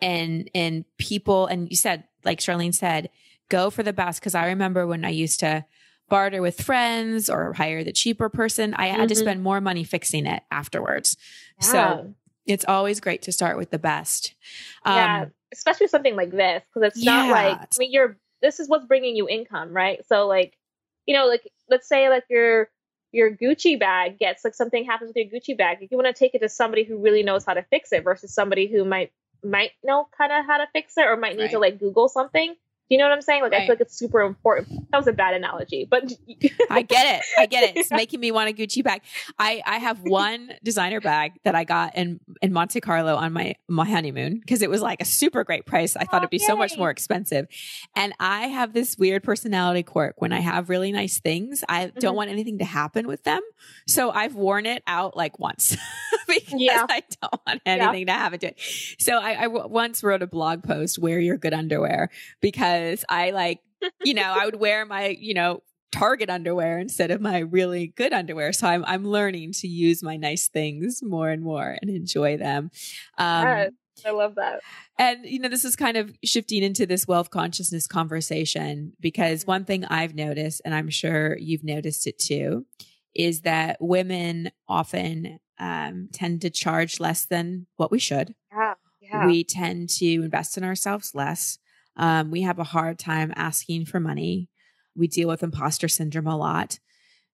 in 0.01 0.45
in 0.53 0.85
people 0.97 1.47
and 1.47 1.69
you 1.69 1.77
said 1.77 2.05
like 2.25 2.39
Charlene 2.39 2.73
said, 2.73 3.09
go 3.49 3.69
for 3.69 3.83
the 3.83 3.93
best 3.93 4.21
cuz 4.21 4.35
I 4.35 4.47
remember 4.47 4.85
when 4.85 5.05
I 5.05 5.09
used 5.09 5.39
to 5.41 5.65
barter 6.09 6.41
with 6.41 6.61
friends 6.61 7.29
or 7.29 7.53
hire 7.53 7.83
the 7.83 7.91
cheaper 7.91 8.29
person, 8.29 8.73
I 8.73 8.87
had 8.87 8.99
mm-hmm. 8.99 9.07
to 9.07 9.15
spend 9.15 9.43
more 9.43 9.61
money 9.61 9.83
fixing 9.83 10.25
it 10.25 10.43
afterwards. 10.51 11.17
Yeah. 11.61 11.67
So 11.67 12.13
it's 12.45 12.65
always 12.67 12.99
great 12.99 13.21
to 13.23 13.31
start 13.31 13.57
with 13.57 13.69
the 13.69 13.79
best. 13.79 14.35
Um, 14.83 14.95
yeah, 14.95 15.25
especially 15.53 15.87
something 15.87 16.15
like 16.15 16.31
this 16.31 16.63
because 16.73 16.87
it's 16.87 17.03
yeah. 17.03 17.11
not 17.11 17.31
like 17.31 17.57
I 17.59 17.67
mean 17.77 17.91
you're 17.91 18.17
this 18.41 18.59
is 18.59 18.69
what's 18.69 18.85
bringing 18.85 19.15
you 19.15 19.27
income, 19.29 19.73
right? 19.73 20.05
So 20.07 20.27
like 20.27 20.57
you 21.05 21.15
know 21.15 21.27
like 21.27 21.49
let's 21.69 21.87
say 21.87 22.09
like 22.09 22.25
you're 22.29 22.69
your 23.11 23.35
Gucci 23.35 23.79
bag 23.79 24.19
gets 24.19 24.43
like 24.43 24.53
something 24.53 24.85
happens 24.85 25.09
with 25.09 25.17
your 25.17 25.41
Gucci 25.41 25.57
bag, 25.57 25.79
If 25.81 25.91
you 25.91 25.97
want 25.97 26.07
to 26.07 26.19
take 26.19 26.35
it 26.35 26.39
to 26.39 26.49
somebody 26.49 26.83
who 26.83 26.97
really 26.97 27.23
knows 27.23 27.43
how 27.43 27.53
to 27.53 27.63
fix 27.63 27.91
it 27.91 28.03
versus 28.03 28.33
somebody 28.33 28.67
who 28.67 28.85
might 28.85 29.11
might 29.43 29.71
know 29.83 30.07
kind 30.17 30.31
of 30.31 30.45
how 30.45 30.57
to 30.57 30.67
fix 30.73 30.97
it 30.97 31.05
or 31.07 31.15
might 31.15 31.35
need 31.35 31.43
right. 31.43 31.51
to 31.51 31.59
like 31.59 31.79
Google 31.79 32.09
something 32.09 32.55
you 32.89 32.97
know 32.97 33.05
what 33.05 33.13
I'm 33.13 33.21
saying? 33.21 33.43
Like 33.43 33.51
right. 33.51 33.61
I 33.61 33.65
feel 33.65 33.75
like 33.75 33.81
it's 33.81 33.97
super 33.97 34.21
important. 34.21 34.91
That 34.91 34.97
was 34.97 35.07
a 35.07 35.13
bad 35.13 35.35
analogy, 35.35 35.87
but 35.89 36.03
I 36.69 36.81
get 36.81 37.19
it. 37.19 37.25
I 37.37 37.45
get 37.45 37.63
it. 37.63 37.77
It's 37.77 37.91
making 37.91 38.19
me 38.19 38.31
want 38.31 38.49
a 38.49 38.53
Gucci 38.53 38.83
bag. 38.83 39.01
I 39.37 39.61
I 39.65 39.77
have 39.77 40.01
one 40.01 40.51
designer 40.63 40.99
bag 40.99 41.33
that 41.43 41.55
I 41.55 41.63
got 41.63 41.95
in 41.95 42.19
in 42.41 42.51
Monte 42.51 42.81
Carlo 42.81 43.15
on 43.15 43.31
my 43.31 43.55
my 43.67 43.85
honeymoon 43.85 44.39
because 44.39 44.61
it 44.61 44.69
was 44.69 44.81
like 44.81 45.01
a 45.01 45.05
super 45.05 45.43
great 45.43 45.65
price. 45.65 45.95
I 45.95 46.05
thought 46.05 46.21
it'd 46.21 46.29
be 46.31 46.37
yay. 46.37 46.45
so 46.47 46.57
much 46.57 46.77
more 46.77 46.89
expensive. 46.89 47.47
And 47.95 48.13
I 48.19 48.47
have 48.47 48.73
this 48.73 48.97
weird 48.97 49.23
personality 49.23 49.83
quirk 49.83 50.21
when 50.21 50.33
I 50.33 50.39
have 50.39 50.69
really 50.69 50.91
nice 50.91 51.19
things, 51.19 51.63
I 51.69 51.85
mm-hmm. 51.85 51.99
don't 51.99 52.15
want 52.15 52.29
anything 52.29 52.57
to 52.59 52.65
happen 52.65 53.07
with 53.07 53.23
them. 53.23 53.41
So 53.87 54.09
I've 54.11 54.35
worn 54.35 54.65
it 54.65 54.83
out 54.87 55.15
like 55.15 55.39
once 55.39 55.77
because 56.27 56.53
yeah. 56.57 56.85
I 56.89 57.03
don't 57.21 57.41
want 57.45 57.61
anything 57.65 58.07
yeah. 58.07 58.13
to 58.13 58.19
happen 58.19 58.39
to 58.39 58.47
it. 58.47 58.59
So 58.97 59.17
I, 59.17 59.41
I 59.41 59.43
w- 59.43 59.67
once 59.67 60.03
wrote 60.03 60.21
a 60.23 60.27
blog 60.27 60.63
post, 60.63 60.97
wear 60.97 61.19
your 61.19 61.37
good 61.37 61.53
underwear 61.53 62.09
because 62.41 62.78
because 62.79 63.05
I 63.09 63.31
like, 63.31 63.59
you 64.03 64.13
know, 64.13 64.35
I 64.37 64.45
would 64.45 64.59
wear 64.59 64.85
my, 64.85 65.07
you 65.07 65.33
know, 65.33 65.61
Target 65.91 66.29
underwear 66.29 66.77
instead 66.77 67.09
of 67.09 67.19
my 67.19 67.39
really 67.39 67.87
good 67.87 68.13
underwear. 68.13 68.53
So 68.53 68.67
I'm 68.67 68.85
I'm 68.85 69.05
learning 69.05 69.53
to 69.53 69.67
use 69.67 70.03
my 70.03 70.17
nice 70.17 70.47
things 70.47 71.01
more 71.01 71.29
and 71.29 71.41
more 71.41 71.77
and 71.81 71.89
enjoy 71.89 72.37
them. 72.37 72.69
Um, 73.17 73.47
yes, 73.47 73.71
I 74.05 74.11
love 74.11 74.35
that. 74.35 74.61
And 74.99 75.25
you 75.25 75.39
know, 75.39 75.49
this 75.49 75.65
is 75.65 75.75
kind 75.75 75.97
of 75.97 76.13
shifting 76.23 76.61
into 76.61 76.85
this 76.85 77.07
wealth 77.07 77.31
consciousness 77.31 77.87
conversation 77.87 78.93
because 78.99 79.47
one 79.47 79.65
thing 79.65 79.83
I've 79.83 80.13
noticed, 80.13 80.61
and 80.63 80.75
I'm 80.75 80.91
sure 80.91 81.35
you've 81.39 81.63
noticed 81.63 82.05
it 82.05 82.19
too, 82.19 82.67
is 83.15 83.41
that 83.41 83.77
women 83.79 84.51
often 84.67 85.39
um, 85.59 86.09
tend 86.13 86.41
to 86.41 86.51
charge 86.51 86.99
less 86.99 87.25
than 87.25 87.65
what 87.77 87.89
we 87.89 87.97
should. 87.97 88.35
Yeah, 88.51 88.73
yeah. 89.01 89.25
We 89.25 89.43
tend 89.43 89.89
to 89.97 90.05
invest 90.05 90.55
in 90.55 90.63
ourselves 90.63 91.15
less. 91.15 91.57
Um, 91.99 92.31
we 92.31 92.41
have 92.41 92.59
a 92.59 92.63
hard 92.63 92.97
time 92.97 93.33
asking 93.35 93.85
for 93.85 93.99
money. 93.99 94.47
We 94.95 95.07
deal 95.07 95.27
with 95.27 95.43
imposter 95.43 95.89
syndrome 95.89 96.27
a 96.27 96.37
lot. 96.37 96.79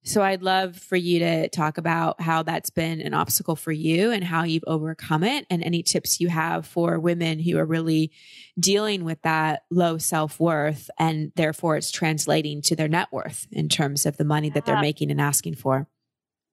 So 0.03 0.21
I'd 0.21 0.43
love 0.43 0.75
for 0.75 0.95
you 0.95 1.19
to 1.19 1.49
talk 1.49 1.79
about 1.79 2.21
how 2.21 2.43
that's 2.43 2.69
been 2.69 3.01
an 3.01 3.15
obstacle 3.15 3.55
for 3.55 3.71
you 3.71 4.11
and 4.11 4.23
how 4.23 4.43
you've 4.43 4.63
overcome 4.67 5.23
it 5.23 5.47
and 5.49 5.63
any 5.63 5.81
tips 5.81 6.19
you 6.19 6.29
have 6.29 6.67
for 6.67 6.99
women 6.99 7.39
who 7.39 7.57
are 7.57 7.65
really 7.65 8.11
dealing 8.59 9.03
with 9.03 9.19
that 9.23 9.63
low 9.71 9.97
self-worth 9.97 10.91
and 10.99 11.31
therefore 11.35 11.75
it's 11.75 11.89
translating 11.89 12.61
to 12.63 12.75
their 12.75 12.87
net 12.87 13.07
worth 13.11 13.47
in 13.51 13.67
terms 13.67 14.05
of 14.05 14.17
the 14.17 14.23
money 14.23 14.49
that 14.51 14.65
they're 14.65 14.81
making 14.81 15.09
and 15.09 15.21
asking 15.21 15.55
for. 15.55 15.87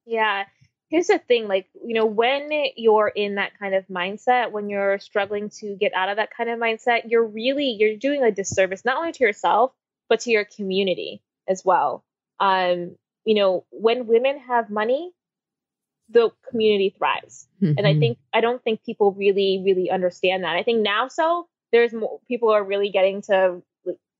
Yeah 0.06 0.44
here's 0.92 1.06
the 1.06 1.18
thing 1.18 1.48
like 1.48 1.66
you 1.84 1.94
know 1.94 2.06
when 2.06 2.50
you're 2.76 3.08
in 3.08 3.36
that 3.36 3.58
kind 3.58 3.74
of 3.74 3.84
mindset 3.88 4.52
when 4.52 4.68
you're 4.68 4.98
struggling 4.98 5.48
to 5.48 5.74
get 5.74 5.92
out 5.94 6.10
of 6.10 6.18
that 6.18 6.30
kind 6.36 6.50
of 6.50 6.58
mindset 6.58 7.10
you're 7.10 7.26
really 7.26 7.76
you're 7.78 7.96
doing 7.96 8.22
a 8.22 8.30
disservice 8.30 8.84
not 8.84 8.98
only 8.98 9.10
to 9.10 9.24
yourself 9.24 9.72
but 10.08 10.20
to 10.20 10.30
your 10.30 10.44
community 10.44 11.22
as 11.48 11.64
well 11.64 12.04
um 12.38 12.94
you 13.24 13.34
know 13.34 13.64
when 13.70 14.06
women 14.06 14.38
have 14.38 14.70
money 14.70 15.10
the 16.10 16.30
community 16.50 16.94
thrives 16.96 17.48
mm-hmm. 17.60 17.72
and 17.78 17.86
i 17.86 17.90
mm-hmm. 17.90 18.00
think 18.00 18.18
i 18.34 18.40
don't 18.40 18.62
think 18.62 18.84
people 18.84 19.12
really 19.12 19.62
really 19.64 19.90
understand 19.90 20.44
that 20.44 20.54
i 20.54 20.62
think 20.62 20.82
now 20.82 21.08
so 21.08 21.48
there's 21.72 21.94
more 21.94 22.20
people 22.28 22.50
are 22.50 22.62
really 22.62 22.90
getting 22.90 23.22
to 23.22 23.62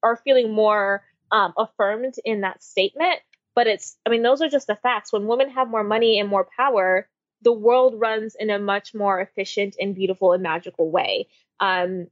are 0.03 0.17
feeling 0.17 0.53
more 0.53 1.05
um, 1.31 1.53
affirmed 1.57 2.15
in 2.25 2.41
that 2.41 2.63
statement 2.63 3.21
but 3.55 3.67
it's, 3.67 3.97
I 4.07 4.11
mean, 4.11 4.23
those 4.23 4.43
are 4.43 4.49
just 4.49 4.67
the 4.67 4.77
facts. 4.77 5.13
When 5.13 5.27
women 5.27 5.51
have 5.51 5.69
more 5.69 5.85
money 5.85 6.19
and 6.19 6.29
more 6.29 6.49
power, 6.57 7.09
the 7.43 7.53
world 7.53 7.99
runs 7.99 8.35
in 8.39 8.51
a 8.51 8.59
much 8.59 8.95
more 8.95 9.21
efficient 9.21 9.77
and 9.81 9.95
beautiful 9.95 10.33
and 10.33 10.43
magical 10.43 10.91
way. 10.91 11.29
Um, 11.61 12.07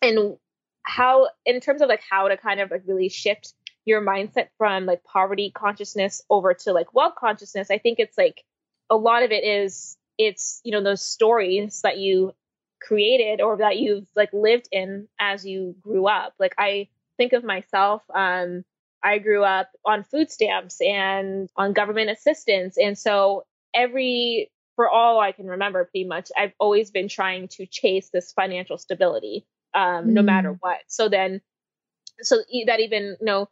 and 0.00 0.36
how, 0.82 1.28
in 1.44 1.60
terms 1.60 1.82
of 1.82 1.88
like 1.88 2.02
how 2.08 2.28
to 2.28 2.36
kind 2.36 2.60
of 2.60 2.70
like 2.70 2.82
really 2.86 3.08
shift 3.08 3.54
your 3.84 4.00
mindset 4.00 4.48
from 4.56 4.86
like 4.86 5.02
poverty 5.04 5.50
consciousness 5.54 6.22
over 6.30 6.54
to 6.54 6.72
like 6.72 6.94
wealth 6.94 7.14
consciousness, 7.18 7.70
I 7.70 7.78
think 7.78 7.98
it's 7.98 8.16
like 8.16 8.44
a 8.90 8.96
lot 8.96 9.22
of 9.22 9.30
it 9.30 9.44
is 9.44 9.96
it's 10.18 10.60
you 10.64 10.72
know 10.72 10.82
those 10.82 11.04
stories 11.04 11.80
that 11.82 11.98
you 11.98 12.34
created 12.80 13.40
or 13.40 13.56
that 13.56 13.78
you've 13.78 14.08
like 14.14 14.32
lived 14.32 14.68
in 14.72 15.08
as 15.18 15.44
you 15.44 15.74
grew 15.80 16.06
up. 16.06 16.34
Like 16.38 16.54
I 16.58 16.88
think 17.16 17.32
of 17.32 17.44
myself 17.44 18.02
um 18.14 18.64
I 19.02 19.18
grew 19.18 19.44
up 19.44 19.70
on 19.84 20.04
food 20.04 20.30
stamps 20.30 20.80
and 20.80 21.48
on 21.56 21.72
government 21.72 22.10
assistance. 22.10 22.76
And 22.78 22.98
so 22.98 23.44
every, 23.74 24.50
for 24.76 24.88
all 24.88 25.20
I 25.20 25.32
can 25.32 25.46
remember, 25.46 25.84
pretty 25.84 26.04
much, 26.04 26.30
I've 26.36 26.52
always 26.58 26.90
been 26.90 27.08
trying 27.08 27.48
to 27.48 27.66
chase 27.66 28.10
this 28.12 28.32
financial 28.32 28.78
stability, 28.78 29.46
um, 29.74 30.06
mm. 30.06 30.06
no 30.06 30.22
matter 30.22 30.56
what. 30.60 30.78
So 30.88 31.08
then, 31.08 31.40
so 32.20 32.38
that 32.66 32.80
even, 32.80 33.16
you 33.20 33.26
know, 33.26 33.48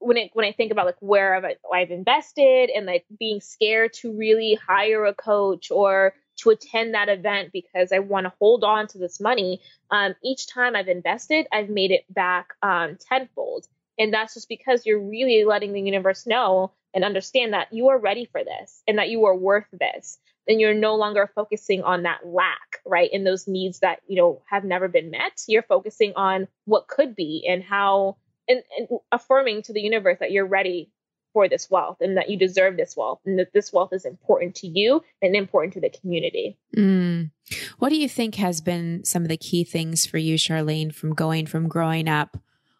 when 0.00 0.16
it 0.16 0.30
when 0.34 0.44
I 0.44 0.52
think 0.52 0.70
about 0.70 0.86
like 0.86 1.00
where 1.00 1.34
I've, 1.34 1.56
I've 1.72 1.90
invested 1.90 2.70
and 2.74 2.86
like 2.86 3.06
being 3.18 3.40
scared 3.40 3.92
to 3.94 4.12
really 4.12 4.58
hire 4.66 5.04
a 5.06 5.14
coach 5.14 5.70
or 5.70 6.14
to 6.36 6.50
attend 6.50 6.94
that 6.94 7.08
event 7.08 7.50
because 7.52 7.92
I 7.92 8.00
want 8.00 8.26
to 8.26 8.32
hold 8.40 8.64
on 8.64 8.86
to 8.88 8.98
this 8.98 9.20
money. 9.20 9.60
Um, 9.90 10.14
each 10.22 10.48
time 10.48 10.74
I've 10.76 10.88
invested, 10.88 11.46
I've 11.52 11.68
made 11.68 11.90
it 11.90 12.04
back 12.12 12.54
um, 12.62 12.98
tenfold. 13.00 13.66
And 13.98 14.12
that's 14.12 14.34
just 14.34 14.48
because 14.48 14.86
you're 14.86 15.00
really 15.00 15.44
letting 15.44 15.72
the 15.72 15.80
universe 15.80 16.26
know 16.26 16.72
and 16.94 17.04
understand 17.04 17.52
that 17.52 17.72
you 17.72 17.88
are 17.88 17.98
ready 17.98 18.28
for 18.30 18.42
this 18.42 18.82
and 18.86 18.98
that 18.98 19.08
you 19.08 19.24
are 19.26 19.36
worth 19.36 19.66
this. 19.72 20.18
And 20.46 20.60
you're 20.60 20.74
no 20.74 20.94
longer 20.94 21.30
focusing 21.34 21.82
on 21.82 22.02
that 22.02 22.26
lack, 22.26 22.80
right? 22.84 23.08
And 23.12 23.26
those 23.26 23.48
needs 23.48 23.78
that, 23.78 24.00
you 24.06 24.16
know, 24.16 24.42
have 24.46 24.62
never 24.62 24.88
been 24.88 25.10
met. 25.10 25.42
You're 25.48 25.62
focusing 25.62 26.12
on 26.16 26.48
what 26.66 26.86
could 26.86 27.16
be 27.16 27.46
and 27.48 27.62
how, 27.62 28.16
and, 28.46 28.62
and 28.78 28.88
affirming 29.10 29.62
to 29.62 29.72
the 29.72 29.80
universe 29.80 30.18
that 30.20 30.32
you're 30.32 30.46
ready 30.46 30.90
for 31.32 31.48
this 31.48 31.70
wealth 31.70 31.96
and 32.00 32.16
that 32.16 32.28
you 32.30 32.38
deserve 32.38 32.76
this 32.76 32.94
wealth 32.96 33.20
and 33.24 33.38
that 33.38 33.52
this 33.54 33.72
wealth 33.72 33.92
is 33.92 34.04
important 34.04 34.54
to 34.56 34.66
you 34.66 35.02
and 35.22 35.34
important 35.34 35.72
to 35.74 35.80
the 35.80 35.90
community. 35.90 36.58
Mm. 36.76 37.30
What 37.78 37.88
do 37.88 37.96
you 37.96 38.08
think 38.08 38.36
has 38.36 38.60
been 38.60 39.04
some 39.04 39.22
of 39.22 39.28
the 39.28 39.36
key 39.36 39.64
things 39.64 40.06
for 40.06 40.18
you, 40.18 40.36
Charlene, 40.36 40.94
from 40.94 41.14
going 41.14 41.46
from 41.46 41.68
growing 41.68 42.06
up 42.06 42.38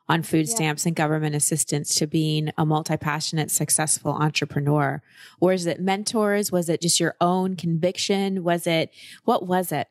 on 0.08 0.22
food 0.22 0.48
yeah. 0.48 0.54
stamps 0.54 0.86
and 0.86 0.94
government 0.94 1.34
assistance 1.34 1.94
to 1.96 2.06
being 2.06 2.50
a 2.58 2.66
multi-passionate 2.66 3.50
successful 3.50 4.12
entrepreneur. 4.12 5.02
Or 5.40 5.52
is 5.52 5.66
it 5.66 5.80
mentors? 5.80 6.52
Was 6.52 6.68
it 6.68 6.82
just 6.82 7.00
your 7.00 7.16
own 7.20 7.56
conviction? 7.56 8.44
Was 8.44 8.66
it 8.66 8.90
what 9.24 9.46
was 9.46 9.72
it? 9.72 9.88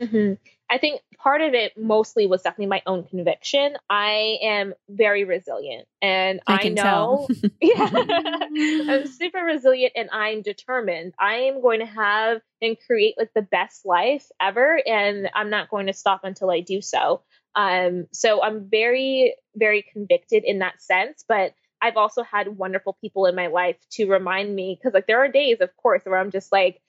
Mm-hmm. 0.00 0.34
i 0.68 0.76
think 0.76 1.00
part 1.24 1.40
of 1.40 1.54
it 1.54 1.72
mostly 1.78 2.26
was 2.26 2.42
definitely 2.42 2.66
my 2.66 2.82
own 2.84 3.04
conviction. 3.04 3.76
I 3.88 4.38
am 4.42 4.74
very 4.90 5.24
resilient 5.24 5.86
and 6.02 6.40
i, 6.46 6.66
I 6.66 6.68
know 6.68 7.28
yeah, 7.62 7.88
i'm 7.92 9.06
super 9.06 9.38
resilient 9.38 9.92
and 9.96 10.10
i'm 10.12 10.42
determined. 10.42 11.14
I 11.18 11.34
am 11.34 11.62
going 11.62 11.80
to 11.80 11.86
have 11.86 12.42
and 12.60 12.76
create 12.86 13.14
like 13.16 13.30
the 13.34 13.42
best 13.42 13.86
life 13.86 14.26
ever 14.40 14.80
and 14.86 15.30
i'm 15.34 15.48
not 15.48 15.70
going 15.70 15.86
to 15.86 15.92
stop 15.92 16.20
until 16.24 16.50
i 16.50 16.60
do 16.60 16.82
so 16.82 17.22
um, 17.56 18.06
so 18.12 18.42
I'm 18.42 18.68
very, 18.68 19.34
very 19.54 19.82
convicted 19.92 20.44
in 20.44 20.60
that 20.60 20.82
sense. 20.82 21.24
But 21.26 21.54
I've 21.80 21.96
also 21.96 22.22
had 22.22 22.48
wonderful 22.56 22.96
people 23.00 23.26
in 23.26 23.34
my 23.34 23.48
life 23.48 23.76
to 23.92 24.06
remind 24.06 24.54
me 24.54 24.78
because, 24.78 24.94
like, 24.94 25.06
there 25.06 25.22
are 25.22 25.28
days, 25.28 25.60
of 25.60 25.76
course, 25.76 26.02
where 26.04 26.18
I'm 26.18 26.30
just 26.30 26.50
like, 26.50 26.80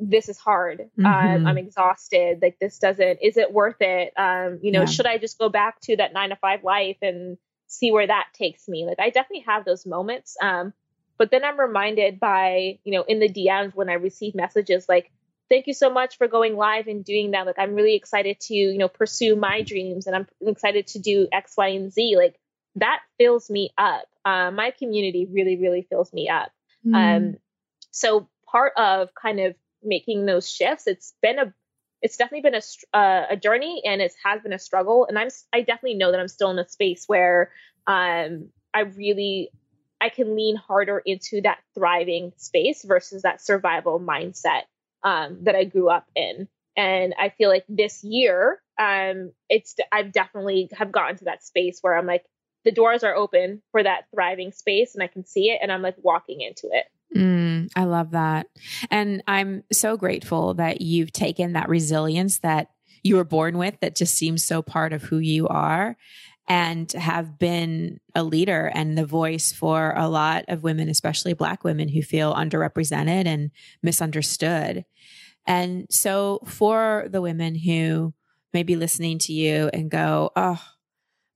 this 0.00 0.28
is 0.28 0.38
hard. 0.38 0.88
Mm-hmm. 0.98 1.06
Um, 1.06 1.46
I'm 1.46 1.58
exhausted. 1.58 2.40
Like 2.42 2.58
this 2.58 2.78
doesn't. 2.78 3.18
Is 3.22 3.36
it 3.36 3.52
worth 3.52 3.80
it? 3.80 4.12
Um, 4.16 4.58
you 4.62 4.72
know, 4.72 4.80
yeah. 4.80 4.86
should 4.86 5.06
I 5.06 5.18
just 5.18 5.38
go 5.38 5.48
back 5.48 5.80
to 5.82 5.96
that 5.96 6.12
nine 6.12 6.30
to 6.30 6.36
five 6.36 6.64
life 6.64 6.96
and 7.02 7.36
see 7.66 7.92
where 7.92 8.06
that 8.06 8.28
takes 8.32 8.66
me? 8.66 8.86
Like 8.86 8.98
I 8.98 9.10
definitely 9.10 9.44
have 9.46 9.64
those 9.64 9.86
moments. 9.86 10.36
Um, 10.40 10.72
but 11.18 11.30
then 11.30 11.44
I'm 11.44 11.60
reminded 11.60 12.18
by 12.18 12.78
you 12.82 12.92
know 12.92 13.02
in 13.02 13.20
the 13.20 13.28
DMs 13.28 13.74
when 13.74 13.90
I 13.90 13.94
receive 13.94 14.34
messages 14.34 14.88
like, 14.88 15.10
"Thank 15.50 15.66
you 15.66 15.74
so 15.74 15.90
much 15.90 16.16
for 16.16 16.28
going 16.28 16.56
live 16.56 16.86
and 16.86 17.04
doing 17.04 17.32
that." 17.32 17.44
Like 17.46 17.58
I'm 17.58 17.74
really 17.74 17.96
excited 17.96 18.40
to 18.40 18.54
you 18.54 18.78
know 18.78 18.88
pursue 18.88 19.36
my 19.36 19.62
dreams 19.62 20.06
and 20.06 20.16
I'm 20.16 20.26
excited 20.40 20.86
to 20.88 20.98
do 20.98 21.28
X, 21.32 21.54
Y, 21.56 21.68
and 21.68 21.92
Z. 21.92 22.16
Like 22.16 22.38
that 22.76 23.00
fills 23.18 23.50
me 23.50 23.70
up. 23.76 24.06
Uh, 24.24 24.50
my 24.50 24.70
community 24.70 25.26
really, 25.30 25.56
really 25.56 25.82
fills 25.82 26.12
me 26.12 26.28
up. 26.28 26.50
Mm. 26.86 27.16
Um, 27.16 27.36
so 27.90 28.28
part 28.46 28.72
of 28.76 29.14
kind 29.14 29.40
of 29.40 29.54
making 29.82 30.26
those 30.26 30.50
shifts, 30.50 30.86
it's 30.86 31.14
been 31.22 31.38
a, 31.38 31.52
it's 32.02 32.16
definitely 32.16 32.50
been 32.50 32.60
a 32.60 32.96
uh, 32.96 33.26
a 33.30 33.36
journey, 33.36 33.82
and 33.84 34.00
it 34.00 34.12
has 34.24 34.42
been 34.42 34.52
a 34.52 34.58
struggle. 34.58 35.06
And 35.06 35.18
I'm, 35.18 35.28
I 35.52 35.60
definitely 35.60 35.94
know 35.94 36.10
that 36.10 36.20
I'm 36.20 36.28
still 36.28 36.50
in 36.50 36.58
a 36.58 36.68
space 36.68 37.04
where, 37.06 37.50
um, 37.86 38.48
I 38.72 38.80
really, 38.80 39.50
I 40.00 40.08
can 40.08 40.36
lean 40.36 40.56
harder 40.56 40.98
into 40.98 41.42
that 41.42 41.58
thriving 41.74 42.32
space 42.36 42.84
versus 42.84 43.22
that 43.22 43.42
survival 43.42 44.00
mindset, 44.00 44.62
um, 45.02 45.38
that 45.42 45.54
I 45.54 45.64
grew 45.64 45.88
up 45.88 46.06
in. 46.14 46.48
And 46.76 47.14
I 47.18 47.30
feel 47.30 47.48
like 47.48 47.64
this 47.68 48.04
year, 48.04 48.60
um, 48.78 49.32
it's 49.48 49.76
I've 49.92 50.12
definitely 50.12 50.70
have 50.72 50.92
gotten 50.92 51.16
to 51.18 51.24
that 51.24 51.44
space 51.44 51.78
where 51.80 51.96
I'm 51.96 52.06
like, 52.06 52.24
the 52.64 52.72
doors 52.72 53.04
are 53.04 53.14
open 53.14 53.62
for 53.72 53.82
that 53.82 54.04
thriving 54.14 54.52
space 54.52 54.94
and 54.94 55.02
I 55.02 55.06
can 55.06 55.24
see 55.24 55.50
it 55.50 55.60
and 55.62 55.72
I'm 55.72 55.82
like 55.82 55.96
walking 56.02 56.40
into 56.40 56.68
it. 56.70 56.86
Mm, 57.16 57.70
I 57.74 57.84
love 57.84 58.12
that. 58.12 58.46
And 58.90 59.22
I'm 59.26 59.64
so 59.72 59.96
grateful 59.96 60.54
that 60.54 60.80
you've 60.80 61.12
taken 61.12 61.54
that 61.54 61.68
resilience 61.68 62.38
that 62.38 62.68
you 63.02 63.16
were 63.16 63.24
born 63.24 63.58
with 63.58 63.80
that 63.80 63.96
just 63.96 64.14
seems 64.14 64.44
so 64.44 64.62
part 64.62 64.92
of 64.92 65.02
who 65.02 65.18
you 65.18 65.48
are 65.48 65.96
and 66.50 66.90
have 66.94 67.38
been 67.38 68.00
a 68.12 68.24
leader 68.24 68.72
and 68.74 68.98
the 68.98 69.06
voice 69.06 69.52
for 69.52 69.94
a 69.96 70.08
lot 70.08 70.44
of 70.48 70.64
women, 70.64 70.88
especially 70.88 71.32
Black 71.32 71.62
women 71.62 71.88
who 71.88 72.02
feel 72.02 72.34
underrepresented 72.34 73.26
and 73.26 73.52
misunderstood. 73.84 74.84
And 75.46 75.86
so, 75.90 76.40
for 76.44 77.06
the 77.08 77.22
women 77.22 77.54
who 77.54 78.14
may 78.52 78.64
be 78.64 78.74
listening 78.74 79.20
to 79.20 79.32
you 79.32 79.70
and 79.72 79.92
go, 79.92 80.32
Oh, 80.34 80.60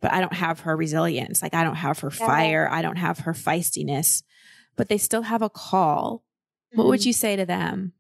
but 0.01 0.13
I 0.13 0.21
don't 0.21 0.35
have 0.35 0.61
her 0.61 0.77
resilience. 0.77 1.43
Like 1.43 1.55
I 1.55 1.63
don't 1.63 1.77
have 1.77 2.01
her 2.01 2.11
fire. 2.11 2.69
I 2.69 2.83
don't 2.83 2.97
have 2.97 3.21
her 3.21 3.35
feistiness, 3.35 4.25
but 4.75 4.89
they 4.89 4.99
still 4.99 5.23
have 5.23 5.43
a 5.43 5.49
call. 5.49 6.25
Mm-hmm. 6.73 6.79
What 6.79 6.89
would 6.89 7.01
mm-hmm. 7.01 7.07
you 7.07 7.13
say 7.13 7.37
to 7.37 7.47
them? 7.47 7.93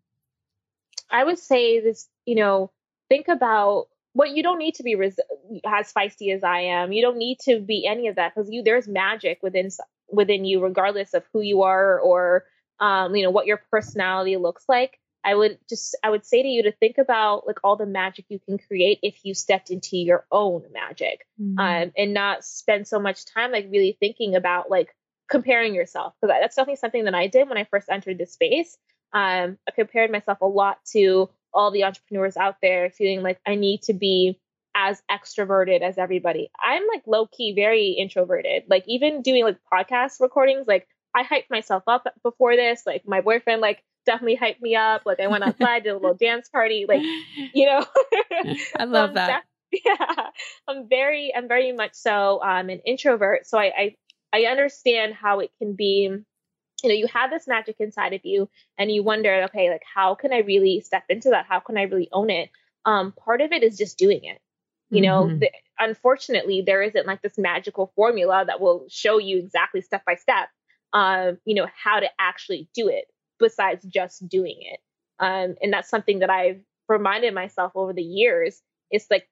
I 1.12 1.22
would 1.22 1.38
say 1.38 1.78
this, 1.78 2.08
you 2.26 2.34
know, 2.34 2.72
think 3.08 3.28
about 3.28 3.86
what 4.14 4.30
you 4.30 4.42
don't 4.42 4.58
need 4.58 4.76
to 4.76 4.82
be 4.82 4.94
res- 4.94 5.20
as 5.66 5.92
feisty 5.92 6.34
as 6.34 6.42
I 6.42 6.60
am. 6.60 6.92
You 6.92 7.02
don't 7.02 7.18
need 7.18 7.40
to 7.40 7.60
be 7.60 7.86
any 7.86 8.08
of 8.08 8.16
that 8.16 8.34
because 8.34 8.50
you 8.50 8.62
there's 8.62 8.88
magic 8.88 9.40
within 9.42 9.68
within 10.10 10.44
you, 10.44 10.62
regardless 10.62 11.12
of 11.14 11.24
who 11.32 11.40
you 11.40 11.62
are 11.62 12.00
or 12.00 12.44
um, 12.80 13.14
you 13.14 13.22
know 13.22 13.30
what 13.30 13.46
your 13.46 13.60
personality 13.70 14.36
looks 14.36 14.64
like. 14.68 14.98
I 15.24 15.34
would 15.34 15.58
just 15.68 15.96
I 16.02 16.10
would 16.10 16.24
say 16.24 16.42
to 16.42 16.48
you 16.48 16.62
to 16.62 16.72
think 16.72 16.98
about 16.98 17.46
like 17.46 17.58
all 17.64 17.76
the 17.76 17.86
magic 17.86 18.26
you 18.28 18.38
can 18.38 18.58
create 18.58 19.00
if 19.02 19.24
you 19.24 19.34
stepped 19.34 19.70
into 19.70 19.96
your 19.96 20.24
own 20.30 20.64
magic, 20.72 21.26
mm-hmm. 21.40 21.58
um, 21.58 21.92
and 21.96 22.14
not 22.14 22.44
spend 22.44 22.86
so 22.86 23.00
much 23.00 23.24
time 23.26 23.50
like 23.50 23.68
really 23.70 23.96
thinking 23.98 24.36
about 24.36 24.70
like 24.70 24.94
comparing 25.28 25.74
yourself 25.74 26.14
because 26.20 26.32
that's 26.32 26.54
definitely 26.54 26.76
something 26.76 27.04
that 27.04 27.14
I 27.14 27.26
did 27.26 27.48
when 27.48 27.58
I 27.58 27.64
first 27.64 27.88
entered 27.90 28.18
this 28.18 28.32
space. 28.32 28.76
Um, 29.12 29.58
I 29.66 29.72
compared 29.74 30.10
myself 30.10 30.40
a 30.40 30.46
lot 30.46 30.78
to 30.92 31.30
all 31.55 31.70
the 31.70 31.84
entrepreneurs 31.84 32.36
out 32.36 32.57
there, 32.61 32.90
feeling 32.90 33.22
like 33.22 33.38
I 33.46 33.55
need 33.55 33.82
to 33.82 33.94
be 33.94 34.40
as 34.74 35.00
extroverted 35.11 35.82
as 35.82 35.98
everybody. 35.98 36.50
I'm 36.62 36.82
like 36.92 37.02
low 37.07 37.26
key 37.26 37.55
very 37.55 37.90
introverted. 37.90 38.64
Like 38.68 38.84
even 38.86 39.22
doing 39.22 39.44
like 39.44 39.59
podcast 39.72 40.20
recordings, 40.20 40.66
like 40.66 40.88
I 41.14 41.22
hyped 41.22 41.50
myself 41.50 41.84
up 41.86 42.07
before 42.22 42.57
this. 42.57 42.82
Like 42.84 43.07
my 43.07 43.20
boyfriend 43.20 43.61
like 43.61 43.82
definitely 44.05 44.36
hyped 44.36 44.61
me 44.61 44.76
up. 44.76 45.02
Like 45.07 45.20
I 45.20 45.28
went 45.28 45.44
outside, 45.44 45.84
did 45.84 45.90
a 45.90 45.94
little 45.94 46.14
dance 46.14 46.48
party. 46.48 46.86
Like, 46.88 47.02
you 47.55 47.66
know, 47.66 47.84
I 48.78 48.84
love 48.84 49.14
that. 49.14 49.44
yeah, 49.84 50.28
I'm 50.68 50.88
very, 50.88 51.32
I'm 51.34 51.48
very 51.48 51.72
much 51.72 51.94
so 51.94 52.40
um, 52.42 52.68
an 52.68 52.80
introvert. 52.86 53.46
So 53.46 53.59
I, 53.59 53.72
I, 53.76 53.96
I 54.32 54.42
understand 54.50 55.14
how 55.14 55.40
it 55.40 55.50
can 55.59 55.74
be. 55.74 56.16
You 56.85 56.91
know, 56.91 56.95
you 56.95 57.07
have 57.09 57.30
this 57.30 57.49
magic 57.49 57.76
inside 57.80 58.12
of 58.12 58.20
you, 58.24 58.49
and 58.78 58.93
you 58.93 59.03
wonder, 59.03 59.45
okay, 59.45 59.70
like 59.70 59.82
how 59.93 60.14
can 60.14 60.32
I 60.32 60.39
really 60.39 60.80
step 60.80 61.05
into 61.09 61.30
that? 61.30 61.47
How 61.49 61.59
can 61.59 61.76
I 61.78 61.82
really 61.82 62.09
own 62.12 62.30
it? 62.30 62.51
Um, 62.85 63.12
part 63.12 63.41
of 63.41 63.53
it 63.53 63.62
is 63.62 63.78
just 63.78 63.99
doing 63.99 64.22
it. 64.24 64.39
You 64.91 65.01
know, 65.01 65.24
mm-hmm. 65.24 65.39
the, 65.39 65.51
unfortunately, 65.78 66.62
there 66.64 66.82
isn't 66.82 67.07
like 67.07 67.22
this 67.22 67.39
magical 67.39 67.91
formula 67.97 68.45
that 68.47 68.61
will 68.61 68.85
show 68.89 69.18
you 69.18 69.39
exactly 69.39 69.80
step 69.80 70.05
by 70.05 70.14
step, 70.14 70.49
um, 70.93 71.39
you 71.45 71.55
know, 71.55 71.66
how 71.74 71.99
to 71.99 72.07
actually 72.20 72.68
do 72.74 72.89
it 72.89 73.07
besides 73.41 73.85
just 73.85 74.28
doing 74.28 74.57
it. 74.61 74.78
Um, 75.18 75.57
and 75.62 75.72
that's 75.72 75.89
something 75.89 76.20
that 76.20 76.30
I've 76.30 76.61
reminded 76.89 77.35
myself 77.35 77.72
over 77.74 77.93
the 77.93 78.03
years. 78.03 78.61
It's 78.91 79.07
like 79.11 79.26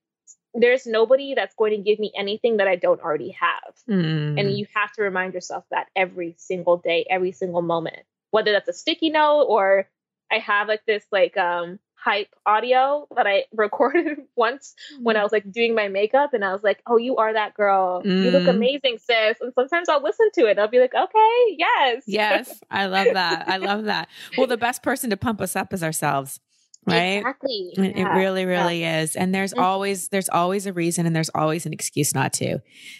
there's 0.54 0.86
nobody 0.86 1.34
that's 1.34 1.54
going 1.54 1.72
to 1.72 1.78
give 1.78 1.98
me 1.98 2.12
anything 2.16 2.58
that 2.58 2.68
I 2.68 2.76
don't 2.76 3.00
already 3.00 3.30
have. 3.30 3.74
Mm. 3.88 4.38
And 4.38 4.56
you 4.56 4.66
have 4.74 4.92
to 4.92 5.02
remind 5.02 5.34
yourself 5.34 5.64
that 5.70 5.88
every 5.96 6.34
single 6.38 6.76
day, 6.76 7.06
every 7.08 7.32
single 7.32 7.62
moment, 7.62 8.00
whether 8.30 8.52
that's 8.52 8.68
a 8.68 8.72
sticky 8.72 9.10
note 9.10 9.44
or 9.44 9.88
I 10.30 10.38
have 10.38 10.68
like 10.68 10.84
this 10.86 11.04
like 11.12 11.36
um 11.36 11.78
hype 11.94 12.34
audio 12.44 13.06
that 13.14 13.26
I 13.26 13.44
recorded 13.54 14.18
once 14.36 14.74
when 15.00 15.16
I 15.16 15.20
mm. 15.20 15.22
was 15.22 15.32
like 15.32 15.50
doing 15.50 15.74
my 15.74 15.88
makeup 15.88 16.34
and 16.34 16.44
I 16.44 16.52
was 16.52 16.62
like, 16.62 16.82
Oh, 16.86 16.96
you 16.96 17.16
are 17.16 17.32
that 17.32 17.54
girl. 17.54 18.02
Mm. 18.02 18.24
You 18.24 18.30
look 18.30 18.44
mm. 18.44 18.50
amazing, 18.50 18.98
sis. 18.98 19.38
And 19.40 19.52
sometimes 19.54 19.88
I'll 19.88 20.02
listen 20.02 20.30
to 20.34 20.46
it. 20.46 20.58
I'll 20.58 20.68
be 20.68 20.80
like, 20.80 20.94
Okay, 20.94 21.56
yes. 21.56 22.02
Yes. 22.06 22.60
I 22.70 22.86
love 22.86 23.08
that. 23.14 23.48
I 23.48 23.56
love 23.58 23.84
that. 23.84 24.08
Well, 24.36 24.46
the 24.46 24.56
best 24.56 24.82
person 24.82 25.10
to 25.10 25.16
pump 25.16 25.40
us 25.40 25.54
up 25.54 25.72
is 25.72 25.82
ourselves 25.82 26.40
right 26.86 27.18
exactly 27.18 27.72
it, 27.76 27.96
yeah. 27.96 28.14
it 28.14 28.18
really 28.18 28.44
really 28.44 28.80
yeah. 28.80 29.02
is 29.02 29.14
and 29.14 29.34
there's 29.34 29.52
mm-hmm. 29.52 29.62
always 29.62 30.08
there's 30.08 30.28
always 30.28 30.66
a 30.66 30.72
reason 30.72 31.06
and 31.06 31.14
there's 31.14 31.30
always 31.34 31.64
an 31.64 31.72
excuse 31.72 32.14
not 32.14 32.32
to 32.32 32.58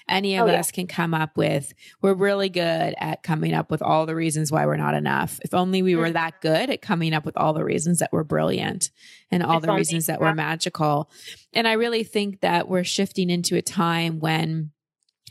any 0.09 0.37
of 0.37 0.49
oh, 0.49 0.53
us 0.53 0.69
yeah. 0.69 0.75
can 0.75 0.87
come 0.87 1.15
up 1.15 1.37
with 1.37 1.73
we're 2.01 2.15
really 2.15 2.49
good 2.49 2.95
at 2.99 3.23
coming 3.23 3.55
up 3.55 3.71
with 3.71 3.83
all 3.83 4.07
the 4.07 4.15
reasons 4.15 4.53
why 4.53 4.67
we're 4.67 4.77
not 4.77 4.95
enough 4.95 5.41
if 5.43 5.53
only 5.53 5.83
we 5.83 5.93
mm-hmm. 5.93 6.01
were 6.01 6.11
that 6.11 6.41
good 6.41 6.71
at 6.71 6.81
coming 6.81 7.13
up 7.13 7.25
with 7.25 7.37
all 7.37 7.53
the 7.53 7.65
reasons 7.65 7.99
that 7.99 8.13
we're 8.13 8.25
brilliant 8.25 8.91
and 9.31 9.43
all 9.43 9.57
if 9.57 9.63
the 9.63 9.73
reasons 9.73 10.07
that 10.07 10.21
we're 10.21 10.35
magical 10.35 11.11
and 11.53 11.67
i 11.67 11.73
really 11.73 12.05
think 12.05 12.41
that 12.41 12.69
we're 12.69 12.85
shifting 12.85 13.31
into 13.31 13.57
a 13.57 13.63
time 13.63 14.21
when 14.21 14.71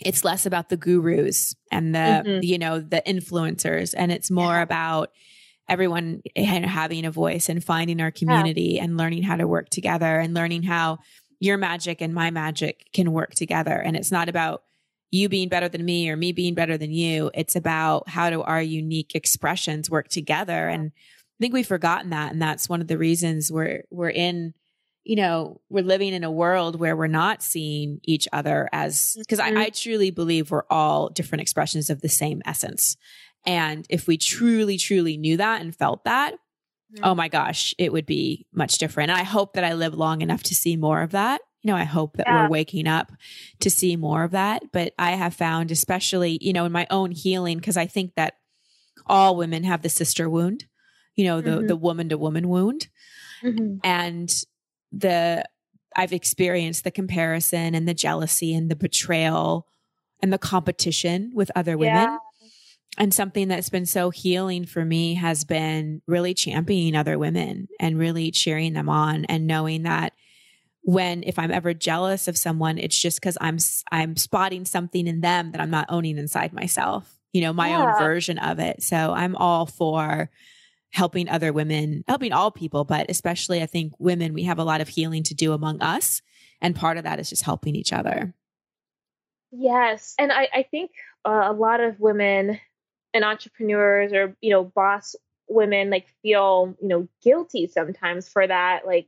it's 0.01 0.23
less 0.25 0.45
about 0.45 0.69
the 0.69 0.77
gurus 0.77 1.55
and 1.71 1.93
the 1.95 1.99
mm-hmm. 1.99 2.43
you 2.43 2.57
know 2.57 2.79
the 2.79 3.01
influencers 3.07 3.93
and 3.95 4.11
it's 4.11 4.31
more 4.31 4.59
about 4.59 5.11
everyone 5.69 6.21
having 6.35 7.05
a 7.05 7.11
voice 7.11 7.49
and 7.49 7.63
finding 7.63 8.01
our 8.01 8.11
community 8.11 8.73
yeah. 8.75 8.83
and 8.83 8.97
learning 8.97 9.23
how 9.23 9.37
to 9.37 9.47
work 9.47 9.69
together 9.69 10.19
and 10.19 10.33
learning 10.33 10.63
how 10.63 10.99
your 11.39 11.57
magic 11.57 12.01
and 12.01 12.13
my 12.13 12.29
magic 12.29 12.85
can 12.93 13.11
work 13.11 13.33
together. 13.33 13.73
And 13.73 13.95
it's 13.95 14.11
not 14.11 14.29
about 14.29 14.63
you 15.11 15.27
being 15.27 15.49
better 15.49 15.67
than 15.67 15.83
me 15.83 16.09
or 16.09 16.15
me 16.15 16.31
being 16.31 16.53
better 16.53 16.77
than 16.77 16.91
you. 16.91 17.31
It's 17.33 17.55
about 17.55 18.07
how 18.07 18.29
do 18.29 18.41
our 18.41 18.61
unique 18.61 19.15
expressions 19.15 19.89
work 19.89 20.07
together. 20.07 20.69
And 20.69 20.91
I 20.93 21.37
think 21.39 21.53
we've 21.53 21.67
forgotten 21.67 22.11
that. 22.11 22.31
And 22.31 22.41
that's 22.41 22.69
one 22.69 22.81
of 22.81 22.87
the 22.87 22.97
reasons 22.97 23.51
we're, 23.51 23.83
we're 23.89 24.09
in, 24.09 24.53
you 25.03 25.15
know, 25.15 25.59
we're 25.69 25.83
living 25.83 26.13
in 26.13 26.23
a 26.23 26.31
world 26.31 26.79
where 26.79 26.95
we're 26.95 27.07
not 27.07 27.43
seeing 27.43 27.99
each 28.03 28.27
other 28.31 28.69
as, 28.71 29.15
because 29.17 29.39
mm-hmm. 29.39 29.57
I, 29.57 29.63
I 29.63 29.69
truly 29.69 30.11
believe 30.11 30.51
we're 30.51 30.63
all 30.69 31.09
different 31.09 31.41
expressions 31.41 31.89
of 31.89 32.01
the 32.01 32.09
same 32.09 32.41
essence. 32.45 32.95
And 33.45 33.85
if 33.89 34.07
we 34.07 34.17
truly, 34.17 34.77
truly 34.77 35.17
knew 35.17 35.37
that 35.37 35.61
and 35.61 35.75
felt 35.75 36.03
that, 36.05 36.35
oh 37.03 37.15
my 37.15 37.27
gosh, 37.27 37.73
it 37.77 37.91
would 37.91 38.05
be 38.05 38.45
much 38.53 38.77
different. 38.77 39.11
And 39.11 39.19
I 39.19 39.23
hope 39.23 39.53
that 39.53 39.63
I 39.63 39.73
live 39.73 39.93
long 39.93 40.21
enough 40.21 40.43
to 40.43 40.55
see 40.55 40.75
more 40.75 41.01
of 41.01 41.11
that. 41.11 41.41
You 41.61 41.71
know, 41.71 41.77
I 41.77 41.83
hope 41.83 42.17
that 42.17 42.27
yeah. 42.27 42.43
we're 42.43 42.49
waking 42.49 42.87
up 42.87 43.11
to 43.59 43.69
see 43.69 43.95
more 43.95 44.23
of 44.23 44.31
that. 44.31 44.63
But 44.73 44.93
I 44.97 45.11
have 45.11 45.33
found, 45.33 45.71
especially, 45.71 46.37
you 46.41 46.53
know, 46.53 46.65
in 46.65 46.71
my 46.71 46.87
own 46.89 47.11
healing, 47.11 47.57
because 47.57 47.77
I 47.77 47.85
think 47.85 48.15
that 48.15 48.33
all 49.05 49.35
women 49.35 49.63
have 49.63 49.83
the 49.83 49.89
sister 49.89 50.29
wound, 50.29 50.65
you 51.15 51.25
know, 51.25 51.39
the 51.39 51.51
mm-hmm. 51.51 51.67
the 51.67 51.75
woman 51.75 52.09
to 52.09 52.17
woman 52.17 52.49
wound. 52.49 52.87
Mm-hmm. 53.43 53.77
And 53.83 54.33
the 54.91 55.45
I've 55.95 56.13
experienced 56.13 56.83
the 56.83 56.91
comparison 56.91 57.75
and 57.75 57.87
the 57.87 57.93
jealousy 57.93 58.55
and 58.55 58.69
the 58.69 58.75
betrayal 58.75 59.67
and 60.21 60.33
the 60.33 60.39
competition 60.39 61.31
with 61.33 61.51
other 61.55 61.77
women. 61.77 61.95
Yeah 61.95 62.17
and 62.97 63.13
something 63.13 63.47
that's 63.47 63.69
been 63.69 63.85
so 63.85 64.09
healing 64.09 64.65
for 64.65 64.83
me 64.83 65.15
has 65.15 65.43
been 65.43 66.01
really 66.07 66.33
championing 66.33 66.95
other 66.95 67.17
women 67.17 67.67
and 67.79 67.97
really 67.97 68.31
cheering 68.31 68.73
them 68.73 68.89
on 68.89 69.25
and 69.25 69.47
knowing 69.47 69.83
that 69.83 70.13
when 70.83 71.23
if 71.23 71.37
i'm 71.37 71.51
ever 71.51 71.73
jealous 71.73 72.27
of 72.27 72.37
someone 72.37 72.77
it's 72.77 72.97
just 72.97 73.21
cuz 73.21 73.37
i'm 73.39 73.57
i'm 73.91 74.17
spotting 74.17 74.65
something 74.65 75.07
in 75.07 75.21
them 75.21 75.51
that 75.51 75.61
i'm 75.61 75.69
not 75.69 75.85
owning 75.89 76.17
inside 76.17 76.53
myself 76.53 77.19
you 77.33 77.41
know 77.41 77.53
my 77.53 77.69
yeah. 77.69 77.83
own 77.83 77.99
version 77.99 78.37
of 78.39 78.59
it 78.59 78.81
so 78.81 79.13
i'm 79.13 79.35
all 79.35 79.65
for 79.65 80.29
helping 80.91 81.29
other 81.29 81.53
women, 81.53 82.03
helping 82.07 82.33
all 82.33 82.51
people, 82.51 82.83
but 82.83 83.09
especially 83.09 83.61
I 83.61 83.65
think 83.65 83.93
women, 83.97 84.33
we 84.33 84.43
have 84.43 84.59
a 84.59 84.63
lot 84.63 84.81
of 84.81 84.89
healing 84.89 85.23
to 85.23 85.33
do 85.33 85.53
among 85.53 85.81
us. 85.81 86.21
And 86.61 86.75
part 86.75 86.97
of 86.97 87.03
that 87.03 87.19
is 87.19 87.29
just 87.29 87.43
helping 87.43 87.75
each 87.75 87.93
other. 87.93 88.33
Yes. 89.51 90.15
And 90.19 90.31
I, 90.31 90.47
I 90.53 90.63
think 90.63 90.91
uh, 91.25 91.43
a 91.45 91.53
lot 91.53 91.79
of 91.79 91.99
women 91.99 92.59
and 93.13 93.23
entrepreneurs 93.23 94.13
or, 94.13 94.35
you 94.41 94.51
know, 94.51 94.63
boss 94.63 95.15
women 95.47 95.89
like 95.89 96.07
feel, 96.21 96.75
you 96.81 96.87
know, 96.87 97.07
guilty 97.23 97.67
sometimes 97.67 98.29
for 98.29 98.45
that, 98.45 98.85
like, 98.85 99.07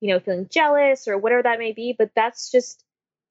you 0.00 0.12
know, 0.12 0.20
feeling 0.20 0.48
jealous 0.50 1.08
or 1.08 1.16
whatever 1.16 1.42
that 1.42 1.58
may 1.58 1.72
be. 1.72 1.94
But 1.96 2.10
that's 2.14 2.50
just, 2.50 2.82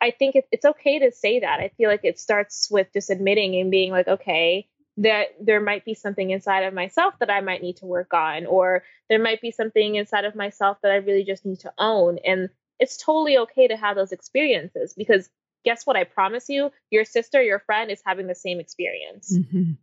I 0.02 0.12
think 0.12 0.36
it, 0.36 0.48
it's 0.52 0.66
okay 0.66 1.00
to 1.00 1.12
say 1.12 1.40
that. 1.42 1.60
I 1.60 1.70
feel 1.78 1.90
like 1.90 2.04
it 2.04 2.20
starts 2.20 2.70
with 2.72 2.88
just 2.94 3.10
admitting 3.10 3.56
and 3.56 3.72
being 3.72 3.92
like, 3.92 4.08
okay, 4.08 4.68
that 4.98 5.28
there 5.42 5.60
might 5.60 5.84
be 5.84 5.94
something 5.94 6.30
inside 6.30 6.62
of 6.62 6.74
myself 6.74 7.14
that 7.20 7.30
I 7.30 7.42
might 7.42 7.62
need 7.62 7.78
to 7.78 7.86
work 7.86 8.14
on, 8.14 8.46
or 8.46 8.84
there 9.10 9.22
might 9.22 9.42
be 9.42 9.52
something 9.52 9.96
inside 9.96 10.24
of 10.24 10.36
myself 10.36 10.78
that 10.82 10.92
I 10.92 10.96
really 10.96 11.26
just 11.26 11.46
need 11.46 11.60
to 11.62 11.74
own. 11.78 12.20
And 12.26 12.50
it's 12.80 12.98
totally 12.98 13.38
okay 13.40 13.68
to 13.68 13.76
have 13.76 13.96
those 13.96 14.14
experiences 14.14 14.94
because 14.94 15.30
guess 15.66 15.86
what? 15.86 15.98
I 15.98 16.04
promise 16.06 16.48
you, 16.48 16.72
your 16.92 17.04
sister, 17.04 17.42
your 17.42 17.60
friend 17.60 17.92
is 17.92 18.02
having 18.06 18.28
the 18.28 18.36
same 18.36 18.60
experience. 18.60 19.38
Mm-hmm. 19.38 19.74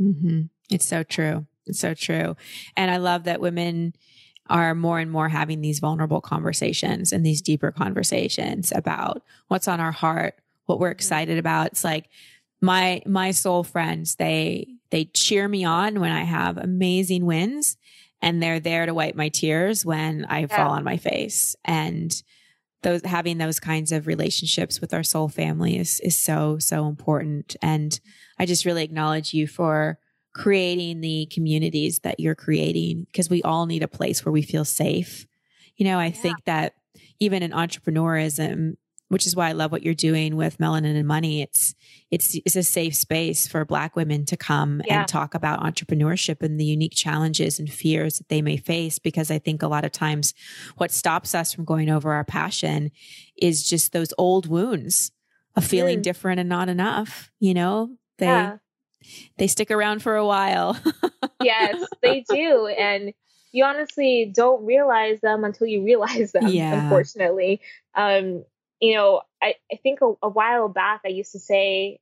Mm-hmm. 0.00 0.42
It's 0.70 0.86
so 0.86 1.02
true. 1.02 1.46
It's 1.66 1.80
so 1.80 1.94
true. 1.94 2.36
And 2.76 2.90
I 2.90 2.98
love 2.98 3.24
that 3.24 3.40
women 3.40 3.94
are 4.50 4.74
more 4.74 4.98
and 4.98 5.10
more 5.10 5.28
having 5.28 5.60
these 5.60 5.78
vulnerable 5.78 6.20
conversations 6.20 7.12
and 7.12 7.24
these 7.24 7.40
deeper 7.40 7.72
conversations 7.72 8.72
about 8.74 9.22
what's 9.48 9.68
on 9.68 9.80
our 9.80 9.92
heart, 9.92 10.38
what 10.66 10.78
we're 10.78 10.90
excited 10.90 11.38
about. 11.38 11.68
It's 11.68 11.84
like 11.84 12.08
my 12.60 13.02
my 13.06 13.30
soul 13.30 13.64
friends, 13.64 14.16
they 14.16 14.68
they 14.90 15.06
cheer 15.06 15.48
me 15.48 15.64
on 15.64 16.00
when 16.00 16.12
I 16.12 16.24
have 16.24 16.58
amazing 16.58 17.24
wins 17.24 17.76
and 18.20 18.42
they're 18.42 18.60
there 18.60 18.86
to 18.86 18.94
wipe 18.94 19.14
my 19.14 19.28
tears 19.28 19.84
when 19.84 20.24
I 20.26 20.40
yeah. 20.40 20.46
fall 20.56 20.70
on 20.70 20.84
my 20.84 20.96
face. 20.96 21.56
And 21.64 22.14
those 22.82 23.02
having 23.04 23.38
those 23.38 23.60
kinds 23.60 23.92
of 23.92 24.06
relationships 24.06 24.80
with 24.80 24.92
our 24.92 25.02
soul 25.02 25.28
family 25.28 25.78
is 25.78 26.00
is 26.00 26.16
so 26.16 26.58
so 26.58 26.86
important 26.86 27.56
and 27.62 27.98
i 28.38 28.46
just 28.46 28.64
really 28.64 28.84
acknowledge 28.84 29.34
you 29.34 29.46
for 29.46 29.98
creating 30.32 31.00
the 31.00 31.26
communities 31.32 32.00
that 32.00 32.18
you're 32.18 32.34
creating 32.34 33.04
because 33.04 33.30
we 33.30 33.42
all 33.42 33.66
need 33.66 33.82
a 33.82 33.88
place 33.88 34.24
where 34.24 34.32
we 34.32 34.42
feel 34.42 34.64
safe 34.64 35.26
you 35.76 35.84
know 35.84 35.98
i 35.98 36.06
yeah. 36.06 36.10
think 36.10 36.44
that 36.44 36.74
even 37.20 37.42
in 37.42 37.52
entrepreneurism 37.52 38.76
which 39.08 39.26
is 39.26 39.36
why 39.36 39.48
I 39.48 39.52
love 39.52 39.70
what 39.70 39.84
you're 39.84 39.94
doing 39.94 40.34
with 40.34 40.58
Melanin 40.58 40.96
and 40.96 41.06
Money. 41.06 41.42
It's 41.42 41.74
it's 42.10 42.34
it's 42.44 42.56
a 42.56 42.62
safe 42.62 42.96
space 42.96 43.46
for 43.46 43.64
Black 43.64 43.96
women 43.96 44.24
to 44.26 44.36
come 44.36 44.82
yeah. 44.86 45.00
and 45.00 45.08
talk 45.08 45.34
about 45.34 45.60
entrepreneurship 45.60 46.42
and 46.42 46.58
the 46.58 46.64
unique 46.64 46.94
challenges 46.94 47.58
and 47.58 47.70
fears 47.70 48.18
that 48.18 48.28
they 48.28 48.42
may 48.42 48.56
face. 48.56 48.98
Because 48.98 49.30
I 49.30 49.38
think 49.38 49.62
a 49.62 49.68
lot 49.68 49.84
of 49.84 49.92
times, 49.92 50.34
what 50.78 50.90
stops 50.90 51.34
us 51.34 51.52
from 51.52 51.64
going 51.64 51.90
over 51.90 52.12
our 52.12 52.24
passion 52.24 52.90
is 53.36 53.68
just 53.68 53.92
those 53.92 54.12
old 54.18 54.46
wounds 54.46 55.12
of 55.54 55.64
feeling 55.64 56.00
mm. 56.00 56.02
different 56.02 56.40
and 56.40 56.48
not 56.48 56.68
enough. 56.68 57.30
You 57.38 57.54
know, 57.54 57.90
they 58.18 58.26
yeah. 58.26 58.56
they 59.38 59.46
stick 59.46 59.70
around 59.70 60.02
for 60.02 60.16
a 60.16 60.26
while. 60.26 60.78
yes, 61.42 61.84
they 62.02 62.24
do, 62.28 62.66
and 62.66 63.12
you 63.52 63.64
honestly 63.64 64.30
don't 64.34 64.64
realize 64.64 65.20
them 65.20 65.44
until 65.44 65.66
you 65.66 65.84
realize 65.84 66.32
them. 66.32 66.48
Yeah. 66.48 66.82
Unfortunately, 66.82 67.60
um, 67.94 68.44
you 68.80 68.94
know, 68.94 69.22
I, 69.42 69.54
I 69.72 69.76
think 69.82 70.00
a, 70.00 70.12
a 70.22 70.28
while 70.28 70.68
back 70.68 71.02
I 71.06 71.08
used 71.08 71.32
to 71.32 71.38
say, 71.38 72.00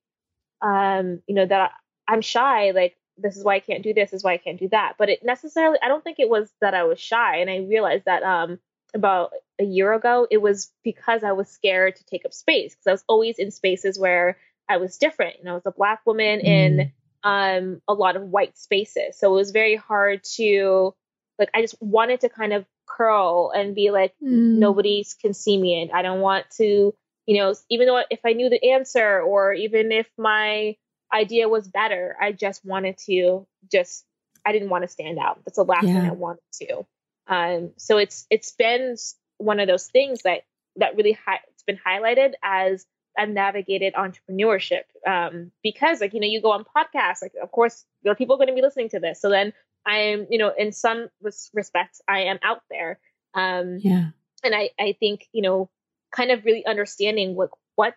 um, 0.62 1.20
you 1.26 1.34
know, 1.34 1.46
that 1.46 1.72
I'm 2.08 2.22
shy, 2.22 2.70
like 2.70 2.96
this 3.18 3.36
is 3.36 3.44
why 3.44 3.56
I 3.56 3.60
can't 3.60 3.82
do 3.82 3.92
this, 3.92 4.10
this 4.10 4.18
is 4.18 4.24
why 4.24 4.32
I 4.32 4.38
can't 4.38 4.58
do 4.58 4.68
that. 4.70 4.94
But 4.98 5.10
it 5.10 5.20
necessarily, 5.22 5.78
I 5.82 5.88
don't 5.88 6.02
think 6.02 6.18
it 6.18 6.28
was 6.28 6.50
that 6.60 6.74
I 6.74 6.84
was 6.84 6.98
shy. 6.98 7.36
And 7.38 7.50
I 7.50 7.58
realized 7.58 8.06
that 8.06 8.22
um, 8.22 8.58
about 8.94 9.32
a 9.60 9.64
year 9.64 9.92
ago, 9.92 10.26
it 10.30 10.38
was 10.38 10.72
because 10.82 11.22
I 11.22 11.32
was 11.32 11.48
scared 11.48 11.96
to 11.96 12.04
take 12.04 12.24
up 12.24 12.32
space 12.32 12.74
because 12.74 12.86
I 12.86 12.92
was 12.92 13.04
always 13.08 13.38
in 13.38 13.50
spaces 13.50 13.98
where 13.98 14.38
I 14.68 14.78
was 14.78 14.96
different. 14.96 15.38
You 15.38 15.44
know, 15.44 15.52
I 15.52 15.54
was 15.54 15.66
a 15.66 15.72
black 15.72 16.00
woman 16.06 16.40
mm. 16.40 16.44
in 16.44 16.92
um, 17.22 17.82
a 17.86 17.94
lot 17.94 18.16
of 18.16 18.22
white 18.22 18.56
spaces. 18.56 19.18
So 19.18 19.32
it 19.32 19.36
was 19.36 19.50
very 19.50 19.76
hard 19.76 20.24
to, 20.36 20.94
like, 21.38 21.50
I 21.54 21.60
just 21.60 21.76
wanted 21.80 22.20
to 22.20 22.28
kind 22.28 22.52
of 22.52 22.64
curl 22.86 23.52
and 23.54 23.74
be 23.74 23.90
like, 23.90 24.14
mm. 24.22 24.58
nobody 24.58 25.04
can 25.20 25.34
see 25.34 25.60
me. 25.60 25.82
And 25.82 25.92
I 25.92 26.02
don't 26.02 26.20
want 26.20 26.46
to, 26.58 26.94
you 27.26 27.36
know, 27.38 27.54
even 27.70 27.86
though 27.86 28.02
if 28.10 28.20
I 28.24 28.32
knew 28.32 28.50
the 28.50 28.72
answer 28.72 29.20
or 29.20 29.52
even 29.52 29.92
if 29.92 30.08
my 30.18 30.76
idea 31.12 31.48
was 31.48 31.68
better, 31.68 32.16
I 32.20 32.32
just 32.32 32.64
wanted 32.64 32.98
to 33.06 33.46
just, 33.70 34.04
I 34.44 34.52
didn't 34.52 34.70
want 34.70 34.82
to 34.82 34.88
stand 34.88 35.18
out. 35.18 35.40
That's 35.44 35.56
the 35.56 35.64
last 35.64 35.86
yeah. 35.86 36.00
thing 36.00 36.10
I 36.10 36.14
wanted 36.14 36.42
to. 36.62 36.86
Um, 37.28 37.70
so 37.76 37.98
it's, 37.98 38.26
it's 38.30 38.52
been 38.52 38.96
one 39.38 39.60
of 39.60 39.68
those 39.68 39.86
things 39.86 40.22
that, 40.22 40.42
that 40.76 40.96
really, 40.96 41.12
hi- 41.12 41.40
it's 41.52 41.62
been 41.62 41.78
highlighted 41.86 42.32
as 42.42 42.84
a 43.16 43.26
navigated 43.26 43.94
entrepreneurship. 43.94 44.82
Um, 45.06 45.52
because 45.62 46.00
like, 46.00 46.14
you 46.14 46.20
know, 46.20 46.26
you 46.26 46.40
go 46.40 46.52
on 46.52 46.64
podcasts, 46.64 47.22
like, 47.22 47.32
of 47.42 47.50
course, 47.50 47.84
there 48.02 48.12
are 48.12 48.16
people 48.16 48.34
are 48.36 48.38
going 48.38 48.48
to 48.48 48.54
be 48.54 48.62
listening 48.62 48.88
to 48.90 49.00
this. 49.00 49.20
So 49.20 49.28
then 49.28 49.52
I'm, 49.84 50.26
you 50.30 50.38
know, 50.38 50.52
in 50.56 50.72
some 50.72 51.08
respects, 51.52 52.00
I 52.08 52.24
am 52.24 52.38
out 52.42 52.62
there. 52.70 52.98
Um, 53.34 53.78
yeah. 53.80 54.10
And 54.44 54.54
I, 54.54 54.70
I 54.78 54.96
think, 54.98 55.28
you 55.32 55.42
know, 55.42 55.70
kind 56.14 56.30
of 56.30 56.44
really 56.44 56.64
understanding 56.66 57.34
what, 57.34 57.50
what, 57.74 57.94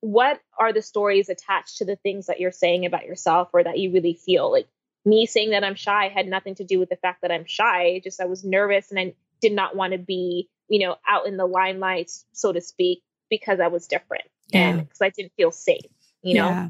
what 0.00 0.40
are 0.58 0.72
the 0.72 0.82
stories 0.82 1.28
attached 1.28 1.78
to 1.78 1.84
the 1.84 1.96
things 1.96 2.26
that 2.26 2.40
you're 2.40 2.52
saying 2.52 2.86
about 2.86 3.04
yourself 3.04 3.48
or 3.52 3.64
that 3.64 3.78
you 3.78 3.92
really 3.92 4.14
feel 4.14 4.50
like 4.50 4.68
me 5.04 5.26
saying 5.26 5.50
that 5.50 5.64
I'm 5.64 5.74
shy 5.74 6.08
had 6.08 6.26
nothing 6.26 6.56
to 6.56 6.64
do 6.64 6.78
with 6.78 6.88
the 6.88 6.96
fact 6.96 7.22
that 7.22 7.32
I'm 7.32 7.46
shy. 7.46 8.00
Just 8.02 8.20
I 8.20 8.26
was 8.26 8.44
nervous 8.44 8.90
and 8.90 8.98
I 8.98 9.14
did 9.40 9.52
not 9.52 9.76
want 9.76 9.92
to 9.92 9.98
be, 9.98 10.48
you 10.68 10.86
know, 10.86 10.96
out 11.08 11.26
in 11.26 11.36
the 11.36 11.46
limelight, 11.46 12.10
so 12.32 12.52
to 12.52 12.60
speak, 12.60 13.02
because 13.30 13.60
I 13.60 13.68
was 13.68 13.86
different 13.86 14.24
yeah. 14.50 14.68
and 14.68 14.80
because 14.80 15.00
I 15.00 15.10
didn't 15.10 15.32
feel 15.36 15.50
safe, 15.50 15.80
you 16.22 16.34
know? 16.34 16.48
Yeah. 16.48 16.68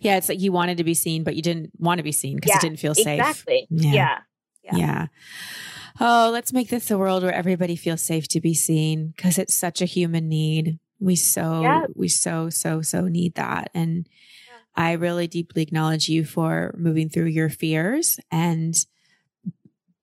Yeah, 0.00 0.16
it's 0.16 0.28
like 0.28 0.40
you 0.40 0.52
wanted 0.52 0.78
to 0.78 0.84
be 0.84 0.94
seen, 0.94 1.24
but 1.24 1.34
you 1.34 1.42
didn't 1.42 1.72
want 1.78 1.98
to 1.98 2.04
be 2.04 2.12
seen 2.12 2.36
because 2.36 2.50
yeah, 2.50 2.58
it 2.58 2.60
didn't 2.60 2.78
feel 2.78 2.94
safe. 2.94 3.18
Exactly. 3.18 3.66
Yeah. 3.70 3.92
yeah. 3.92 4.18
yeah. 4.62 4.76
Yeah. 4.76 5.06
Oh, 6.00 6.30
let's 6.32 6.52
make 6.52 6.70
this 6.70 6.90
a 6.90 6.98
world 6.98 7.22
where 7.22 7.34
everybody 7.34 7.76
feels 7.76 8.02
safe 8.02 8.26
to 8.28 8.40
be 8.40 8.54
seen 8.54 9.12
because 9.16 9.38
it's 9.38 9.56
such 9.56 9.80
a 9.80 9.84
human 9.84 10.28
need. 10.28 10.78
We 10.98 11.16
so, 11.16 11.62
yeah. 11.62 11.86
we 11.94 12.08
so, 12.08 12.50
so, 12.50 12.82
so 12.82 13.02
need 13.02 13.34
that. 13.34 13.70
And 13.74 14.08
I 14.74 14.92
really 14.92 15.28
deeply 15.28 15.62
acknowledge 15.62 16.08
you 16.08 16.24
for 16.24 16.74
moving 16.76 17.08
through 17.08 17.26
your 17.26 17.48
fears 17.48 18.18
and 18.30 18.74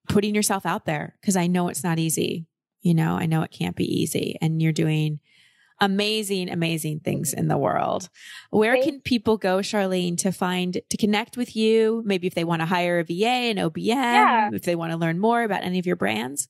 putting 0.08 0.34
yourself 0.36 0.66
out 0.66 0.86
there 0.86 1.16
because 1.20 1.36
I 1.36 1.48
know 1.48 1.68
it's 1.68 1.84
not 1.84 2.00
easy. 2.00 2.46
You 2.82 2.94
know, 2.94 3.16
I 3.16 3.26
know 3.26 3.42
it 3.44 3.52
can't 3.52 3.76
be 3.76 4.02
easy. 4.02 4.38
And 4.42 4.62
you're 4.62 4.72
doing 4.72 5.20
amazing, 5.82 6.50
amazing 6.50 7.00
things 7.00 7.34
in 7.34 7.48
the 7.48 7.58
world. 7.58 8.08
Where 8.52 8.82
can 8.82 9.02
people 9.02 9.38
go, 9.38 9.58
Charlene, 9.58 10.18
to 10.20 10.32
find, 10.32 10.80
to 10.90 10.98
connect 10.98 11.36
with 11.36 11.56
you? 11.56 12.04
Maybe 12.06 12.28
if 12.28 12.36
they 12.36 12.44
want 12.44 12.62
to 12.62 12.68
hire 12.68 13.00
a 13.00 13.04
VA, 13.04 13.50
an 13.50 13.58
OBM, 13.58 13.88
yeah. 13.88 14.50
if 14.54 14.62
they 14.62 14.76
want 14.76 14.92
to 14.92 14.98
learn 14.98 15.20
more 15.20 15.44
about 15.44 15.64
any 15.64 15.80
of 15.80 15.88
your 15.88 15.96
brands? 15.96 16.48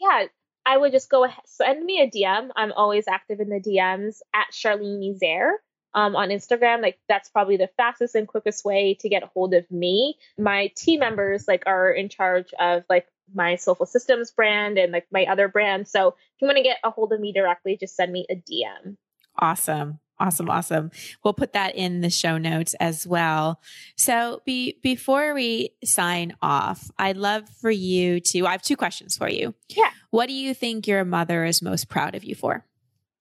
Yeah, 0.00 0.26
I 0.66 0.76
would 0.76 0.92
just 0.92 1.08
go 1.08 1.24
ahead, 1.24 1.44
send 1.46 1.84
me 1.84 2.00
a 2.00 2.10
DM. 2.10 2.48
I'm 2.56 2.72
always 2.72 3.06
active 3.08 3.40
in 3.40 3.48
the 3.48 3.60
DMs 3.60 4.18
at 4.34 4.48
Charlene 4.52 5.16
Izair. 5.16 5.52
Um, 5.94 6.16
on 6.16 6.30
Instagram. 6.30 6.80
Like 6.80 6.98
that's 7.06 7.28
probably 7.28 7.58
the 7.58 7.68
fastest 7.76 8.14
and 8.14 8.26
quickest 8.26 8.64
way 8.64 8.96
to 9.00 9.10
get 9.10 9.24
a 9.24 9.26
hold 9.26 9.52
of 9.52 9.70
me. 9.70 10.16
My 10.38 10.72
team 10.74 11.00
members 11.00 11.44
like 11.46 11.64
are 11.66 11.90
in 11.90 12.08
charge 12.08 12.54
of 12.58 12.84
like 12.88 13.06
my 13.34 13.56
Soulful 13.56 13.86
Systems 13.86 14.30
brand 14.30 14.78
and 14.78 14.92
like 14.92 15.06
my 15.12 15.24
other 15.24 15.48
brand. 15.48 15.88
So 15.88 16.08
if 16.08 16.14
you 16.40 16.46
want 16.46 16.56
to 16.58 16.62
get 16.62 16.78
a 16.84 16.90
hold 16.90 17.12
of 17.12 17.20
me 17.20 17.32
directly, 17.32 17.76
just 17.78 17.96
send 17.96 18.12
me 18.12 18.26
a 18.30 18.34
DM. 18.34 18.96
Awesome. 19.38 20.00
Awesome, 20.18 20.50
awesome. 20.50 20.92
We'll 21.24 21.34
put 21.34 21.52
that 21.54 21.74
in 21.74 22.00
the 22.00 22.10
show 22.10 22.38
notes 22.38 22.74
as 22.78 23.04
well. 23.06 23.60
So, 23.96 24.40
be, 24.46 24.78
before 24.80 25.34
we 25.34 25.70
sign 25.82 26.36
off, 26.40 26.92
I'd 26.96 27.16
love 27.16 27.48
for 27.60 27.72
you 27.72 28.20
to. 28.20 28.46
I 28.46 28.52
have 28.52 28.62
two 28.62 28.76
questions 28.76 29.16
for 29.16 29.28
you. 29.28 29.52
Yeah. 29.68 29.90
What 30.10 30.26
do 30.26 30.32
you 30.32 30.54
think 30.54 30.86
your 30.86 31.04
mother 31.04 31.44
is 31.44 31.60
most 31.60 31.88
proud 31.88 32.14
of 32.14 32.22
you 32.22 32.36
for? 32.36 32.64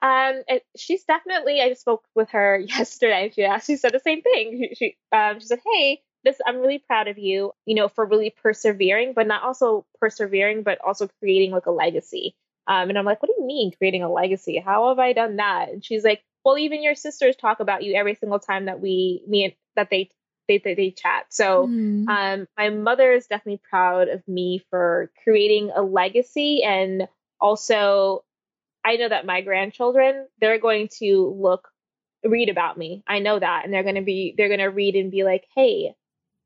Um, 0.03 0.43
it, 0.47 0.63
she's 0.77 1.03
definitely. 1.03 1.59
I 1.61 1.69
just 1.69 1.81
spoke 1.81 2.03
with 2.13 2.29
her 2.31 2.59
yesterday. 2.67 3.25
and 3.25 3.33
She 3.33 3.45
asked. 3.45 3.65
She 3.65 3.77
said 3.77 3.93
the 3.93 3.99
same 3.99 4.21
thing. 4.21 4.69
She, 4.69 4.75
she, 4.75 4.97
um, 5.11 5.39
she 5.39 5.47
said, 5.47 5.59
"Hey, 5.73 6.01
this 6.23 6.37
I'm 6.45 6.57
really 6.57 6.79
proud 6.79 7.07
of 7.07 7.17
you, 7.17 7.53
you 7.65 7.75
know, 7.75 7.87
for 7.87 8.05
really 8.05 8.29
persevering, 8.29 9.13
but 9.13 9.27
not 9.27 9.43
also 9.43 9.85
persevering, 9.99 10.63
but 10.63 10.79
also 10.85 11.09
creating 11.19 11.51
like 11.51 11.65
a 11.65 11.71
legacy. 11.71 12.35
Um, 12.67 12.89
and 12.89 12.97
I'm 12.97 13.05
like, 13.05 13.21
what 13.21 13.27
do 13.27 13.35
you 13.39 13.45
mean 13.45 13.71
creating 13.77 14.03
a 14.03 14.11
legacy? 14.11 14.57
How 14.63 14.89
have 14.89 14.99
I 14.99 15.13
done 15.13 15.37
that? 15.37 15.69
And 15.69 15.83
she's 15.83 16.03
like, 16.03 16.23
well, 16.45 16.57
even 16.57 16.83
your 16.83 16.95
sisters 16.95 17.35
talk 17.35 17.59
about 17.59 17.83
you 17.83 17.95
every 17.95 18.15
single 18.15 18.39
time 18.39 18.65
that 18.65 18.79
we 18.79 19.23
meet 19.27 19.57
that 19.75 19.89
they 19.89 20.09
they 20.47 20.57
they, 20.57 20.75
they 20.75 20.91
chat. 20.91 21.25
So 21.29 21.67
mm. 21.67 22.07
um, 22.07 22.47
my 22.57 22.69
mother 22.69 23.11
is 23.11 23.27
definitely 23.27 23.61
proud 23.69 24.09
of 24.09 24.27
me 24.27 24.63
for 24.69 25.11
creating 25.23 25.71
a 25.75 25.81
legacy 25.81 26.63
and 26.63 27.07
also 27.39 28.23
I 28.83 28.95
know 28.95 29.09
that 29.09 29.25
my 29.25 29.41
grandchildren, 29.41 30.27
they're 30.39 30.59
going 30.59 30.89
to 30.99 31.35
look 31.39 31.69
read 32.23 32.49
about 32.49 32.77
me. 32.77 33.03
I 33.07 33.19
know 33.19 33.39
that 33.39 33.63
and 33.63 33.73
they're 33.73 33.83
going 33.83 33.95
to 33.95 34.01
be 34.01 34.33
they're 34.37 34.47
going 34.47 34.59
to 34.59 34.67
read 34.67 34.95
and 34.95 35.11
be 35.11 35.23
like, 35.23 35.45
"Hey, 35.55 35.95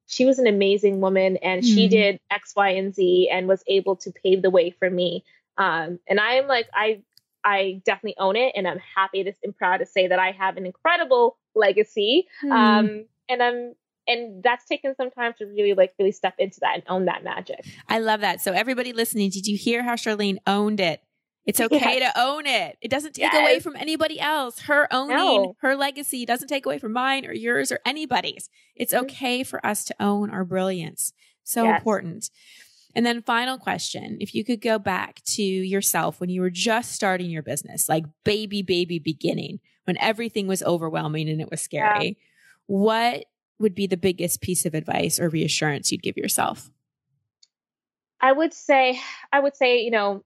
she 0.08 0.26
was 0.26 0.40
an 0.40 0.48
amazing 0.48 1.02
woman 1.02 1.38
and 1.38 1.64
mm. 1.64 1.66
she 1.66 1.88
did 1.88 2.20
X, 2.30 2.54
Y, 2.56 2.70
and 2.70 2.94
Z 2.94 3.30
and 3.32 3.48
was 3.48 3.64
able 3.68 3.96
to 3.98 4.12
pave 4.12 4.42
the 4.42 4.50
way 4.50 4.72
for 4.72 4.90
me. 4.90 5.24
Um, 5.58 6.00
and 6.08 6.20
I'm 6.20 6.48
like, 6.48 6.68
I 6.74 7.02
I 7.44 7.82
definitely 7.86 8.16
own 8.18 8.36
it, 8.36 8.54
and 8.56 8.68
I'm 8.68 8.80
happy 8.96 9.24
to 9.24 9.34
and 9.44 9.56
proud 9.56 9.78
to 9.78 9.86
say 9.86 10.08
that 10.08 10.20
I 10.20 10.32
have 10.32 10.58
an 10.58 10.66
incredible 10.66 11.38
legacy. 11.54 12.28
Mm. 12.44 12.52
Um, 12.52 13.06
and 13.30 13.42
I'm 13.42 13.74
and 14.08 14.44
that's 14.44 14.66
taken 14.66 14.96
some 14.96 15.10
time 15.12 15.34
to 15.38 15.46
really 15.46 15.74
like 15.74 15.94
really 15.98 16.12
step 16.12 16.36
into 16.38 16.60
that 16.62 16.76
and 16.76 16.84
own 16.88 17.06
that 17.06 17.24
magic. 17.24 17.66
I 17.90 18.00
love 18.00 18.22
that. 18.22 18.42
So 18.42 18.52
everybody 18.52 18.94
listening, 18.94 19.30
did 19.30 19.48
you 19.48 19.58
hear 19.58 19.84
how 19.84 19.94
Charlene 19.94 20.38
owned 20.46 20.80
it? 20.80 21.02
It's 21.46 21.62
okay 21.62 22.00
yes. 22.00 22.14
to 22.14 22.22
own 22.22 22.48
it. 22.48 22.78
It 22.82 22.90
doesn't 22.90 23.14
take 23.14 23.32
yes. 23.32 23.36
away 23.36 23.60
from 23.60 23.76
anybody 23.76 24.20
else. 24.20 24.62
Her 24.62 24.88
owning 24.92 25.18
no. 25.18 25.56
her 25.60 25.76
legacy 25.76 26.26
doesn't 26.26 26.48
take 26.48 26.66
away 26.66 26.80
from 26.80 26.94
mine 26.94 27.26
or 27.26 27.34
yours 27.34 27.72
or 27.72 27.80
anybody's. 27.86 28.50
It's 28.76 28.94
mm-hmm. 28.94 29.06
okay 29.06 29.44
for 29.44 29.64
us 29.66 29.86
to 29.86 29.96
own 30.00 30.32
our 30.32 30.44
brilliance. 30.44 31.14
So 31.44 31.64
yes. 31.66 31.78
important. 31.78 32.30
And 32.96 33.06
then 33.06 33.22
final 33.22 33.58
question, 33.58 34.18
if 34.22 34.34
you 34.34 34.44
could 34.44 34.62
go 34.62 34.80
back 34.80 35.22
to 35.26 35.44
yourself 35.44 36.20
when 36.20 36.30
you 36.30 36.42
were 36.42 36.50
just 36.50 36.94
starting 36.94 37.30
your 37.30 37.44
business, 37.44 37.90
like 37.90 38.06
baby 38.24 38.64
baby 38.64 38.98
beginning, 38.98 39.60
when 39.84 39.98
everything 39.98 40.48
was 40.48 40.64
overwhelming 40.64 41.30
and 41.30 41.42
it 41.42 41.52
was 41.52 41.62
scary, 41.62 42.06
yeah. 42.06 42.14
what 42.66 43.26
would 43.60 43.76
be 43.76 43.86
the 43.86 43.98
biggest 43.98 44.42
piece 44.42 44.66
of 44.66 44.74
advice 44.74 45.20
or 45.20 45.30
reassurance 45.30 45.92
you'd 45.92 46.02
give 46.02 46.18
yourself? 46.18 46.72
I 48.20 48.32
would 48.32 48.54
say 48.54 49.00
I 49.32 49.42
would 49.42 49.56
say, 49.56 49.82
you 49.82 49.92
know, 49.92 50.24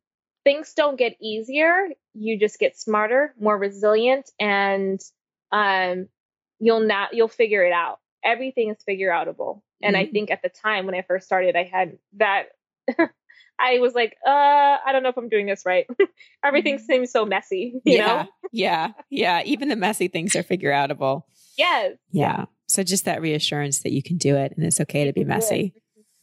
things 0.50 0.74
don't 0.74 0.98
get 0.98 1.16
easier. 1.22 1.90
You 2.16 2.40
just 2.40 2.58
get 2.58 2.76
smarter, 2.76 3.36
more 3.40 3.56
resilient, 3.56 4.32
and 4.40 5.00
um, 5.52 6.08
you'll 6.60 6.80
not 6.88 7.14
you'll 7.14 7.28
figure 7.28 7.64
it 7.64 7.72
out. 7.72 8.00
Everything 8.24 8.72
is 8.72 8.78
figure 8.84 9.12
outable. 9.12 9.62
And 9.82 9.96
mm-hmm. 9.96 10.10
I 10.10 10.12
think 10.12 10.32
at 10.32 10.42
the 10.42 10.50
time 10.50 10.88
when 10.88 10.96
I 10.96 11.04
first 11.04 11.28
started, 11.28 11.56
I 11.56 11.70
had 11.72 12.00
that. 12.18 12.46
I 13.62 13.78
was 13.80 13.94
like, 13.94 14.16
uh, 14.26 14.30
I 14.30 14.92
don't 14.92 15.04
know 15.04 15.10
if 15.10 15.18
I'm 15.18 15.30
doing 15.30 15.46
this 15.46 15.66
right. 15.66 15.86
Everything 16.44 16.78
mm-hmm. 16.78 16.86
seems 16.86 17.12
so 17.12 17.26
messy, 17.26 17.80
you 17.86 17.98
yeah, 17.98 18.08
know? 18.08 18.30
yeah, 18.52 18.92
yeah. 19.12 19.44
Even 19.46 19.70
the 19.70 19.76
messy 19.76 20.08
things 20.08 20.36
are 20.36 20.44
figure 20.44 20.72
outable. 20.72 21.24
Yes. 21.58 21.98
Yeah. 22.12 22.46
So 22.68 22.84
just 22.84 23.06
that 23.06 23.22
reassurance 23.22 23.84
that 23.84 23.92
you 23.92 24.02
can 24.02 24.18
do 24.18 24.36
it 24.36 24.54
and 24.56 24.66
it's 24.66 24.80
okay 24.80 25.06
to 25.06 25.14
be 25.14 25.26
messy. 25.26 25.74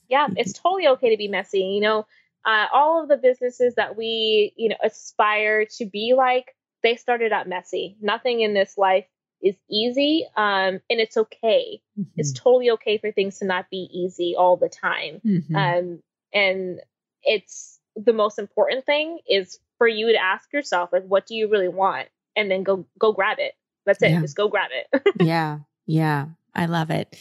Yeah, 0.09 0.29
it's 0.37 0.53
mm-hmm. 0.53 0.63
totally 0.69 0.89
okay 0.89 1.11
to 1.11 1.17
be 1.17 1.29
messy. 1.29 1.61
You 1.61 1.81
know, 1.81 2.07
uh, 2.47 2.67
all 2.73 3.03
of 3.03 3.09
the 3.09 3.17
businesses 3.17 3.75
that 3.75 3.97
we 3.97 4.53
you 4.57 4.69
know 4.69 4.77
aspire 4.83 5.67
to 5.67 5.85
be 5.85 6.15
like 6.17 6.55
they 6.83 6.97
started 6.97 7.33
out 7.33 7.49
messy. 7.49 7.97
Nothing 8.01 8.41
in 8.41 8.55
this 8.55 8.79
life 8.79 9.07
is 9.43 9.57
easy 9.69 10.27
um, 10.37 10.81
and 10.89 11.01
it's 11.01 11.17
okay. 11.17 11.83
Mm-hmm. 11.99 12.11
it's 12.17 12.33
totally 12.33 12.71
okay 12.73 12.99
for 12.99 13.11
things 13.11 13.39
to 13.41 13.45
not 13.45 13.69
be 13.71 13.89
easy 13.93 14.35
all 14.39 14.57
the 14.57 14.69
time. 14.69 15.21
Mm-hmm. 15.25 15.57
um, 15.57 16.01
and 16.33 16.81
it's 17.23 17.81
the 17.97 18.13
most 18.13 18.39
important 18.39 18.87
thing 18.87 19.19
is 19.29 19.59
for 19.79 19.89
you 19.89 20.13
to 20.13 20.19
ask 20.19 20.53
yourself 20.53 20.91
like 20.93 21.05
what 21.05 21.27
do 21.27 21.35
you 21.35 21.51
really 21.51 21.69
want? 21.69 22.09
And 22.37 22.51
then 22.51 22.63
go 22.63 22.87
go 22.99 23.13
grab 23.13 23.39
it. 23.41 23.55
That's 23.85 24.03
it. 24.03 24.11
Yeah. 24.11 24.21
just 24.21 24.37
go 24.37 24.49
grab 24.49 24.71
it. 24.73 25.03
Yeah. 25.21 25.59
Yeah 25.87 26.27
I 26.57 26.67
love 26.67 26.91
it. 26.91 27.15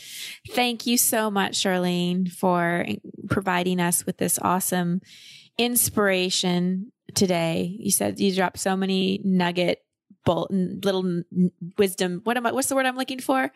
Thank 0.51 0.87
you 0.87 0.97
so 0.97 1.29
much, 1.29 1.63
Charlene, 1.63 2.31
for 2.31 2.85
providing 3.29 3.79
us 3.79 4.05
with 4.05 4.17
this 4.17 4.39
awesome 4.41 5.01
inspiration 5.57 6.91
today. 7.13 7.75
You 7.77 7.91
said 7.91 8.19
you 8.19 8.33
dropped 8.33 8.59
so 8.59 8.75
many 8.75 9.21
nugget, 9.23 9.79
bolt, 10.25 10.49
little 10.51 11.23
wisdom. 11.77 12.21
What 12.23 12.37
am 12.37 12.45
I? 12.45 12.51
What's 12.53 12.69
the 12.69 12.75
word 12.75 12.85
I'm 12.85 12.97
looking 12.97 13.19
for? 13.19 13.51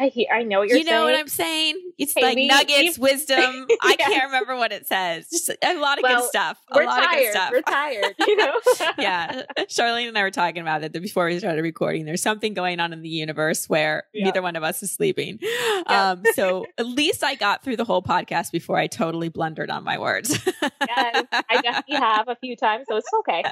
I 0.00 0.08
hear, 0.08 0.26
I 0.32 0.44
know 0.44 0.60
what 0.60 0.68
you're 0.68 0.76
saying. 0.76 0.86
you 0.86 0.92
know 0.92 1.06
saying. 1.06 1.12
what 1.12 1.20
I'm 1.20 1.28
saying? 1.28 1.74
It's 1.98 2.14
hey, 2.14 2.22
like 2.22 2.36
we, 2.36 2.46
nuggets, 2.46 2.98
wisdom. 2.98 3.66
I 3.82 3.96
can't 3.96 4.26
remember 4.26 4.54
what 4.54 4.70
it 4.70 4.86
says. 4.86 5.28
Just 5.28 5.50
a 5.50 5.74
lot 5.74 5.98
of 5.98 6.04
well, 6.04 6.20
good 6.20 6.28
stuff. 6.28 6.58
A 6.70 6.78
lot 6.78 7.02
tired. 7.02 7.04
of 7.04 7.18
good 7.18 7.30
stuff. 7.32 7.50
We're 7.50 7.62
tired, 7.62 8.14
you 8.20 8.36
know? 8.36 8.60
yeah. 8.98 9.42
Charlene 9.62 10.06
and 10.06 10.16
I 10.16 10.22
were 10.22 10.30
talking 10.30 10.62
about 10.62 10.84
it 10.84 10.92
before 10.92 11.26
we 11.26 11.36
started 11.40 11.62
recording. 11.62 12.04
There's 12.04 12.22
something 12.22 12.54
going 12.54 12.78
on 12.78 12.92
in 12.92 13.02
the 13.02 13.08
universe 13.08 13.68
where 13.68 14.04
yeah. 14.14 14.26
neither 14.26 14.40
one 14.40 14.54
of 14.54 14.62
us 14.62 14.84
is 14.84 14.92
sleeping. 14.92 15.40
Yeah. 15.40 15.82
Um, 15.86 16.22
so 16.34 16.66
at 16.78 16.86
least 16.86 17.24
I 17.24 17.34
got 17.34 17.64
through 17.64 17.76
the 17.76 17.84
whole 17.84 18.02
podcast 18.02 18.52
before 18.52 18.76
I 18.76 18.86
totally 18.86 19.30
blundered 19.30 19.68
on 19.68 19.82
my 19.82 19.98
words. 19.98 20.38
yes, 20.62 21.26
I 21.32 21.60
guess 21.60 21.82
you 21.88 21.96
have 21.96 22.28
a 22.28 22.36
few 22.36 22.54
times, 22.54 22.86
so 22.88 22.98
it's 22.98 23.08
okay. 23.18 23.42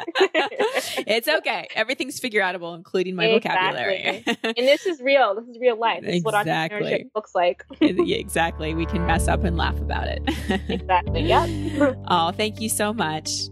it's 1.09 1.27
okay. 1.27 1.67
Everything's 1.75 2.21
figure 2.21 2.43
outable, 2.43 2.77
including 2.77 3.17
my 3.17 3.27
vocabulary. 3.27 4.23
and 4.27 4.55
this 4.57 4.87
is 4.87 5.01
real. 5.01 5.35
This 5.35 5.49
is 5.49 5.59
real 5.59 5.77
life. 5.77 6.03
This 6.03 6.23
exactly. 6.36 6.36
Entrepreneurship 6.45 7.11
looks 7.15 7.35
like. 7.35 7.65
exactly. 7.81 8.75
We 8.75 8.87
can 8.87 9.07
mess 9.07 9.29
up 9.29 9.45
and 9.45 9.57
laugh 9.57 9.79
about 9.79 10.09
it. 10.09 10.23
exactly. 10.69 11.23
Yep. 11.23 11.97
oh, 12.09 12.33
thank 12.33 12.61
you 12.61 12.69
so 12.69 12.93
much. 12.93 13.49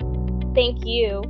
Thank 0.55 0.85
you. 0.87 1.23